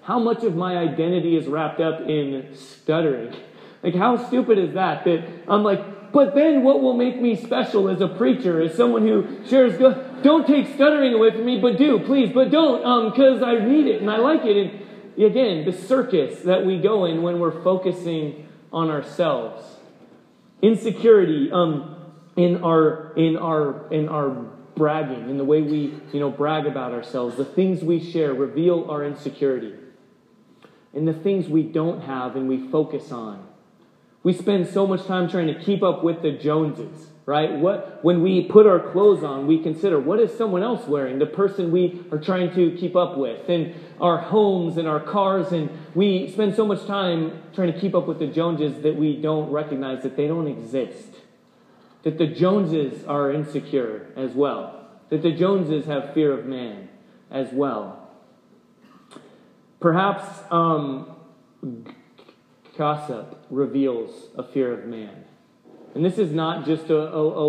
How 0.02 0.18
much 0.18 0.42
of 0.42 0.56
my 0.56 0.76
identity 0.76 1.36
is 1.36 1.46
wrapped 1.46 1.80
up 1.80 2.00
in 2.00 2.52
stuttering. 2.56 3.32
Like, 3.84 3.94
how 3.94 4.16
stupid 4.26 4.58
is 4.58 4.74
that? 4.74 5.04
That 5.04 5.24
I'm 5.46 5.62
like, 5.62 5.84
but 6.12 6.34
then 6.34 6.62
what 6.62 6.82
will 6.82 6.92
make 6.92 7.20
me 7.20 7.36
special 7.36 7.88
as 7.88 8.00
a 8.00 8.08
preacher, 8.08 8.60
as 8.60 8.76
someone 8.76 9.06
who 9.06 9.44
shares 9.46 9.78
good? 9.78 10.22
Don't 10.22 10.46
take 10.46 10.74
stuttering 10.74 11.14
away 11.14 11.30
from 11.30 11.44
me, 11.44 11.58
but 11.60 11.78
do, 11.78 11.98
please, 12.00 12.32
but 12.32 12.50
don't, 12.50 13.10
because 13.10 13.42
um, 13.42 13.48
I 13.48 13.58
need 13.64 13.86
it 13.86 14.00
and 14.00 14.10
I 14.10 14.18
like 14.18 14.44
it. 14.44 14.56
And 14.56 15.24
again, 15.24 15.64
the 15.64 15.72
circus 15.72 16.42
that 16.42 16.66
we 16.66 16.78
go 16.78 17.06
in 17.06 17.22
when 17.22 17.40
we're 17.40 17.62
focusing 17.62 18.46
on 18.72 18.90
ourselves. 18.90 19.64
Insecurity 20.60 21.50
um, 21.50 21.96
in 22.36 22.62
our 22.62 23.12
in 23.16 23.36
our 23.36 23.92
in 23.92 24.08
our 24.08 24.30
bragging, 24.76 25.28
in 25.28 25.36
the 25.36 25.44
way 25.44 25.60
we 25.62 25.94
you 26.12 26.20
know 26.20 26.30
brag 26.30 26.66
about 26.66 26.92
ourselves, 26.92 27.36
the 27.36 27.44
things 27.44 27.82
we 27.82 27.98
share 27.98 28.32
reveal 28.32 28.90
our 28.90 29.04
insecurity. 29.04 29.74
And 30.94 31.08
the 31.08 31.14
things 31.14 31.48
we 31.48 31.62
don't 31.62 32.02
have 32.02 32.36
and 32.36 32.48
we 32.48 32.68
focus 32.68 33.10
on. 33.12 33.46
We 34.22 34.32
spend 34.32 34.68
so 34.68 34.86
much 34.86 35.06
time 35.06 35.28
trying 35.28 35.48
to 35.48 35.60
keep 35.60 35.82
up 35.82 36.04
with 36.04 36.22
the 36.22 36.32
Joneses 36.32 37.08
right? 37.26 37.52
What 37.52 38.02
when 38.02 38.22
we 38.22 38.44
put 38.44 38.66
our 38.66 38.80
clothes 38.92 39.22
on, 39.22 39.46
we 39.46 39.62
consider 39.62 39.98
what 40.00 40.18
is 40.18 40.36
someone 40.36 40.62
else 40.62 40.86
wearing, 40.86 41.18
the 41.18 41.26
person 41.26 41.70
we 41.70 42.04
are 42.10 42.18
trying 42.18 42.52
to 42.54 42.76
keep 42.76 42.96
up 42.96 43.16
with, 43.16 43.48
and 43.48 43.74
our 44.00 44.18
homes 44.18 44.76
and 44.76 44.88
our 44.88 45.00
cars, 45.00 45.52
and 45.52 45.70
we 45.94 46.30
spend 46.30 46.54
so 46.54 46.66
much 46.66 46.84
time 46.86 47.42
trying 47.54 47.72
to 47.72 47.78
keep 47.78 47.94
up 47.94 48.06
with 48.06 48.18
the 48.18 48.26
Joneses 48.26 48.82
that 48.82 48.96
we 48.96 49.16
don't 49.16 49.50
recognize 49.50 50.02
that 50.02 50.16
they 50.16 50.26
don't 50.26 50.48
exist. 50.48 51.08
That 52.02 52.18
the 52.18 52.26
Joneses 52.26 53.04
are 53.04 53.32
insecure 53.32 54.08
as 54.16 54.32
well. 54.32 54.90
That 55.10 55.22
the 55.22 55.30
Joneses 55.30 55.86
have 55.86 56.12
fear 56.14 56.32
of 56.32 56.46
man 56.46 56.88
as 57.30 57.52
well. 57.52 58.10
Perhaps 59.78 60.24
um, 60.50 61.14
gossip 62.76 63.44
reveals 63.50 64.28
a 64.36 64.42
fear 64.42 64.72
of 64.72 64.86
man. 64.86 65.24
And 65.94 66.04
this 66.04 66.18
is 66.18 66.32
not 66.32 66.64
just 66.64 66.88
a, 66.88 66.96
a, 66.96 67.30
a, 67.30 67.48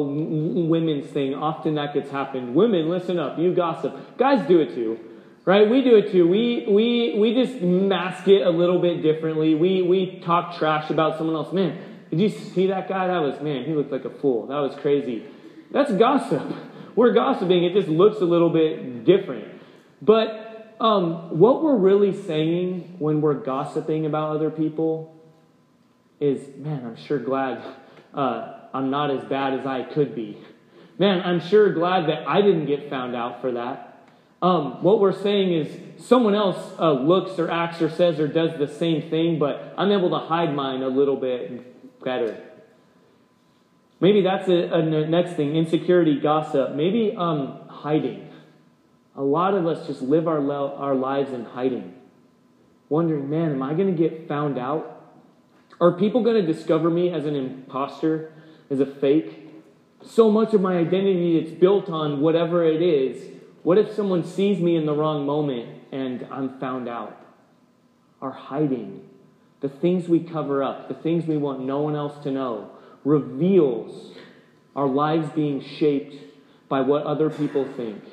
women's 0.66 1.10
thing. 1.12 1.34
Often 1.34 1.76
that 1.76 1.94
gets 1.94 2.10
happened. 2.10 2.54
Women, 2.56 2.90
listen 2.90 3.18
up. 3.18 3.40
You 3.40 3.54
gossip. 3.54 4.18
Guys 4.18 4.46
do 4.48 4.60
it 4.60 4.76
too, 4.76 5.00
right? 5.46 5.70
We 5.70 5.82
do 5.82 5.96
it 5.96 6.12
too. 6.12 6.28
We 6.28 6.66
we 6.68 7.18
we 7.18 7.34
just 7.34 7.62
mask 7.62 8.28
it 8.28 8.46
a 8.46 8.50
little 8.50 8.82
bit 8.82 9.02
differently. 9.02 9.56
We 9.56 9.82
we 9.82 10.20
talk 10.20 10.58
trash 10.58 10.90
about 10.90 11.18
someone 11.18 11.38
else. 11.38 11.54
Man, 11.54 11.80
did 12.10 12.20
you 12.20 12.30
see 12.30 12.68
that 12.68 12.90
guy? 12.90 13.08
That 13.08 13.22
was 13.22 13.40
man. 13.40 13.64
He 13.64 13.74
looked 13.74 13.94
like 13.94 14.04
a 14.04 14.10
fool. 14.10 14.48
That 14.48 14.60
was 14.60 14.76
crazy. 14.76 15.26
That's 15.72 15.92
gossip. 15.94 16.44
We're 16.96 17.14
gossiping. 17.14 17.64
It 17.64 17.74
just 17.74 17.88
looks 17.88 18.18
a 18.18 18.26
little 18.26 18.50
bit 18.50 19.06
different. 19.06 19.48
But 20.02 20.76
um, 20.80 21.40
what 21.40 21.64
we're 21.64 21.78
really 21.78 22.14
saying 22.14 22.98
when 23.00 23.22
we're 23.22 23.34
gossiping 23.34 24.06
about 24.06 24.36
other 24.36 24.52
people 24.52 25.12
is, 26.24 26.56
man, 26.56 26.86
I'm 26.86 26.96
sure 26.96 27.20
glad 27.20 27.62
uh, 28.14 28.60
I'm 28.74 28.90
not 28.90 29.12
as 29.12 29.26
bad 29.26 29.60
as 29.60 29.66
I 29.66 29.84
could 29.84 30.16
be. 30.16 30.38
Man, 30.98 31.22
I'm 31.22 31.42
sure 31.42 31.74
glad 31.74 32.08
that 32.08 32.26
I 32.28 32.42
didn't 32.42 32.66
get 32.66 32.90
found 32.90 33.14
out 33.14 33.42
for 33.42 33.52
that. 33.52 34.08
Um, 34.42 34.82
what 34.84 35.02
we're 35.02 35.20
saying 35.22 35.54
is 35.54 36.06
someone 36.06 36.34
else 36.34 36.58
uh, 36.80 36.94
looks 36.94 37.38
or 37.40 37.52
acts 37.52 37.82
or 37.82 37.90
says 37.90 38.20
or 38.20 38.28
does 38.28 38.58
the 38.58 38.68
same 38.68 39.10
thing, 39.10 39.38
but 39.38 39.74
I'm 39.78 39.92
able 39.92 40.12
to 40.12 40.20
hide 40.20 40.56
mine 40.56 40.82
a 40.82 40.88
little 40.88 41.18
bit 41.18 42.02
better. 42.04 42.42
Maybe 44.00 44.22
that's 44.22 44.48
a, 44.48 44.74
a 44.74 44.82
next 44.82 45.34
thing 45.34 45.56
insecurity, 45.56 46.20
gossip. 46.22 46.76
Maybe 46.76 47.16
um, 47.18 47.68
hiding. 47.68 48.30
A 49.16 49.24
lot 49.24 49.54
of 49.54 49.68
us 49.68 49.88
just 49.88 50.02
live 50.02 50.28
our, 50.28 50.40
our 50.52 50.96
lives 50.96 51.34
in 51.34 51.46
hiding, 51.46 51.94
wondering, 52.90 53.30
man, 53.30 53.52
am 53.52 53.62
I 53.62 53.74
going 53.74 53.96
to 53.96 54.10
get 54.10 54.28
found 54.28 54.58
out? 54.58 54.93
Are 55.82 55.92
people 55.92 56.24
going 56.24 56.46
to 56.46 56.54
discover 56.54 56.90
me 56.90 57.12
as 57.12 57.26
an 57.26 57.36
imposter, 57.36 58.32
as 58.70 58.80
a 58.80 58.86
fake? 58.86 59.50
So 60.06 60.30
much 60.30 60.54
of 60.54 60.62
my 60.62 60.78
identity 60.78 61.38
it's 61.38 61.52
built 61.52 61.90
on 61.90 62.22
whatever 62.22 62.64
it 62.64 62.82
is. 62.82 63.30
What 63.64 63.78
if 63.78 63.94
someone 63.94 64.24
sees 64.24 64.60
me 64.60 64.76
in 64.76 64.86
the 64.86 64.94
wrong 64.94 65.26
moment 65.26 65.82
and 65.92 66.28
I'm 66.30 66.60
found 66.60 66.90
out? 66.90 67.20
Our 68.22 68.32
hiding, 68.32 69.08
the 69.62 69.70
things 69.70 70.08
we 70.08 70.20
cover 70.20 70.64
up, 70.64 70.88
the 70.88 70.94
things 70.94 71.26
we 71.26 71.38
want 71.38 71.62
no 71.62 71.82
one 71.82 71.96
else 71.96 72.22
to 72.24 72.32
know, 72.32 72.72
reveals 73.04 74.16
our 74.76 74.88
lives 74.88 75.30
being 75.30 75.62
shaped 75.62 76.16
by 76.68 76.82
what 76.82 77.04
other 77.04 77.30
people 77.30 77.66
think. 77.76 78.04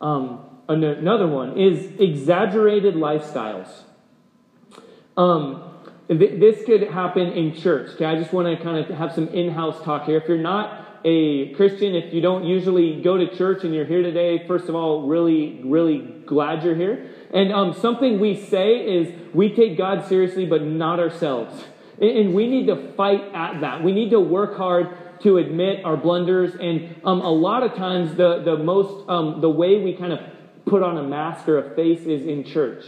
Um, 0.00 0.44
another 0.68 1.26
one 1.26 1.58
is 1.58 1.92
exaggerated 1.98 2.94
lifestyles. 2.94 3.68
Um, 5.16 5.75
this 6.08 6.64
could 6.64 6.82
happen 6.82 7.32
in 7.32 7.54
church. 7.54 7.90
Okay, 7.94 8.04
I 8.04 8.16
just 8.16 8.32
want 8.32 8.46
to 8.46 8.62
kind 8.62 8.78
of 8.78 8.96
have 8.96 9.12
some 9.12 9.28
in-house 9.28 9.82
talk 9.84 10.04
here. 10.04 10.18
If 10.18 10.28
you're 10.28 10.38
not 10.38 11.00
a 11.04 11.52
Christian, 11.54 11.94
if 11.94 12.12
you 12.12 12.20
don't 12.20 12.44
usually 12.44 13.00
go 13.02 13.16
to 13.16 13.36
church 13.36 13.64
and 13.64 13.74
you're 13.74 13.84
here 13.84 14.02
today, 14.02 14.46
first 14.46 14.68
of 14.68 14.74
all, 14.74 15.06
really, 15.06 15.60
really 15.64 15.98
glad 16.26 16.64
you're 16.64 16.74
here. 16.74 17.10
And 17.32 17.52
um, 17.52 17.74
something 17.74 18.20
we 18.20 18.36
say 18.36 18.76
is 18.76 19.12
we 19.34 19.54
take 19.54 19.76
God 19.76 20.06
seriously, 20.08 20.46
but 20.46 20.62
not 20.62 21.00
ourselves. 21.00 21.64
And 22.00 22.34
we 22.34 22.48
need 22.48 22.66
to 22.66 22.92
fight 22.92 23.22
at 23.34 23.60
that. 23.62 23.82
We 23.82 23.92
need 23.92 24.10
to 24.10 24.20
work 24.20 24.56
hard 24.56 25.20
to 25.20 25.38
admit 25.38 25.84
our 25.84 25.96
blunders. 25.96 26.54
And 26.54 26.96
um, 27.04 27.20
a 27.20 27.30
lot 27.30 27.62
of 27.62 27.74
times, 27.74 28.16
the, 28.16 28.42
the 28.42 28.58
most, 28.58 29.08
um, 29.08 29.40
the 29.40 29.48
way 29.50 29.80
we 29.80 29.94
kind 29.94 30.12
of 30.12 30.20
put 30.66 30.82
on 30.82 30.98
a 30.98 31.02
mask 31.02 31.48
or 31.48 31.58
a 31.58 31.74
face 31.74 32.00
is 32.00 32.26
in 32.26 32.44
church. 32.44 32.84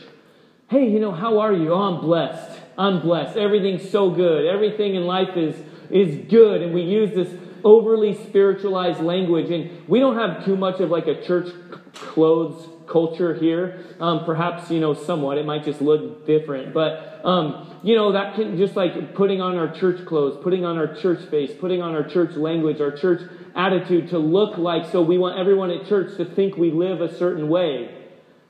Hey, 0.68 0.88
you 0.90 1.00
know, 1.00 1.12
how 1.12 1.38
are 1.38 1.52
you? 1.52 1.72
Oh, 1.72 1.81
I'm 1.81 2.00
blessed. 2.00 2.61
I'm 2.78 3.00
blessed. 3.00 3.36
Everything's 3.36 3.90
so 3.90 4.10
good. 4.10 4.46
Everything 4.46 4.94
in 4.94 5.04
life 5.04 5.36
is, 5.36 5.56
is 5.90 6.28
good. 6.30 6.62
And 6.62 6.72
we 6.72 6.82
use 6.82 7.14
this 7.14 7.28
overly 7.64 8.14
spiritualized 8.26 9.00
language. 9.00 9.50
And 9.50 9.86
we 9.88 9.98
don't 9.98 10.16
have 10.16 10.44
too 10.44 10.56
much 10.56 10.80
of 10.80 10.90
like 10.90 11.08
a 11.08 11.20
church 11.26 11.52
clothes 11.92 12.68
culture 12.88 13.34
here. 13.34 13.84
Um, 14.00 14.24
perhaps, 14.24 14.70
you 14.70 14.80
know, 14.80 14.94
somewhat. 14.94 15.38
It 15.38 15.44
might 15.44 15.64
just 15.64 15.80
look 15.80 16.26
different. 16.26 16.72
But, 16.72 17.20
um, 17.24 17.80
you 17.82 17.96
know, 17.96 18.12
that 18.12 18.34
can 18.34 18.56
just 18.56 18.76
like 18.76 19.14
putting 19.14 19.40
on 19.40 19.56
our 19.56 19.74
church 19.74 20.06
clothes, 20.06 20.38
putting 20.42 20.64
on 20.64 20.78
our 20.78 20.94
church 20.94 21.28
face, 21.28 21.50
putting 21.58 21.82
on 21.82 21.94
our 21.94 22.08
church 22.08 22.36
language, 22.36 22.80
our 22.80 22.96
church 22.96 23.22
attitude 23.54 24.08
to 24.10 24.18
look 24.18 24.56
like, 24.56 24.86
so 24.90 25.02
we 25.02 25.18
want 25.18 25.38
everyone 25.38 25.70
at 25.70 25.86
church 25.86 26.16
to 26.16 26.24
think 26.24 26.56
we 26.56 26.70
live 26.70 27.00
a 27.00 27.14
certain 27.16 27.48
way. 27.48 27.94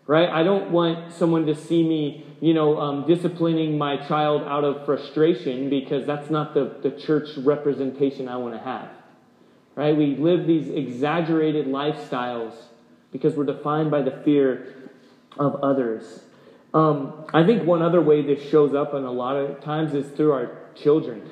Right? 0.07 0.29
I 0.29 0.43
don't 0.43 0.71
want 0.71 1.13
someone 1.13 1.47
to 1.47 1.55
see 1.55 1.87
me, 1.87 2.25
you 2.41 2.55
know, 2.55 2.79
um, 2.79 3.07
disciplining 3.07 3.77
my 3.77 3.97
child 4.07 4.43
out 4.43 4.65
of 4.65 4.85
frustration 4.85 5.69
because 5.69 6.07
that's 6.07 6.31
not 6.31 6.55
the, 6.55 6.77
the 6.83 6.91
church 6.91 7.37
representation 7.39 8.29
I 8.29 8.37
want 8.37 8.55
to 8.55 8.61
have. 8.61 8.89
Right? 9.75 9.97
We 9.97 10.17
live 10.17 10.47
these 10.47 10.69
exaggerated 10.69 11.67
lifestyles 11.67 12.55
because 13.13 13.35
we're 13.35 13.45
defined 13.45 13.91
by 13.91 14.03
the 14.03 14.23
fear 14.25 14.91
of 15.39 15.57
others. 15.63 16.21
Um, 16.75 17.25
I 17.33 17.45
think 17.45 17.65
one 17.65 17.83
other 17.83 18.03
way 18.03 18.23
this 18.23 18.51
shows 18.51 18.75
up 18.75 18.95
in 18.95 19.05
a 19.05 19.11
lot 19.11 19.37
of 19.37 19.63
times 19.63 19.95
is 19.95 20.09
through 20.11 20.33
our 20.33 20.59
children. 20.75 21.29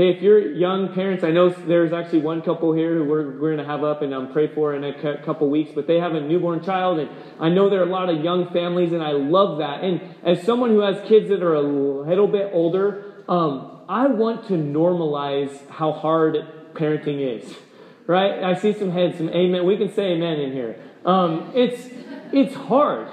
Okay, 0.00 0.16
if 0.16 0.22
you're 0.22 0.52
young 0.52 0.94
parents, 0.94 1.24
I 1.24 1.30
know 1.30 1.50
there's 1.50 1.92
actually 1.92 2.20
one 2.20 2.40
couple 2.40 2.72
here 2.72 2.94
who 2.94 3.04
we're, 3.04 3.38
we're 3.38 3.54
going 3.54 3.58
to 3.58 3.70
have 3.70 3.84
up 3.84 4.00
and 4.00 4.14
um, 4.14 4.32
pray 4.32 4.46
for 4.46 4.74
in 4.74 4.82
a 4.82 5.22
couple 5.22 5.50
weeks, 5.50 5.72
but 5.74 5.86
they 5.86 5.98
have 6.00 6.14
a 6.14 6.20
newborn 6.22 6.64
child, 6.64 7.00
and 7.00 7.10
I 7.38 7.50
know 7.50 7.68
there 7.68 7.80
are 7.80 7.86
a 7.86 7.92
lot 7.92 8.08
of 8.08 8.24
young 8.24 8.50
families, 8.50 8.92
and 8.92 9.02
I 9.02 9.10
love 9.10 9.58
that. 9.58 9.84
And 9.84 10.00
as 10.22 10.42
someone 10.42 10.70
who 10.70 10.80
has 10.80 11.06
kids 11.06 11.28
that 11.28 11.42
are 11.42 11.52
a 11.52 11.60
little 11.60 12.28
bit 12.28 12.48
older, 12.54 13.24
um, 13.28 13.82
I 13.90 14.06
want 14.06 14.46
to 14.46 14.54
normalize 14.54 15.68
how 15.68 15.92
hard 15.92 16.34
parenting 16.72 17.38
is. 17.38 17.54
Right? 18.06 18.42
I 18.42 18.54
see 18.54 18.72
some 18.72 18.92
heads, 18.92 19.18
some 19.18 19.28
amen. 19.28 19.66
We 19.66 19.76
can 19.76 19.92
say 19.92 20.12
amen 20.12 20.40
in 20.40 20.52
here. 20.52 20.82
Um, 21.04 21.52
it's, 21.54 21.90
it's 22.32 22.54
hard. 22.54 23.06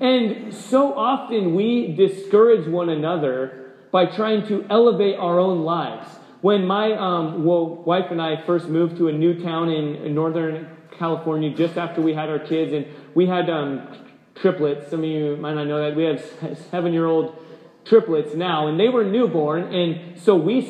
And 0.00 0.54
so 0.54 0.94
often 0.94 1.56
we 1.56 1.96
discourage 1.96 2.68
one 2.68 2.90
another 2.90 3.72
by 3.90 4.06
trying 4.06 4.46
to 4.46 4.64
elevate 4.70 5.16
our 5.18 5.40
own 5.40 5.64
lives. 5.64 6.08
When 6.40 6.66
my 6.66 6.92
um, 6.92 7.44
well, 7.44 7.66
wife 7.66 8.06
and 8.10 8.22
I 8.22 8.44
first 8.46 8.68
moved 8.68 8.96
to 8.98 9.08
a 9.08 9.12
new 9.12 9.42
town 9.42 9.70
in, 9.70 10.14
Northern 10.14 10.68
California 10.98 11.54
just 11.54 11.76
after 11.76 12.00
we 12.00 12.14
had 12.14 12.28
our 12.28 12.38
kids, 12.38 12.72
and 12.72 12.86
we 13.14 13.26
had 13.26 13.50
um, 13.50 13.88
triplets. 14.34 14.90
Some 14.90 15.00
of 15.00 15.06
you 15.06 15.36
might 15.36 15.54
not 15.54 15.66
know 15.66 15.82
that. 15.84 15.96
We 15.96 16.04
have 16.04 16.22
seven 16.70 16.92
year 16.92 17.06
old 17.06 17.36
triplets 17.84 18.34
now, 18.34 18.68
and 18.68 18.78
they 18.78 18.88
were 18.88 19.04
newborn, 19.04 19.74
and 19.74 20.20
so 20.20 20.36
we 20.36 20.62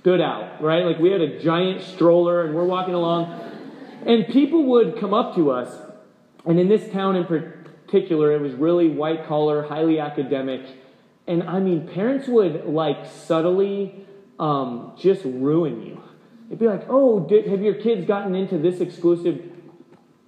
stood 0.00 0.20
out, 0.20 0.62
right? 0.62 0.84
Like 0.84 0.98
we 0.98 1.10
had 1.10 1.20
a 1.20 1.38
giant 1.40 1.82
stroller, 1.82 2.44
and 2.44 2.54
we're 2.54 2.64
walking 2.64 2.94
along, 2.94 3.38
and 4.06 4.26
people 4.26 4.64
would 4.64 4.98
come 4.98 5.12
up 5.12 5.34
to 5.34 5.50
us 5.50 5.74
and 6.44 6.58
in 6.58 6.68
this 6.68 6.90
town 6.90 7.16
in 7.16 7.24
particular, 7.24 8.32
it 8.32 8.40
was 8.40 8.54
really 8.54 8.88
white 8.88 9.26
collar, 9.26 9.62
highly 9.62 9.98
academic. 9.98 10.62
And 11.26 11.42
I 11.42 11.60
mean, 11.60 11.86
parents 11.86 12.26
would 12.28 12.64
like 12.64 13.06
subtly 13.06 14.06
um, 14.40 14.92
just 14.98 15.22
ruin 15.24 15.82
you. 15.82 16.02
It'd 16.48 16.58
be 16.58 16.66
like, 16.66 16.86
oh, 16.88 17.20
did, 17.20 17.46
have 17.46 17.60
your 17.60 17.74
kids 17.74 18.06
gotten 18.06 18.34
into 18.34 18.58
this 18.58 18.80
exclusive 18.80 19.40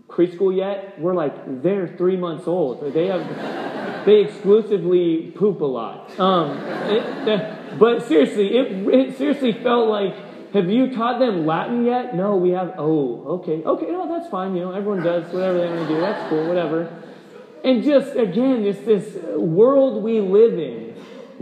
preschool 0.09 0.57
yet? 0.57 1.01
We're 1.01 1.15
like, 1.15 1.63
they're 1.63 1.89
three 1.97 2.17
months 2.17 2.47
old. 2.47 2.95
They 2.95 3.07
have, 3.07 4.05
they 4.07 4.21
exclusively 4.21 5.33
poop 5.35 5.61
a 5.61 5.65
lot. 5.65 6.19
Um, 6.21 6.59
it, 6.61 7.79
but 7.79 8.07
seriously, 8.07 8.57
it, 8.57 8.87
it 8.95 9.19
seriously 9.19 9.53
felt 9.53 9.89
like 9.89 10.15
have 10.53 10.69
you 10.69 10.95
taught 10.95 11.19
them 11.19 11.47
Latin 11.47 11.87
yet? 11.87 12.15
No, 12.15 12.37
we 12.37 12.51
have. 12.51 12.75
Oh, 12.77 13.41
okay. 13.41 13.63
Okay, 13.65 13.87
no, 13.87 14.07
that's 14.07 14.31
fine. 14.31 14.55
You 14.55 14.65
know, 14.65 14.73
everyone 14.73 15.03
does 15.03 15.33
whatever 15.33 15.59
they 15.59 15.67
want 15.67 15.89
to 15.89 15.95
do. 15.95 16.01
That's 16.01 16.29
cool, 16.29 16.47
whatever. 16.47 17.03
And 17.65 17.83
just, 17.83 18.17
again, 18.17 18.65
it's 18.67 18.81
this 18.81 19.15
world 19.37 20.03
we 20.03 20.21
live 20.21 20.59
in, 20.59 20.92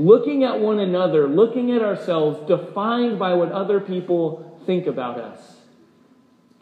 looking 0.01 0.45
at 0.45 0.59
one 0.61 0.79
another, 0.79 1.29
looking 1.29 1.73
at 1.73 1.83
ourselves, 1.83 2.47
defined 2.49 3.19
by 3.19 3.35
what 3.35 3.53
other 3.53 3.81
people 3.81 4.59
think 4.67 4.87
about 4.87 5.19
us. 5.19 5.57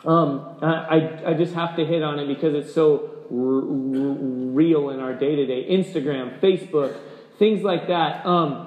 Um, 0.05 0.59
I, 0.62 1.20
I 1.27 1.35
just 1.35 1.55
have 1.55 1.77
to 1.77 1.85
hit 1.85 2.03
on 2.03 2.18
it 2.18 2.27
because 2.27 2.55
it's 2.55 2.72
so 2.72 3.11
r- 3.31 3.37
r- 3.37 4.16
real 4.55 4.90
in 4.90 5.01
our 5.01 5.14
day 5.14 5.37
to 5.37 5.46
day. 5.46 5.68
Instagram, 5.70 6.40
Facebook, 6.40 6.96
things 7.38 7.62
like 7.62 7.88
that. 7.88 8.24
Um, 8.27 8.66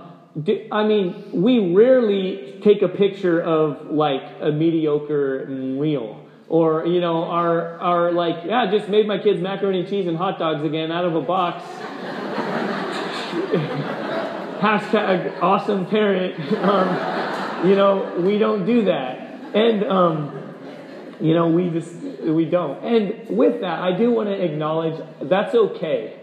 I 0.72 0.86
mean, 0.86 1.42
we 1.42 1.74
rarely 1.74 2.60
take 2.64 2.82
a 2.82 2.88
picture 2.88 3.42
of 3.42 3.92
like 3.92 4.24
a 4.42 4.52
mediocre 4.52 5.46
meal. 5.48 6.26
Or, 6.48 6.86
you 6.86 7.00
know, 7.00 7.24
our, 7.24 7.80
our 7.80 8.12
like, 8.12 8.46
yeah, 8.46 8.64
I 8.64 8.72
just 8.72 8.90
made 8.90 9.08
my 9.08 9.20
kids 9.20 9.42
macaroni 9.42 9.82
and 9.82 9.90
cheese 9.90 10.08
and 10.08 10.18
hot 10.18 10.38
dogs 10.38 10.64
again 10.66 10.92
out 10.92 11.06
of 11.06 11.16
a 11.16 11.22
box. 11.22 11.64
Hashtag 14.62 15.42
awesome 15.42 15.88
parent. 15.88 16.36
Um, 16.62 17.68
you 17.68 17.76
know, 17.76 18.16
we 18.20 18.38
don't 18.38 18.66
do 18.66 18.86
that. 18.86 19.20
And, 19.56 19.84
um, 19.84 20.56
you 21.20 21.34
know, 21.34 21.48
we 21.48 21.70
just, 21.70 21.94
we 22.22 22.46
don't. 22.46 22.84
And 22.84 23.36
with 23.36 23.62
that, 23.62 23.80
I 23.80 23.98
do 23.98 24.12
want 24.12 24.30
to 24.30 24.44
acknowledge 24.44 25.00
that's 25.24 25.54
okay. 25.54 26.20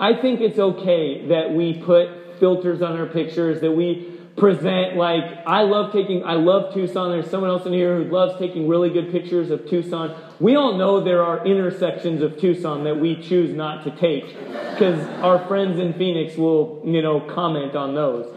I 0.00 0.14
think 0.20 0.40
it's 0.40 0.58
okay 0.58 1.28
that 1.28 1.52
we 1.52 1.74
put 1.74 2.38
filters 2.38 2.82
on 2.82 2.98
our 2.98 3.06
pictures, 3.06 3.60
that 3.60 3.72
we 3.72 4.17
present 4.38 4.96
like 4.96 5.24
I 5.46 5.62
love 5.62 5.92
taking 5.92 6.24
I 6.24 6.34
love 6.34 6.72
Tucson. 6.72 7.10
There's 7.10 7.30
someone 7.30 7.50
else 7.50 7.66
in 7.66 7.72
here 7.72 7.96
who 7.96 8.04
loves 8.04 8.38
taking 8.38 8.68
really 8.68 8.90
good 8.90 9.10
pictures 9.10 9.50
of 9.50 9.68
Tucson. 9.68 10.16
We 10.40 10.56
all 10.56 10.76
know 10.76 11.00
there 11.00 11.22
are 11.22 11.44
intersections 11.46 12.22
of 12.22 12.38
Tucson 12.38 12.84
that 12.84 12.98
we 12.98 13.20
choose 13.20 13.54
not 13.54 13.84
to 13.84 13.90
take 13.90 14.26
because 14.72 15.00
our 15.22 15.46
friends 15.46 15.78
in 15.78 15.94
Phoenix 15.94 16.36
will, 16.36 16.82
you 16.84 17.02
know, 17.02 17.20
comment 17.20 17.74
on 17.74 17.94
those. 17.94 18.34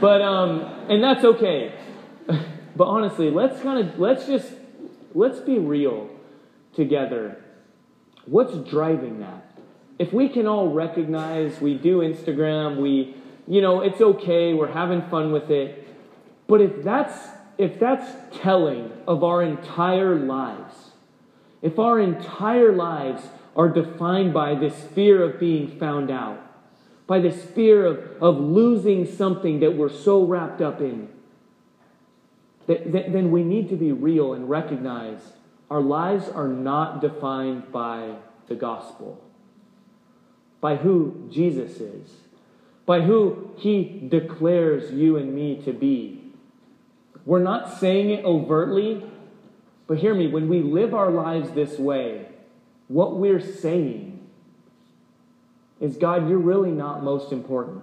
But 0.00 0.22
um 0.22 0.60
and 0.88 1.02
that's 1.02 1.24
okay. 1.24 1.74
But 2.76 2.88
honestly, 2.88 3.30
let's 3.30 3.58
kind 3.62 3.88
of 3.88 3.98
let's 3.98 4.26
just 4.26 4.52
let's 5.14 5.40
be 5.40 5.58
real 5.58 6.10
together. 6.74 7.42
What's 8.26 8.54
driving 8.68 9.20
that? 9.20 9.58
If 9.98 10.12
we 10.12 10.28
can 10.28 10.46
all 10.46 10.68
recognize 10.68 11.58
we 11.58 11.78
do 11.78 12.00
Instagram, 12.00 12.82
we 12.82 13.16
you 13.46 13.60
know, 13.60 13.80
it's 13.80 14.00
okay, 14.00 14.54
we're 14.54 14.72
having 14.72 15.02
fun 15.02 15.32
with 15.32 15.50
it. 15.50 15.86
But 16.46 16.60
if 16.60 16.82
that's 16.82 17.28
if 17.58 17.80
that's 17.80 18.12
telling 18.38 18.92
of 19.06 19.24
our 19.24 19.42
entire 19.42 20.14
lives, 20.14 20.90
if 21.62 21.78
our 21.78 21.98
entire 21.98 22.72
lives 22.72 23.22
are 23.56 23.68
defined 23.68 24.34
by 24.34 24.54
this 24.54 24.74
fear 24.94 25.22
of 25.22 25.40
being 25.40 25.78
found 25.78 26.10
out, 26.10 26.38
by 27.06 27.18
this 27.18 27.42
fear 27.42 27.86
of, 27.86 28.22
of 28.22 28.38
losing 28.38 29.06
something 29.06 29.60
that 29.60 29.74
we're 29.74 29.88
so 29.88 30.22
wrapped 30.22 30.60
up 30.60 30.82
in, 30.82 31.08
that, 32.66 32.92
that, 32.92 33.12
then 33.12 33.30
we 33.30 33.42
need 33.42 33.70
to 33.70 33.76
be 33.76 33.90
real 33.90 34.34
and 34.34 34.50
recognize 34.50 35.20
our 35.70 35.80
lives 35.80 36.28
are 36.28 36.48
not 36.48 37.00
defined 37.00 37.72
by 37.72 38.16
the 38.48 38.54
gospel, 38.54 39.24
by 40.60 40.76
who 40.76 41.26
Jesus 41.32 41.80
is 41.80 42.10
by 42.86 43.00
who 43.00 43.50
he 43.56 44.06
declares 44.08 44.92
you 44.92 45.16
and 45.16 45.34
me 45.34 45.60
to 45.64 45.72
be. 45.72 46.22
We're 47.24 47.42
not 47.42 47.78
saying 47.80 48.10
it 48.10 48.24
overtly, 48.24 49.04
but 49.88 49.98
hear 49.98 50.14
me, 50.14 50.28
when 50.28 50.48
we 50.48 50.62
live 50.62 50.94
our 50.94 51.10
lives 51.10 51.50
this 51.50 51.78
way, 51.78 52.26
what 52.88 53.16
we're 53.16 53.40
saying 53.40 54.24
is 55.80 55.96
God, 55.96 56.28
you're 56.28 56.38
really 56.38 56.70
not 56.70 57.02
most 57.02 57.32
important. 57.32 57.82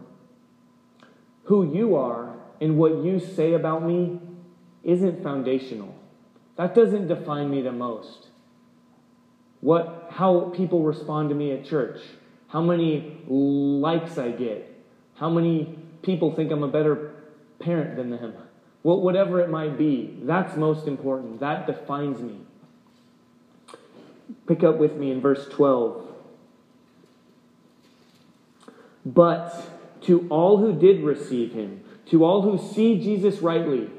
Who 1.43 1.75
you 1.75 1.95
are 1.95 2.33
and 2.61 2.77
what 2.77 3.03
you 3.03 3.19
say 3.19 3.53
about 3.53 3.83
me 3.83 4.19
isn't 4.83 5.21
foundational. 5.21 5.93
That 6.55 6.73
doesn't 6.73 7.07
define 7.07 7.49
me 7.49 7.61
the 7.61 7.71
most. 7.71 8.27
What, 9.59 10.07
how 10.11 10.51
people 10.55 10.83
respond 10.83 11.29
to 11.29 11.35
me 11.35 11.51
at 11.51 11.65
church, 11.65 11.99
how 12.47 12.61
many 12.61 13.21
likes 13.27 14.17
I 14.17 14.31
get, 14.31 14.72
how 15.23 15.29
many 15.29 15.73
people 16.01 16.35
think 16.35 16.51
I'm 16.51 16.63
a 16.63 16.67
better 16.67 17.13
parent 17.57 17.95
than 17.95 18.09
them? 18.09 18.33
Well, 18.83 18.99
whatever 18.99 19.39
it 19.39 19.49
might 19.49 19.77
be, 19.77 20.17
that's 20.23 20.57
most 20.57 20.85
important. 20.85 21.39
That 21.39 21.65
defines 21.65 22.19
me. 22.19 22.41
Pick 24.49 24.65
up 24.65 24.75
with 24.75 24.97
me 24.97 25.11
in 25.11 25.21
verse 25.21 25.47
12. 25.47 26.05
But 29.05 30.01
to 30.01 30.27
all 30.27 30.57
who 30.57 30.77
did 30.77 31.05
receive 31.05 31.53
him, 31.53 31.85
to 32.07 32.25
all 32.25 32.41
who 32.41 32.57
see 32.57 32.99
Jesus 32.99 33.39
rightly, 33.39 33.89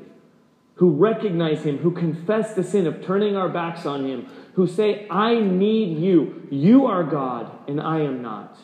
who 0.75 0.91
recognize 0.91 1.63
him, 1.63 1.79
who 1.79 1.93
confess 1.93 2.53
the 2.53 2.63
sin 2.63 2.87
of 2.87 3.03
turning 3.03 3.35
our 3.35 3.49
backs 3.49 3.87
on 3.87 4.05
him, 4.05 4.27
who 4.57 4.67
say, 4.67 5.07
I 5.09 5.41
need 5.41 5.97
you. 5.97 6.47
You 6.51 6.85
are 6.85 7.03
God, 7.03 7.51
and 7.67 7.81
I 7.81 8.01
am 8.01 8.21
not. 8.21 8.59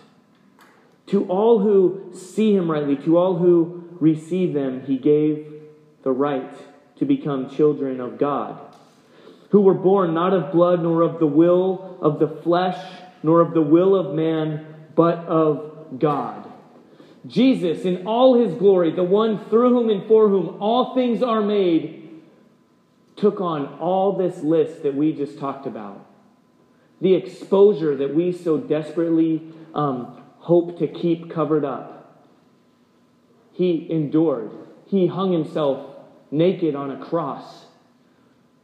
To 1.11 1.25
all 1.27 1.59
who 1.59 2.13
see 2.15 2.55
him 2.55 2.71
rightly, 2.71 2.97
to 3.05 3.19
all 3.19 3.37
who 3.37 3.85
receive 3.99 4.55
them, 4.55 4.83
he 4.87 4.97
gave 4.97 5.53
the 6.03 6.13
right 6.13 6.53
to 6.99 7.05
become 7.05 7.51
children 7.51 8.01
of 8.01 8.17
God, 8.19 8.59
who 9.51 9.61
were 9.61 9.75
born 9.75 10.15
not 10.15 10.33
of 10.33 10.53
blood, 10.53 10.83
nor 10.83 11.03
of 11.03 11.19
the 11.19 11.27
will 11.27 11.99
of 12.01 12.21
the 12.21 12.29
flesh, 12.29 12.79
nor 13.23 13.41
of 13.41 13.55
the 13.55 13.63
will 13.63 13.97
of 13.97 14.15
man, 14.15 14.67
but 14.95 15.19
of 15.19 15.99
God. 15.99 16.49
Jesus, 17.27 17.85
in 17.85 18.07
all 18.07 18.39
his 18.39 18.55
glory, 18.55 18.93
the 18.93 19.03
one 19.03 19.45
through 19.47 19.71
whom 19.71 19.91
and 19.91 20.07
for 20.07 20.29
whom 20.29 20.63
all 20.63 20.95
things 20.95 21.23
are 21.23 21.43
made, 21.43 22.21
took 23.17 23.41
on 23.41 23.67
all 23.79 24.17
this 24.17 24.39
list 24.43 24.85
that 24.85 24.95
we 24.95 25.13
just 25.13 25.39
talked 25.39 25.67
about. 25.67 26.07
The 27.01 27.15
exposure 27.15 27.97
that 27.97 28.15
we 28.15 28.33
so 28.33 28.59
desperately 28.59 29.43
um, 29.75 30.20
hope 30.51 30.81
to 30.81 30.89
keep 30.89 31.33
covered 31.33 31.65
up. 31.65 32.27
He 33.53 33.87
endured. 33.89 34.51
He 34.87 35.07
hung 35.07 35.31
himself 35.33 35.95
naked 36.33 36.75
on 36.75 36.91
a 36.91 37.05
cross, 37.07 37.67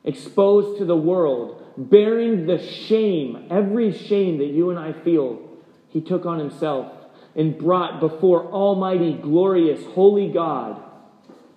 exposed 0.03 0.79
to 0.79 0.85
the 0.85 0.96
world, 0.96 1.62
bearing 1.77 2.46
the 2.49 2.59
shame, 2.59 3.46
every 3.53 3.92
shame 3.92 4.38
that 4.38 4.49
you 4.49 4.70
and 4.70 4.81
I 4.81 4.94
feel. 5.05 5.49
He 5.88 6.01
took 6.01 6.27
on 6.27 6.40
himself 6.40 6.92
and 7.37 7.57
brought 7.57 8.01
before 8.01 8.46
Almighty, 8.46 9.12
glorious, 9.12 9.81
holy 9.94 10.33
God. 10.33 10.83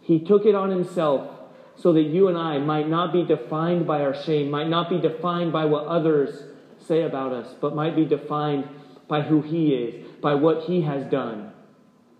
He 0.01 0.19
took 0.19 0.45
it 0.45 0.53
on 0.53 0.69
himself 0.69 1.27
so 1.75 1.93
that 1.93 2.03
you 2.03 2.27
and 2.27 2.37
I 2.37 2.59
might 2.59 2.87
not 2.87 3.11
be 3.11 3.25
defined 3.25 3.87
by 3.87 4.01
our 4.01 4.13
shame, 4.25 4.51
might 4.51 4.69
not 4.69 4.91
be 4.91 4.99
defined 4.99 5.51
by 5.51 5.65
what 5.65 5.87
others 5.87 6.43
say 6.85 7.01
about 7.01 7.33
us, 7.33 7.55
but 7.59 7.75
might 7.75 7.95
be 7.95 8.05
defined 8.05 8.69
by 9.09 9.21
who 9.21 9.41
He 9.41 9.73
is, 9.73 10.07
by 10.21 10.35
what 10.35 10.63
He 10.63 10.81
has 10.83 11.03
done, 11.11 11.51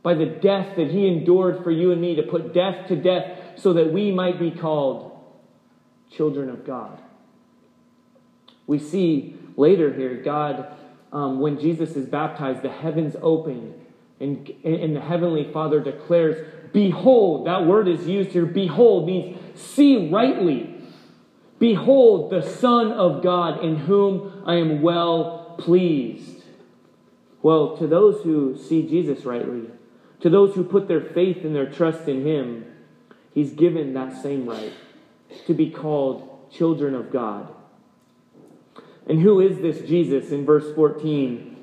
by 0.03 0.13
the 0.13 0.25
death 0.25 0.75
that 0.75 0.91
He 0.91 1.07
endured 1.07 1.63
for 1.63 1.71
you 1.71 1.93
and 1.93 2.01
me 2.01 2.15
to 2.15 2.23
put 2.23 2.53
death 2.53 2.89
to 2.89 2.97
death 2.97 3.39
so 3.55 3.71
that 3.73 3.93
we 3.93 4.11
might 4.11 4.37
be 4.37 4.51
called 4.51 5.17
children 6.11 6.49
of 6.49 6.65
God. 6.65 7.01
We 8.67 8.79
see 8.79 9.37
later 9.55 9.93
here, 9.93 10.21
God 10.21 10.75
um, 11.11 11.39
when 11.39 11.59
Jesus 11.59 11.95
is 11.95 12.05
baptized, 12.05 12.61
the 12.61 12.71
heavens 12.71 13.15
open, 13.21 13.73
and, 14.19 14.49
and 14.63 14.95
the 14.95 15.01
heavenly 15.01 15.51
Father 15.51 15.79
declares, 15.79 16.45
Behold, 16.71 17.47
that 17.47 17.65
word 17.65 17.87
is 17.87 18.07
used 18.07 18.31
here. 18.31 18.45
Behold 18.45 19.07
means 19.07 19.39
see 19.59 20.09
rightly. 20.09 20.75
Behold, 21.57 22.31
the 22.31 22.41
Son 22.41 22.91
of 22.91 23.23
God, 23.23 23.63
in 23.63 23.75
whom 23.75 24.43
I 24.45 24.55
am 24.55 24.81
well 24.81 25.55
pleased. 25.57 26.38
Well, 27.41 27.77
to 27.77 27.87
those 27.87 28.21
who 28.23 28.57
see 28.57 28.83
Jesus 28.83 29.25
rightly, 29.25 29.69
to 30.21 30.29
those 30.29 30.55
who 30.55 30.63
put 30.63 30.87
their 30.87 31.01
faith 31.01 31.43
and 31.43 31.55
their 31.55 31.69
trust 31.69 32.07
in 32.07 32.25
Him, 32.25 32.65
He's 33.33 33.51
given 33.51 33.93
that 33.93 34.21
same 34.21 34.47
right 34.47 34.73
to 35.47 35.53
be 35.53 35.69
called 35.69 36.51
children 36.51 36.95
of 36.95 37.11
God. 37.11 37.53
And 39.07 39.21
who 39.21 39.39
is 39.39 39.59
this 39.59 39.87
Jesus 39.87 40.31
in 40.31 40.45
verse 40.45 40.73
14? 40.75 41.57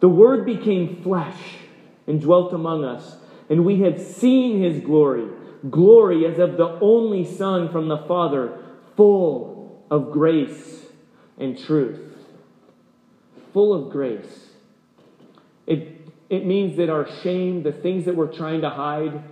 The 0.00 0.08
Word 0.08 0.44
became 0.44 1.02
flesh 1.02 1.40
and 2.06 2.20
dwelt 2.20 2.52
among 2.52 2.84
us, 2.84 3.16
and 3.48 3.64
we 3.64 3.80
have 3.80 4.00
seen 4.00 4.62
his 4.62 4.82
glory, 4.82 5.28
glory 5.70 6.26
as 6.26 6.38
of 6.38 6.56
the 6.56 6.78
only 6.80 7.24
Son 7.24 7.70
from 7.70 7.88
the 7.88 7.98
Father, 7.98 8.58
full 8.96 9.84
of 9.90 10.10
grace 10.10 10.86
and 11.38 11.58
truth. 11.58 12.00
Full 13.52 13.74
of 13.74 13.92
grace. 13.92 14.51
It, 15.66 16.08
it 16.28 16.46
means 16.46 16.76
that 16.76 16.90
our 16.90 17.08
shame, 17.22 17.62
the 17.62 17.72
things 17.72 18.04
that 18.06 18.16
we're 18.16 18.32
trying 18.32 18.62
to 18.62 18.70
hide, 18.70 19.22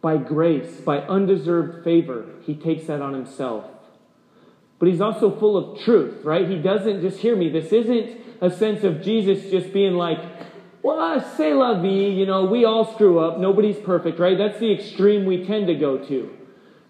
by 0.00 0.16
grace, 0.16 0.80
by 0.80 0.98
undeserved 0.98 1.84
favor, 1.84 2.26
he 2.42 2.54
takes 2.54 2.86
that 2.86 3.02
on 3.02 3.14
himself 3.14 3.64
but 4.78 4.88
he's 4.88 5.00
also 5.00 5.36
full 5.38 5.56
of 5.56 5.80
truth, 5.80 6.24
right? 6.24 6.48
He 6.48 6.56
doesn't 6.56 7.00
just 7.00 7.18
hear 7.18 7.34
me. 7.34 7.48
This 7.48 7.72
isn't 7.72 8.20
a 8.40 8.50
sense 8.50 8.84
of 8.84 9.02
Jesus 9.02 9.50
just 9.50 9.72
being 9.72 9.94
like, 9.94 10.18
well, 10.82 11.20
c'est 11.36 11.52
la 11.52 11.80
vie, 11.82 12.08
you 12.08 12.24
know, 12.24 12.44
we 12.44 12.64
all 12.64 12.92
screw 12.94 13.18
up, 13.18 13.38
nobody's 13.38 13.78
perfect, 13.78 14.20
right? 14.20 14.38
That's 14.38 14.60
the 14.60 14.72
extreme 14.72 15.26
we 15.26 15.44
tend 15.44 15.66
to 15.66 15.74
go 15.74 15.98
to, 15.98 16.37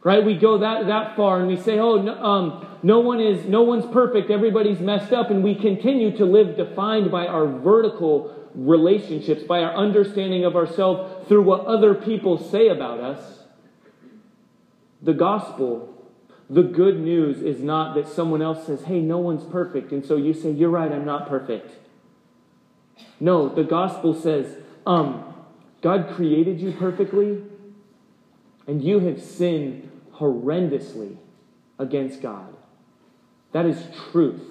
right? 0.09 0.25
We 0.25 0.39
go 0.39 0.57
that, 0.57 0.87
that 0.87 1.17
far 1.17 1.39
and 1.39 1.47
we 1.47 1.59
say, 1.59 1.79
oh, 1.79 2.01
no, 2.01 2.15
um, 2.15 2.67
no 2.83 3.01
one 3.01 3.21
is, 3.21 3.45
no 3.45 3.61
one's 3.61 3.85
perfect, 3.93 4.31
everybody's 4.31 4.81
messed 4.81 5.13
up, 5.13 5.29
and 5.29 5.45
we 5.45 5.55
continue 5.55 6.17
to 6.17 6.25
live 6.25 6.57
defined 6.57 7.11
by 7.11 7.27
our 7.27 7.47
vertical 7.47 8.35
relationships, 8.55 9.43
by 9.43 9.59
our 9.59 9.77
understanding 9.77 10.47
of 10.47 10.57
ourselves 10.57 11.29
through 11.29 11.43
what 11.43 11.67
other 11.67 11.95
people 11.95 12.39
say 12.39 12.69
about 12.69 13.01
us. 13.01 13.43
The 15.03 15.13
gospel 15.13 15.95
the 16.51 16.63
good 16.63 16.99
news 16.99 17.43
is 17.43 17.63
not 17.63 17.95
that 17.95 18.09
someone 18.09 18.41
else 18.41 18.65
says, 18.65 18.85
hey, 18.85 19.03
no 19.03 19.19
one's 19.19 19.45
perfect. 19.45 19.93
And 19.93 20.03
so 20.07 20.17
you 20.17 20.33
say, 20.33 20.51
you're 20.51 20.71
right, 20.71 20.91
I'm 20.91 21.05
not 21.05 21.29
perfect. 21.29 21.73
No, 23.21 23.55
the 23.55 23.65
gospel 23.65 24.19
says, 24.19 24.57
um, 24.87 25.35
God 25.83 26.09
created 26.15 26.59
you 26.59 26.73
perfectly, 26.73 27.43
and 28.67 28.83
you 28.83 29.01
have 29.01 29.23
sinned 29.23 29.91
horrendously 30.19 31.17
against 31.79 32.21
God. 32.21 32.55
That 33.53 33.67
is 33.67 33.83
truth. 34.11 34.43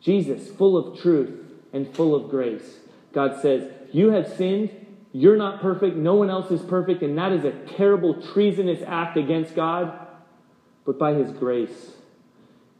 Jesus, 0.00 0.50
full 0.50 0.76
of 0.76 1.00
truth 1.00 1.38
and 1.72 1.94
full 1.94 2.14
of 2.14 2.30
grace. 2.30 2.78
God 3.12 3.40
says, 3.42 3.70
You 3.92 4.10
have 4.10 4.28
sinned, 4.28 4.70
you're 5.12 5.36
not 5.36 5.60
perfect, 5.60 5.96
no 5.96 6.14
one 6.14 6.30
else 6.30 6.50
is 6.50 6.62
perfect, 6.62 7.02
and 7.02 7.18
that 7.18 7.32
is 7.32 7.44
a 7.44 7.52
terrible, 7.76 8.22
treasonous 8.32 8.82
act 8.86 9.16
against 9.16 9.54
God 9.54 10.06
but 10.84 10.98
by 10.98 11.14
his 11.14 11.30
grace, 11.32 11.92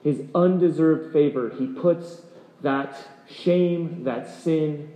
his 0.03 0.23
undeserved 0.35 1.13
favor, 1.13 1.51
he 1.57 1.67
puts 1.67 2.23
that 2.63 2.97
shame, 3.29 4.05
that 4.05 4.29
sin 4.29 4.93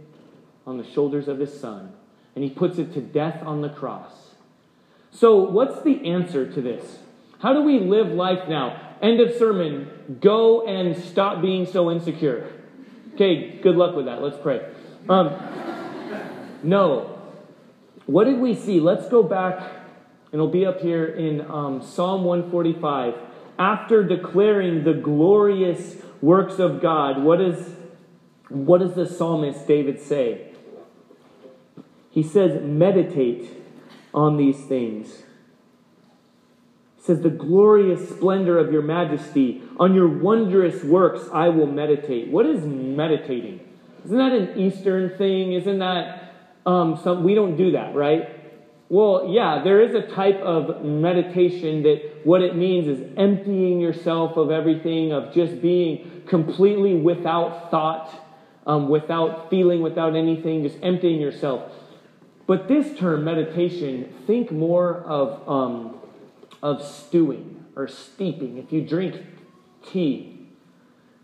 on 0.67 0.79
the 0.79 0.85
shoulders 0.85 1.29
of 1.29 1.39
his 1.39 1.59
son, 1.61 1.93
and 2.35 2.43
he 2.43 2.51
puts 2.51 2.79
it 2.79 2.93
to 2.95 3.01
death 3.01 3.43
on 3.45 3.61
the 3.61 3.69
cross. 3.69 4.24
So, 5.15 5.37
what's 5.37 5.81
the 5.83 6.11
answer 6.11 6.53
to 6.53 6.61
this? 6.61 6.99
How 7.39 7.53
do 7.53 7.63
we 7.63 7.79
live 7.79 8.09
life 8.09 8.49
now? 8.49 8.97
End 9.01 9.21
of 9.21 9.37
sermon. 9.37 10.19
Go 10.21 10.67
and 10.67 10.97
stop 11.05 11.41
being 11.41 11.67
so 11.67 11.91
insecure. 11.91 12.51
Okay, 13.15 13.61
good 13.63 13.77
luck 13.77 13.95
with 13.95 14.07
that. 14.07 14.21
Let's 14.21 14.37
pray. 14.43 14.69
Um, 15.09 15.31
no. 16.65 17.17
What 18.07 18.25
did 18.25 18.41
we 18.41 18.57
see? 18.57 18.81
Let's 18.81 19.09
go 19.09 19.23
back 19.23 19.61
and 19.61 20.35
it'll 20.35 20.49
be 20.49 20.67
up 20.67 20.81
here 20.81 21.05
in 21.05 21.43
um, 21.43 21.81
Psalm 21.81 22.25
145. 22.25 23.15
After 23.57 24.03
declaring 24.03 24.83
the 24.83 24.95
glorious 24.95 25.95
works 26.23 26.59
of 26.59 26.83
God, 26.83 27.23
what, 27.23 27.41
is, 27.41 27.77
what 28.49 28.81
does 28.81 28.95
the 28.95 29.07
psalmist 29.07 29.69
David 29.69 30.01
say? 30.01 30.51
He 32.11 32.25
says, 32.25 32.61
Meditate 32.61 33.64
on 34.15 34.37
these 34.37 34.65
things. 34.65 35.25
He 36.97 37.03
says, 37.03 37.21
The 37.21 37.31
glorious 37.31 38.09
splendor 38.09 38.59
of 38.59 38.73
your 38.73 38.83
majesty, 38.83 39.63
on 39.79 39.95
your 39.95 40.09
wondrous 40.09 40.83
works 40.85 41.29
I 41.33 41.49
will 41.49 41.67
meditate. 41.67 42.29
What 42.29 42.47
is 42.47 42.65
meditating? 42.65 43.61
Isn't 44.05 44.17
that 44.17 44.33
an 44.33 44.59
Eastern 44.59 45.17
thing? 45.19 45.53
Isn't 45.53 45.81
that 45.81 46.33
um, 46.65 46.99
some, 47.03 47.25
we 47.25 47.35
don't 47.35 47.57
do 47.57 47.73
that, 47.73 47.95
right? 47.95 48.31
Well, 48.89 49.29
yeah, 49.31 49.63
there 49.65 49.83
is 49.83 49.95
a 49.95 50.07
type 50.15 50.41
of 50.41 50.85
meditation 50.85 51.83
that 51.83 52.21
what 52.25 52.43
it 52.43 52.55
means 52.55 52.87
is 52.87 53.01
emptying 53.17 53.81
yourself 53.81 54.37
of 54.37 54.51
everything, 54.51 55.13
of 55.13 55.35
just 55.35 55.61
being 55.61 56.23
completely 56.29 56.95
without 56.95 57.71
thought, 57.71 58.11
um, 58.67 58.89
without 58.89 59.51
feeling, 59.51 59.83
without 59.83 60.15
anything, 60.15 60.63
just 60.63 60.79
emptying 60.83 61.21
yourself. 61.21 61.73
But 62.47 62.69
this 62.69 62.99
term, 62.99 63.25
meditation, 63.25 64.13
think 64.27 64.51
more 64.51 64.97
of, 65.01 65.49
um, 65.49 65.97
of 66.63 66.85
stewing 66.85 67.65
or 67.75 67.89
steeping. 67.89 68.59
If 68.59 68.73
you 68.73 68.83
drink 68.83 69.17
tea, 69.87 70.31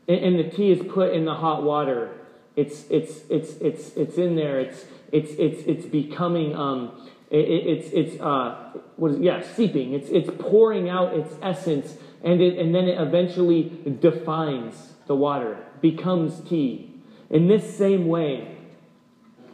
and, 0.08 0.38
the 0.38 0.44
tea 0.44 0.72
is 0.72 0.84
put 0.92 1.12
in 1.12 1.24
the 1.24 1.34
hot 1.34 1.62
water, 1.62 2.12
it's, 2.56 2.84
it's, 2.90 3.20
it's, 3.28 3.52
it's, 3.60 3.96
it's 3.96 4.18
in 4.18 4.34
there, 4.34 4.58
it's, 4.58 4.84
it's, 5.12 5.32
it's, 5.38 5.62
it's 5.66 5.86
becoming. 5.86 6.56
Um, 6.56 6.92
it, 7.30 7.36
it's 7.36 7.92
it's 7.92 8.20
uh, 8.20 8.72
what 8.96 9.12
is 9.12 9.16
it? 9.18 9.22
yeah 9.22 9.42
seeping. 9.54 9.92
It's 9.92 10.08
it's 10.10 10.30
pouring 10.38 10.88
out 10.88 11.14
its 11.14 11.32
essence, 11.40 11.96
and 12.24 12.40
it, 12.40 12.58
and 12.58 12.74
then 12.74 12.88
it 12.88 13.00
eventually 13.00 13.70
defines 14.00 14.94
the 15.06 15.14
water, 15.14 15.58
becomes 15.80 16.40
tea. 16.48 16.92
In 17.30 17.46
this 17.46 17.76
same 17.76 18.08
way, 18.08 18.56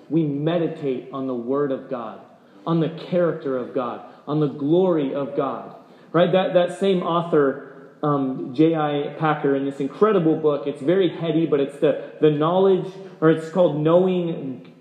we 0.08 0.24
meditate 0.24 1.10
on 1.12 1.26
the 1.26 1.34
Word 1.34 1.72
of 1.72 1.90
God. 1.90 2.20
on 2.66 2.80
the 2.80 2.88
character 2.88 3.56
of 3.56 3.72
God, 3.72 4.04
on 4.26 4.40
the 4.40 4.48
glory 4.48 5.14
of 5.14 5.36
God. 5.36 5.76
Right? 6.12 6.30
That, 6.32 6.54
that 6.54 6.80
same 6.80 7.02
author, 7.02 7.92
um, 8.02 8.54
J.I. 8.54 9.14
Packer, 9.18 9.54
in 9.54 9.64
this 9.64 9.78
incredible 9.80 10.36
book, 10.36 10.66
it's 10.66 10.82
very 10.82 11.08
heady, 11.08 11.46
but 11.46 11.60
it's 11.60 11.78
the, 11.78 12.12
the 12.20 12.30
knowledge, 12.30 12.92
or 13.20 13.30
it's 13.30 13.50
called 13.50 13.80
Knowing 13.80 14.72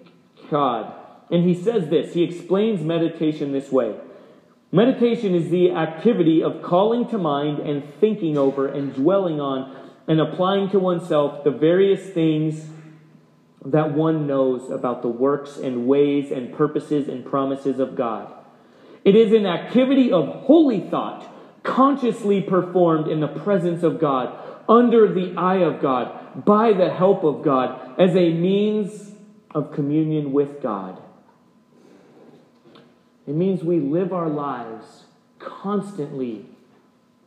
God. 0.50 0.94
And 1.30 1.48
he 1.48 1.54
says 1.54 1.90
this, 1.90 2.14
he 2.14 2.24
explains 2.24 2.82
meditation 2.82 3.52
this 3.52 3.72
way. 3.72 3.96
Meditation 4.72 5.36
is 5.36 5.50
the 5.50 5.72
activity 5.72 6.44
of 6.44 6.62
calling 6.62 7.08
to 7.10 7.18
mind 7.18 7.60
and 7.60 7.84
thinking 8.00 8.38
over 8.38 8.68
and 8.68 8.94
dwelling 8.94 9.40
on 9.40 9.76
and 10.08 10.20
applying 10.20 10.70
to 10.72 10.80
oneself 10.80 11.44
the 11.44 11.52
various 11.52 12.10
things 12.10 12.68
that 13.66 13.94
one 13.94 14.28
knows 14.28 14.70
about 14.70 15.02
the 15.02 15.08
works 15.08 15.58
and 15.58 15.88
ways 15.88 16.32
and 16.32 16.54
purposes 16.54 17.08
and 17.08 17.26
promises 17.26 17.80
of 17.80 17.96
God. 17.96 18.32
It 19.04 19.16
is 19.16 19.34
an 19.34 19.46
activity 19.46 20.12
of 20.12 20.28
holy 20.44 20.82
thought, 20.82 21.28
consciously 21.64 22.42
performed 22.42 23.08
in 23.08 23.20
the 23.20 23.28
presence 23.28 23.84
of 23.84 24.00
God, 24.00 24.38
under 24.70 25.12
the 25.12 25.36
eye 25.38 25.58
of 25.58 25.82
God, 25.82 26.46
by 26.46 26.74
the 26.74 26.92
help 26.92 27.24
of 27.24 27.44
God, 27.44 28.00
as 28.00 28.16
a 28.16 28.34
means 28.34 29.12
of 29.54 29.74
communion 29.74 30.32
with 30.32 30.62
God. 30.62 31.02
It 33.28 33.34
means 33.34 33.64
we 33.64 33.80
live 33.80 34.14
our 34.14 34.30
lives 34.30 35.06
constantly 35.40 36.46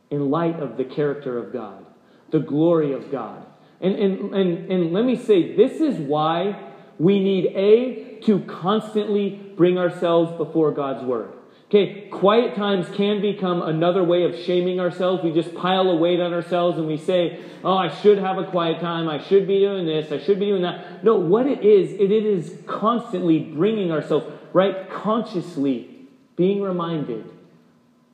in 0.09 0.29
light 0.29 0.59
of 0.59 0.77
the 0.77 0.85
character 0.85 1.37
of 1.37 1.51
God, 1.51 1.85
the 2.29 2.39
glory 2.39 2.93
of 2.93 3.11
God. 3.11 3.45
And, 3.81 3.95
and, 3.95 4.35
and, 4.35 4.71
and 4.71 4.93
let 4.93 5.05
me 5.05 5.15
say, 5.15 5.55
this 5.55 5.79
is 5.79 5.97
why 5.97 6.71
we 6.97 7.19
need 7.19 7.45
A, 7.55 8.19
to 8.25 8.41
constantly 8.41 9.29
bring 9.55 9.77
ourselves 9.77 10.35
before 10.37 10.71
God's 10.71 11.05
Word. 11.05 11.31
Okay, 11.69 12.07
quiet 12.09 12.55
times 12.55 12.87
can 12.95 13.21
become 13.21 13.61
another 13.61 14.03
way 14.03 14.23
of 14.23 14.35
shaming 14.35 14.79
ourselves. 14.79 15.23
We 15.23 15.31
just 15.31 15.53
pile 15.53 15.87
a 15.91 15.95
weight 15.95 16.19
on 16.19 16.33
ourselves 16.33 16.79
and 16.79 16.87
we 16.87 16.97
say, 16.97 17.39
oh, 17.63 17.77
I 17.77 17.89
should 18.01 18.17
have 18.17 18.39
a 18.39 18.45
quiet 18.45 18.81
time. 18.81 19.07
I 19.07 19.23
should 19.23 19.47
be 19.47 19.59
doing 19.59 19.85
this. 19.85 20.11
I 20.11 20.17
should 20.17 20.39
be 20.39 20.47
doing 20.47 20.63
that. 20.63 21.03
No, 21.03 21.17
what 21.17 21.45
it 21.45 21.63
is, 21.63 21.91
it, 21.93 22.11
it 22.11 22.25
is 22.25 22.57
constantly 22.65 23.39
bringing 23.39 23.91
ourselves, 23.91 24.25
right? 24.51 24.89
Consciously 24.89 26.07
being 26.35 26.63
reminded, 26.63 27.29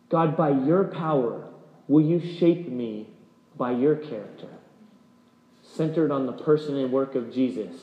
God, 0.10 0.36
by 0.36 0.50
your 0.50 0.84
power, 0.84 1.48
will 1.88 2.04
you 2.04 2.20
shape 2.38 2.68
me 2.68 3.08
by 3.56 3.72
your 3.72 3.96
character? 3.96 4.50
Centered 5.76 6.12
on 6.12 6.26
the 6.26 6.32
person 6.32 6.78
and 6.78 6.92
work 6.92 7.16
of 7.16 7.34
Jesus. 7.34 7.76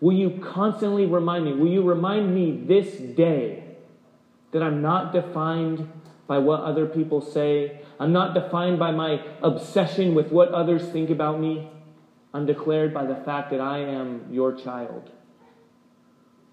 Will 0.00 0.14
you 0.14 0.40
constantly 0.42 1.06
remind 1.06 1.44
me? 1.44 1.52
Will 1.52 1.68
you 1.68 1.82
remind 1.82 2.34
me 2.34 2.52
this 2.66 2.94
day? 2.96 3.64
That 4.52 4.62
I'm 4.62 4.80
not 4.80 5.12
defined 5.12 5.90
by 6.26 6.38
what 6.38 6.60
other 6.60 6.86
people 6.86 7.20
say. 7.20 7.80
I'm 7.98 8.12
not 8.12 8.34
defined 8.34 8.78
by 8.78 8.92
my 8.92 9.20
obsession 9.42 10.14
with 10.14 10.30
what 10.30 10.50
others 10.50 10.88
think 10.88 11.10
about 11.10 11.40
me. 11.40 11.68
I'm 12.32 12.46
declared 12.46 12.94
by 12.94 13.04
the 13.04 13.16
fact 13.16 13.50
that 13.50 13.60
I 13.60 13.78
am 13.78 14.28
your 14.30 14.52
child. 14.52 15.10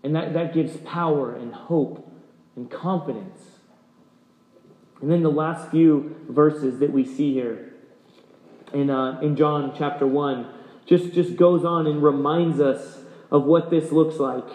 And 0.03 0.15
that, 0.15 0.33
that 0.33 0.53
gives 0.53 0.77
power 0.77 1.35
and 1.35 1.53
hope 1.53 2.11
and 2.55 2.69
confidence. 2.69 3.41
And 5.01 5.11
then 5.11 5.23
the 5.23 5.31
last 5.31 5.69
few 5.69 6.15
verses 6.29 6.79
that 6.79 6.91
we 6.91 7.05
see 7.05 7.33
here 7.33 7.73
in, 8.73 8.89
uh, 8.89 9.19
in 9.21 9.35
John 9.35 9.73
chapter 9.77 10.07
1 10.07 10.54
just, 10.85 11.13
just 11.13 11.35
goes 11.35 11.65
on 11.65 11.87
and 11.87 12.01
reminds 12.01 12.59
us 12.59 12.99
of 13.31 13.43
what 13.43 13.69
this 13.69 13.91
looks 13.91 14.17
like. 14.17 14.47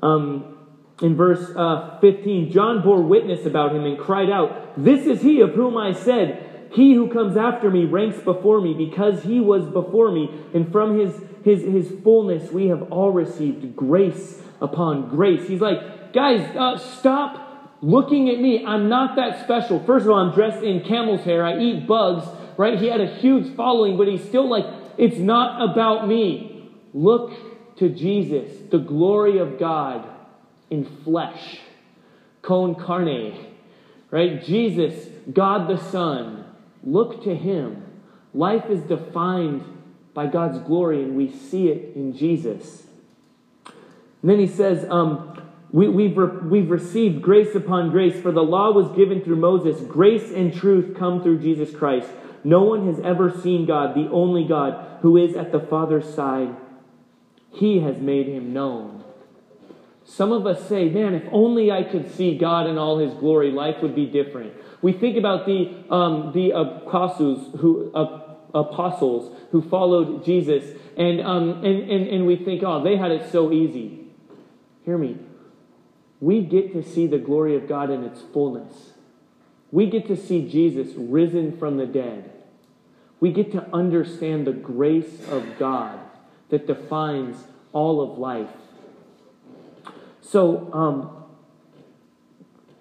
Um, 0.00 0.54
in 1.02 1.16
verse 1.16 1.50
uh, 1.56 1.98
15, 2.00 2.52
John 2.52 2.82
bore 2.82 3.02
witness 3.02 3.46
about 3.46 3.74
him 3.74 3.84
and 3.84 3.98
cried 3.98 4.30
out, 4.30 4.72
This 4.76 5.06
is 5.06 5.22
he 5.22 5.40
of 5.40 5.50
whom 5.50 5.76
I 5.76 5.92
said, 5.92 6.70
He 6.72 6.94
who 6.94 7.12
comes 7.12 7.36
after 7.36 7.70
me 7.70 7.84
ranks 7.84 8.18
before 8.18 8.60
me, 8.60 8.74
because 8.74 9.22
he 9.22 9.40
was 9.40 9.66
before 9.66 10.12
me, 10.12 10.28
and 10.52 10.70
from 10.70 10.98
his, 10.98 11.20
his, 11.44 11.62
his 11.62 12.00
fullness 12.02 12.52
we 12.52 12.68
have 12.68 12.92
all 12.92 13.10
received 13.10 13.74
grace 13.74 14.42
upon 14.60 15.08
grace. 15.08 15.48
He's 15.48 15.60
like, 15.60 16.12
Guys, 16.12 16.40
uh, 16.56 16.78
stop 16.78 17.44
looking 17.82 18.30
at 18.30 18.38
me. 18.38 18.64
I'm 18.64 18.88
not 18.88 19.16
that 19.16 19.42
special. 19.42 19.84
First 19.84 20.06
of 20.06 20.12
all, 20.12 20.18
I'm 20.18 20.32
dressed 20.32 20.62
in 20.62 20.80
camel's 20.84 21.24
hair. 21.24 21.44
I 21.44 21.58
eat 21.58 21.88
bugs, 21.88 22.24
right? 22.56 22.78
He 22.78 22.86
had 22.86 23.00
a 23.00 23.16
huge 23.16 23.54
following, 23.56 23.96
but 23.96 24.06
he's 24.06 24.22
still 24.22 24.48
like, 24.48 24.64
It's 24.98 25.18
not 25.18 25.70
about 25.70 26.08
me. 26.08 26.70
Look 26.92 27.32
to 27.76 27.88
Jesus, 27.88 28.50
the 28.70 28.78
glory 28.78 29.38
of 29.38 29.58
God 29.58 30.08
in 30.70 30.84
flesh, 31.04 31.60
con 32.42 32.74
carne, 32.74 33.54
right? 34.10 34.42
Jesus, 34.44 35.08
God 35.32 35.68
the 35.68 35.78
Son. 35.90 36.44
Look 36.82 37.24
to 37.24 37.34
him. 37.34 37.82
Life 38.32 38.66
is 38.68 38.80
defined 38.82 39.64
by 40.12 40.26
God's 40.26 40.58
glory, 40.58 41.02
and 41.02 41.16
we 41.16 41.30
see 41.30 41.68
it 41.68 41.96
in 41.96 42.16
Jesus. 42.16 42.84
And 43.64 44.30
then 44.30 44.38
he 44.38 44.46
says, 44.46 44.86
um, 44.88 45.42
we, 45.70 45.88
we've, 45.88 46.16
re- 46.16 46.48
we've 46.48 46.70
received 46.70 47.20
grace 47.20 47.54
upon 47.54 47.90
grace, 47.90 48.20
for 48.22 48.30
the 48.30 48.42
law 48.42 48.70
was 48.70 48.94
given 48.96 49.22
through 49.22 49.36
Moses. 49.36 49.80
Grace 49.88 50.30
and 50.30 50.54
truth 50.54 50.96
come 50.96 51.22
through 51.22 51.40
Jesus 51.40 51.74
Christ. 51.74 52.08
No 52.44 52.62
one 52.62 52.86
has 52.86 53.00
ever 53.00 53.30
seen 53.42 53.66
God, 53.66 53.94
the 53.94 54.08
only 54.10 54.44
God, 54.44 54.98
who 55.00 55.16
is 55.16 55.34
at 55.34 55.50
the 55.50 55.60
Father's 55.60 56.14
side. 56.14 56.54
He 57.50 57.80
has 57.80 57.98
made 57.98 58.28
him 58.28 58.52
known. 58.52 59.02
Some 60.04 60.32
of 60.32 60.46
us 60.46 60.68
say, 60.68 60.90
man, 60.90 61.14
if 61.14 61.24
only 61.32 61.72
I 61.72 61.82
could 61.82 62.14
see 62.14 62.36
God 62.36 62.66
in 62.66 62.76
all 62.76 62.98
his 62.98 63.14
glory, 63.14 63.50
life 63.50 63.76
would 63.80 63.94
be 63.94 64.04
different. 64.04 64.52
We 64.82 64.92
think 64.92 65.16
about 65.16 65.46
the, 65.46 65.74
um, 65.90 66.32
the 66.34 66.50
apostles 66.50 67.58
who, 67.60 67.90
uh, 67.94 68.34
apostles 68.54 69.34
who 69.50 69.62
followed 69.62 70.24
Jesus, 70.24 70.78
and, 70.98 71.22
um, 71.22 71.64
and, 71.64 71.90
and, 71.90 72.06
and 72.08 72.26
we 72.26 72.36
think, 72.36 72.62
oh, 72.62 72.84
they 72.84 72.96
had 72.98 73.10
it 73.10 73.32
so 73.32 73.50
easy. 73.50 74.06
Hear 74.84 74.98
me. 74.98 75.16
We 76.20 76.42
get 76.42 76.74
to 76.74 76.82
see 76.82 77.06
the 77.06 77.18
glory 77.18 77.56
of 77.56 77.66
God 77.66 77.90
in 77.90 78.04
its 78.04 78.20
fullness. 78.20 78.92
We 79.72 79.86
get 79.86 80.06
to 80.08 80.16
see 80.16 80.46
Jesus 80.46 80.94
risen 80.96 81.58
from 81.58 81.78
the 81.78 81.86
dead. 81.86 82.30
We 83.24 83.32
get 83.32 83.52
to 83.52 83.66
understand 83.72 84.46
the 84.46 84.52
grace 84.52 85.26
of 85.30 85.58
God 85.58 85.98
that 86.50 86.66
defines 86.66 87.42
all 87.72 88.02
of 88.02 88.18
life. 88.18 88.50
So, 90.20 90.70
um, 90.74 91.24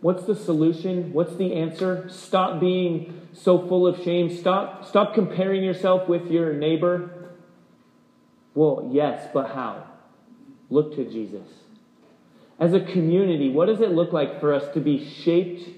what's 0.02 0.26
the 0.26 0.36
solution? 0.36 1.14
What's 1.14 1.38
the 1.38 1.54
answer? 1.54 2.10
Stop 2.10 2.60
being 2.60 3.22
so 3.32 3.66
full 3.70 3.88
of 3.88 4.04
shame. 4.04 4.30
Stop, 4.38 4.86
stop 4.86 5.14
comparing 5.14 5.64
yourself 5.64 6.10
with 6.10 6.30
your 6.30 6.52
neighbor. 6.52 7.30
Well, 8.54 8.90
yes, 8.92 9.26
but 9.34 9.52
how? 9.52 9.86
Look 10.70 10.94
to 10.98 11.06
Jesus. 11.06 11.48
As 12.60 12.74
a 12.74 12.82
community, 12.82 13.50
what 13.50 13.68
does 13.68 13.80
it 13.80 13.92
look 13.92 14.12
like 14.12 14.42
for 14.42 14.54
us 14.54 14.74
to 14.74 14.82
be 14.82 15.10
shaped 15.10 15.70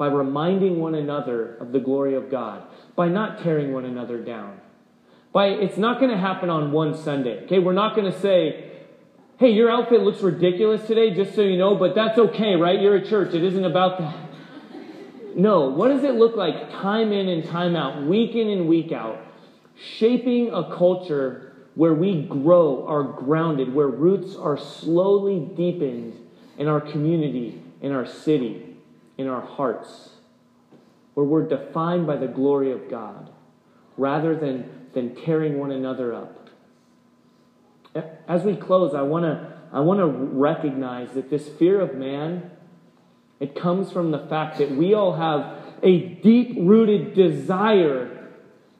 by 0.00 0.06
reminding 0.06 0.80
one 0.80 0.94
another 0.94 1.56
of 1.56 1.72
the 1.72 1.78
glory 1.78 2.14
of 2.14 2.30
God, 2.30 2.62
by 2.96 3.06
not 3.06 3.42
tearing 3.42 3.74
one 3.74 3.84
another 3.84 4.16
down? 4.16 4.58
By 5.30 5.48
it's 5.48 5.76
not 5.76 6.00
going 6.00 6.10
to 6.10 6.16
happen 6.16 6.48
on 6.48 6.72
one 6.72 6.96
Sunday. 6.96 7.44
Okay, 7.44 7.58
we're 7.58 7.74
not 7.74 7.94
going 7.94 8.10
to 8.10 8.18
say, 8.18 8.70
hey, 9.38 9.50
your 9.50 9.70
outfit 9.70 10.00
looks 10.00 10.22
ridiculous 10.22 10.86
today, 10.86 11.14
just 11.14 11.34
so 11.34 11.42
you 11.42 11.58
know, 11.58 11.76
but 11.76 11.94
that's 11.94 12.16
okay, 12.16 12.56
right? 12.56 12.80
You're 12.80 12.94
a 12.94 13.06
church. 13.06 13.34
It 13.34 13.44
isn't 13.44 13.64
about 13.64 13.98
that. 13.98 14.16
No, 15.36 15.68
what 15.68 15.88
does 15.88 16.02
it 16.02 16.16
look 16.16 16.34
like 16.34 16.72
time 16.72 17.12
in 17.12 17.28
and 17.28 17.48
time 17.48 17.76
out, 17.76 18.04
week 18.04 18.34
in 18.34 18.48
and 18.48 18.68
week 18.68 18.90
out, 18.90 19.18
shaping 19.76 20.52
a 20.52 20.76
culture 20.76 21.54
where 21.76 21.94
we 21.94 22.22
grow, 22.22 22.84
are 22.88 23.04
grounded, 23.04 23.72
where 23.72 23.86
roots 23.86 24.34
are 24.34 24.58
slowly 24.58 25.38
deepened 25.54 26.16
in 26.58 26.66
our 26.66 26.80
community, 26.80 27.62
in 27.80 27.92
our 27.92 28.06
city, 28.06 28.69
in 29.20 29.28
our 29.28 29.40
hearts, 29.40 30.10
where 31.14 31.26
we're 31.26 31.46
defined 31.46 32.06
by 32.06 32.16
the 32.16 32.26
glory 32.26 32.72
of 32.72 32.90
God 32.90 33.30
rather 33.96 34.34
than, 34.36 34.88
than 34.94 35.14
tearing 35.14 35.58
one 35.58 35.70
another 35.70 36.14
up? 36.14 36.48
As 38.28 38.42
we 38.42 38.56
close, 38.56 38.94
I 38.94 39.02
want 39.02 39.24
to 39.24 39.58
I 39.72 39.80
want 39.80 40.00
to 40.00 40.06
recognize 40.06 41.12
that 41.12 41.30
this 41.30 41.48
fear 41.48 41.80
of 41.80 41.94
man 41.94 42.50
it 43.40 43.54
comes 43.54 43.90
from 43.90 44.10
the 44.10 44.18
fact 44.26 44.58
that 44.58 44.70
we 44.70 44.92
all 44.92 45.14
have 45.14 45.56
a 45.82 45.98
deep-rooted 45.98 47.14
desire 47.14 48.28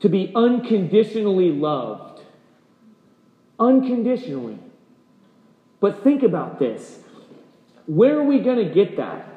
to 0.00 0.08
be 0.10 0.32
unconditionally 0.36 1.50
loved. 1.50 2.20
Unconditionally. 3.58 4.58
But 5.80 6.04
think 6.04 6.22
about 6.22 6.58
this. 6.58 6.98
Where 7.86 8.18
are 8.18 8.24
we 8.24 8.40
going 8.40 8.68
to 8.68 8.74
get 8.74 8.98
that? 8.98 9.29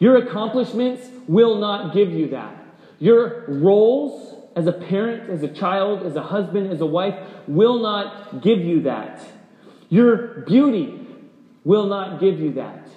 Your 0.00 0.16
accomplishments 0.16 1.06
will 1.28 1.60
not 1.60 1.94
give 1.94 2.10
you 2.10 2.30
that. 2.30 2.56
Your 2.98 3.44
roles 3.46 4.34
as 4.56 4.66
a 4.66 4.72
parent, 4.72 5.30
as 5.30 5.42
a 5.44 5.48
child, 5.48 6.04
as 6.04 6.16
a 6.16 6.22
husband, 6.22 6.72
as 6.72 6.80
a 6.80 6.86
wife, 6.86 7.14
will 7.46 7.80
not 7.80 8.42
give 8.42 8.58
you 8.58 8.82
that. 8.82 9.22
Your 9.88 10.40
beauty 10.40 11.06
will 11.64 11.86
not 11.86 12.18
give 12.18 12.40
you 12.40 12.54
that. 12.54 12.88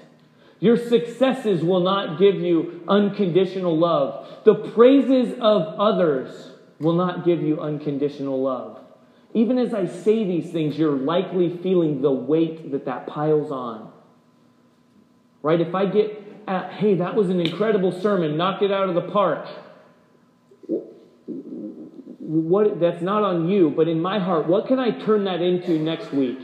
Your 0.60 0.78
successes 0.78 1.62
will 1.62 1.82
not 1.82 2.18
give 2.18 2.36
you 2.36 2.84
unconditional 2.88 3.78
love. 3.78 4.26
The 4.46 4.56
praises 4.56 5.34
of 5.34 5.80
others 5.80 6.52
will 6.80 6.94
not 6.94 7.26
give 7.26 7.42
you 7.42 7.60
unconditional 7.60 8.42
love. 8.42 8.80
Even 9.34 9.58
as 9.58 9.74
I 9.74 9.88
say 9.88 10.24
these 10.24 10.52
things, 10.52 10.78
you're 10.78 10.96
likely 10.96 11.58
feeling 11.58 12.02
the 12.02 12.12
weight 12.12 12.72
that 12.72 12.86
that 12.86 13.08
piles 13.08 13.52
on. 13.52 13.92
Right? 15.42 15.60
If 15.60 15.76
I 15.76 15.86
get, 15.88 16.23
at, 16.48 16.74
hey, 16.74 16.96
that 16.96 17.16
was 17.16 17.30
an 17.30 17.40
incredible 17.40 17.92
sermon, 18.02 18.38
knocked 18.38 18.64
it 18.64 18.72
out 18.72 18.90
of 18.90 18.96
the 18.96 19.10
park. 19.12 19.48
What, 22.20 22.80
that's 22.80 23.02
not 23.02 23.24
on 23.24 23.50
you, 23.50 23.70
but 23.70 23.88
in 23.88 24.02
my 24.02 24.20
heart, 24.20 24.48
what 24.48 24.68
can 24.68 24.80
I 24.80 24.92
turn 24.92 25.26
that 25.26 25.42
into 25.42 25.78
next 25.80 26.12
week? 26.14 26.40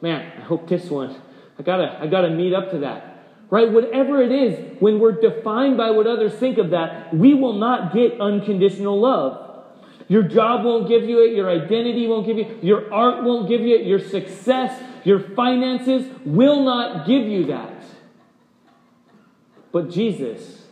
Man, 0.00 0.32
I 0.38 0.42
hope 0.42 0.68
this 0.68 0.90
one, 0.90 1.20
I 1.58 1.62
gotta, 1.62 1.98
I 2.00 2.06
gotta 2.06 2.30
meet 2.30 2.54
up 2.54 2.70
to 2.70 2.78
that 2.80 3.08
right? 3.50 3.70
Whatever 3.70 4.22
it 4.22 4.32
is, 4.32 4.80
when 4.80 4.98
we're 4.98 5.20
defined 5.20 5.76
by 5.76 5.90
what 5.90 6.06
others 6.06 6.34
think 6.34 6.58
of 6.58 6.70
that, 6.70 7.14
we 7.14 7.34
will 7.34 7.54
not 7.54 7.94
get 7.94 8.20
unconditional 8.20 9.00
love. 9.00 9.64
Your 10.08 10.22
job 10.22 10.64
won't 10.64 10.88
give 10.88 11.04
you 11.04 11.22
it, 11.24 11.34
your 11.34 11.50
identity 11.50 12.06
won't 12.06 12.26
give 12.26 12.38
you, 12.38 12.44
it. 12.44 12.64
your 12.64 12.92
art 12.92 13.24
won't 13.24 13.48
give 13.48 13.60
you 13.60 13.76
it, 13.76 13.86
your 13.86 14.00
success, 14.00 14.82
your 15.04 15.20
finances 15.34 16.06
will 16.24 16.64
not 16.64 17.06
give 17.06 17.26
you 17.26 17.46
that. 17.46 17.77
But 19.72 19.90
Jesus, 19.90 20.66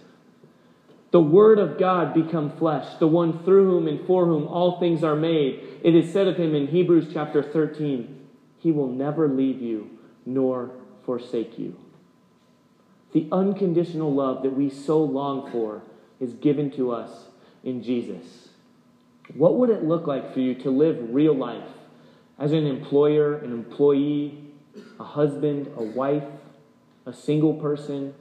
the 1.11 1.21
Word 1.21 1.59
of 1.59 1.79
God 1.79 2.15
become 2.15 2.51
flesh, 2.51 2.87
the 2.99 3.07
one 3.07 3.43
through 3.45 3.71
whom 3.71 3.89
and 3.89 4.07
for 4.07 4.27
whom 4.27 4.47
all 4.47 4.81
things 4.81 5.05
are 5.05 5.17
made. 5.17 5.63
It 5.83 5.95
is 5.95 6.13
said 6.13 6.27
of 6.27 6.37
him 6.37 6.55
in 6.55 6.69
Hebrews 6.69 7.09
chapter 7.13 7.43
13, 7.43 8.27
He 8.59 8.73
will 8.73 8.89
never 8.89 9.29
leave 9.29 9.61
you 9.61 9.91
nor 10.25 10.71
forsake 11.05 11.59
you. 11.59 11.77
The 13.13 13.29
unconditional 13.31 14.13
love 14.13 14.43
that 14.43 14.55
we 14.55 14.69
so 14.69 15.03
long 15.03 15.51
for 15.51 15.83
is 16.21 16.33
given 16.35 16.71
to 16.73 16.93
us 16.93 17.11
in 17.63 17.83
Jesus. 17.83 18.49
What 19.35 19.57
would 19.57 19.71
it 19.71 19.85
look 19.85 20.07
like 20.07 20.35
for 20.35 20.41
you 20.41 20.55
to 20.57 20.71
live 20.71 20.99
real 21.15 21.35
life 21.35 21.69
as 22.39 22.53
an 22.53 22.67
employer, 22.67 23.37
an 23.39 23.53
employee, 23.53 24.45
a 25.01 25.05
husband, 25.05 25.73
a 25.77 25.83
wife, 25.83 26.25
a 27.07 27.13
single 27.13 27.55
person, 27.55 28.15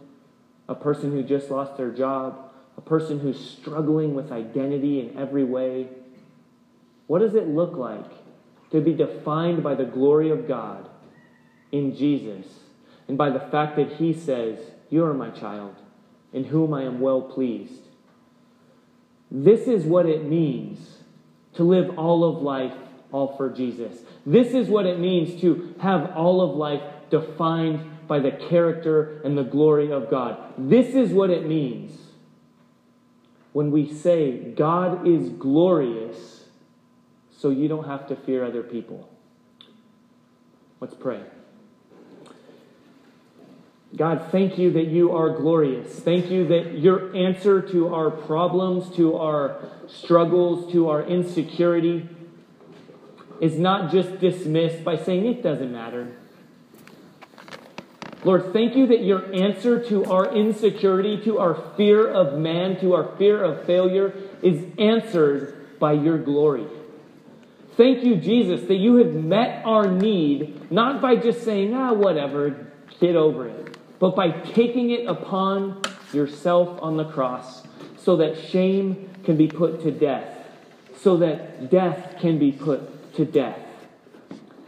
a 0.68 0.76
person 0.76 1.12
who 1.12 1.24
just 1.24 1.50
lost 1.50 1.78
their 1.78 1.92
job, 1.92 2.52
a 2.78 2.82
person 2.82 3.20
who's 3.20 3.40
struggling 3.40 4.16
with 4.16 4.32
identity 4.32 5.00
in 5.00 5.18
every 5.18 5.44
way? 5.44 5.88
What 7.08 7.20
does 7.20 7.36
it 7.36 7.48
look 7.48 7.76
like 7.78 8.12
to 8.72 8.82
be 8.82 8.94
defined 8.94 9.64
by 9.64 9.76
the 9.76 9.86
glory 9.86 10.30
of 10.32 10.48
God 10.48 10.90
in 11.72 11.96
Jesus 11.96 12.46
and 13.08 13.18
by 13.18 13.30
the 13.30 13.40
fact 13.40 13.76
that 13.78 13.94
He 13.94 14.14
says, 14.14 14.60
you 14.90 15.04
are 15.06 15.14
my 15.14 15.30
child, 15.30 15.76
in 16.34 16.46
whom 16.46 16.74
I 16.74 16.84
am 16.84 17.00
well 17.00 17.22
pleased. 17.22 17.82
This 19.32 19.68
is 19.68 19.84
what 19.84 20.06
it 20.06 20.26
means 20.26 21.00
to 21.56 21.64
live 21.64 21.98
all 21.98 22.24
of 22.24 22.42
life 22.42 22.74
all 23.12 23.36
for 23.38 23.50
Jesus. 23.50 24.00
This 24.26 24.54
is 24.54 24.68
what 24.68 24.86
it 24.86 25.00
means 25.00 25.40
to 25.42 25.74
have 25.80 26.12
all 26.16 26.42
of 26.42 26.56
life 26.56 26.82
defined 27.10 27.95
by 28.08 28.20
the 28.20 28.32
character 28.32 29.22
and 29.24 29.38
the 29.38 29.44
glory 29.44 29.92
of 29.92 30.10
God. 30.10 30.38
This 30.58 30.96
is 30.96 31.12
what 31.12 31.30
it 31.30 31.46
means 31.48 32.00
when 33.54 33.72
we 33.72 33.92
say 33.92 34.38
God 34.38 35.08
is 35.08 35.30
glorious, 35.30 36.44
so 37.38 37.50
you 37.50 37.68
don't 37.68 37.88
have 37.88 38.08
to 38.08 38.16
fear 38.16 38.44
other 38.44 38.64
people. 38.64 39.10
Let's 40.82 40.94
pray. 40.94 41.22
God, 43.96 44.28
thank 44.30 44.58
you 44.58 44.72
that 44.74 44.88
you 44.88 45.14
are 45.16 45.30
glorious. 45.30 46.00
Thank 46.00 46.30
you 46.30 46.48
that 46.48 46.80
your 46.80 47.16
answer 47.16 47.62
to 47.62 47.94
our 47.94 48.12
problems, 48.12 48.94
to 48.98 49.16
our 49.16 49.70
struggles, 49.88 50.72
to 50.74 50.90
our 50.90 51.04
insecurity 51.04 52.10
is 53.40 53.58
not 53.58 53.92
just 53.92 54.20
dismissed 54.20 54.84
by 54.84 54.98
saying 54.98 55.26
it 55.26 55.42
doesn't 55.42 55.72
matter. 55.72 56.16
Lord, 58.26 58.52
thank 58.52 58.76
you 58.76 58.88
that 58.88 59.04
your 59.04 59.34
answer 59.34 59.82
to 59.86 60.06
our 60.06 60.36
insecurity, 60.36 61.24
to 61.24 61.40
our 61.40 61.56
fear 61.78 62.06
of 62.08 62.38
man, 62.38 62.80
to 62.82 62.94
our 62.94 63.16
fear 63.18 63.42
of 63.42 63.66
failure 63.66 64.14
is 64.42 64.66
answered 64.78 65.80
by 65.80 65.94
your 65.94 66.18
glory. 66.18 66.66
Thank 67.78 68.04
you, 68.04 68.18
Jesus, 68.18 68.68
that 68.68 68.76
you 68.76 68.98
have 68.98 69.14
met 69.14 69.64
our 69.66 69.90
need, 69.90 70.72
not 70.72 71.02
by 71.02 71.16
just 71.16 71.44
saying, 71.44 71.74
ah, 71.74 71.94
whatever, 71.94 72.72
get 73.00 73.16
over 73.16 73.48
it 73.48 73.76
but 74.00 74.16
by 74.16 74.30
taking 74.30 74.92
it 74.92 75.08
upon 75.08 75.82
yourself 76.14 76.80
on 76.82 76.98
the 76.98 77.06
cross 77.06 77.64
so 77.98 78.18
that 78.18 78.38
shame 78.50 79.10
can 79.24 79.38
be 79.38 79.48
put 79.48 79.82
to 79.82 79.92
death, 79.92 80.46
so 80.98 81.18
that 81.18 81.70
death 81.72 82.16
can 82.20 82.38
be 82.38 82.52
put 82.52 83.14
to 83.16 83.26
death. 83.26 83.60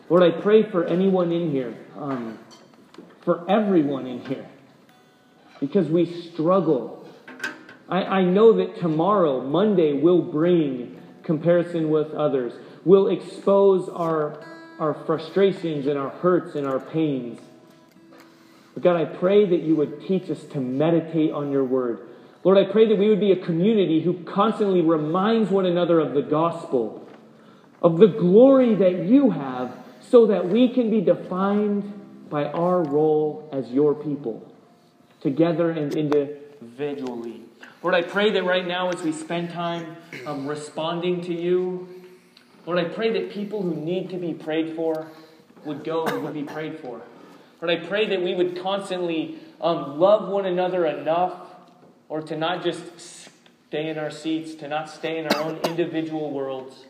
Lord, 0.10 0.24
I 0.24 0.32
pray 0.41 0.64
for 0.64 0.86
anyone 0.86 1.32
in 1.32 1.51
here, 1.51 1.76
um, 1.97 2.39
for 3.28 3.43
everyone 3.51 4.07
in 4.07 4.21
here, 4.21 4.47
because 5.59 5.89
we 5.89 6.05
struggle. 6.32 7.05
I, 7.89 8.03
I 8.03 8.23
know 8.23 8.53
that 8.53 8.80
tomorrow, 8.80 9.41
Monday, 9.41 9.91
will 9.91 10.21
bring 10.21 10.97
comparison 11.23 11.89
with 11.89 12.13
others, 12.13 12.53
will 12.86 13.09
expose 13.09 13.89
our, 13.89 14.41
our 14.80 14.93
frustrations 15.05 15.88
and 15.88 15.97
our 15.97 16.07
hurts 16.07 16.55
and 16.55 16.65
our 16.65 16.80
pains. 16.80 17.41
But 18.73 18.84
God, 18.84 18.95
I 18.95 19.03
pray 19.03 19.45
that 19.45 19.61
you 19.61 19.75
would 19.75 20.07
teach 20.07 20.30
us 20.30 20.41
to 20.53 20.61
meditate 20.61 21.32
on 21.34 21.51
your 21.51 21.65
word. 21.65 22.07
Lord, 22.45 22.57
I 22.57 22.71
pray 22.71 22.88
that 22.88 22.97
we 22.97 23.09
would 23.09 23.19
be 23.19 23.34
a 23.34 23.45
community 23.45 24.01
who 24.01 24.23
constantly 24.23 24.80
reminds 24.80 25.51
one 25.51 25.65
another 25.65 25.99
of 25.99 26.13
the 26.13 26.21
gospel, 26.21 27.05
of 27.82 27.97
the 27.97 28.07
glory 28.07 28.75
that 28.75 29.03
you 29.03 29.32
have, 29.32 29.75
so 29.99 30.28
that 30.28 30.47
we 30.47 30.69
can 30.73 30.89
be 30.89 31.01
defined 31.01 31.93
by 32.30 32.45
our 32.45 32.84
role 32.84 33.49
as 33.51 33.71
your 33.71 33.93
people, 33.93 34.51
together 35.21 35.71
and 35.71 35.95
individually. 35.95 37.41
Lord, 37.84 37.95
I 37.95 38.01
pray 38.01 38.32
that 38.32 38.43
right 38.43 38.67
now, 38.67 38.89
as 38.89 39.01
we 39.03 39.11
spend 39.11 39.51
time 39.51 39.97
um, 40.25 40.47
responding 40.47 41.21
to 41.21 41.34
you, 41.34 41.88
Lord, 42.65 42.80
I 42.80 42.86
pray 42.86 43.11
that 43.13 43.32
people 43.32 43.61
who 43.61 43.75
need 43.75 44.09
to 44.09 44.17
be 44.17 44.34
prayed 44.34 44.75
for 44.75 45.07
would 45.63 45.84
go 45.84 46.05
and 46.05 46.23
would 46.23 46.34
be 46.34 46.43
prayed 46.43 46.80
for. 46.80 47.01
Lord, 47.61 47.82
I 47.82 47.86
pray 47.86 48.07
that 48.07 48.21
we 48.21 48.36
would 48.36 48.61
constantly 48.61 49.39
um, 49.61 49.99
love 49.99 50.30
one 50.30 50.45
another 50.45 50.86
enough, 50.86 51.34
or 52.09 52.21
to 52.21 52.36
not 52.36 52.63
just 52.63 52.84
stay 53.67 53.89
in 53.89 53.97
our 53.97 54.11
seats, 54.11 54.55
to 54.55 54.67
not 54.67 54.89
stay 54.89 55.17
in 55.17 55.28
our 55.28 55.41
own 55.41 55.57
individual 55.65 56.32
worlds, 56.32 56.86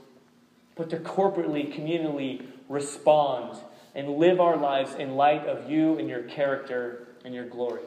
but 0.76 0.90
to 0.90 0.98
corporately, 0.98 1.74
communally 1.74 2.46
respond 2.70 3.58
and 3.98 4.18
live 4.18 4.40
our 4.40 4.56
lives 4.56 4.94
in 4.94 5.16
light 5.16 5.46
of 5.48 5.70
you 5.70 5.98
and 5.98 6.08
your 6.08 6.22
character 6.22 7.08
and 7.26 7.34
your 7.34 7.46
glory. 7.46 7.82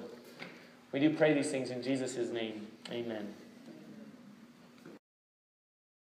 We 0.92 0.98
do 0.98 1.16
pray 1.16 1.32
these 1.32 1.50
things 1.50 1.70
in 1.70 1.82
Jesus' 1.82 2.30
name. 2.30 2.66
Amen. 2.90 3.32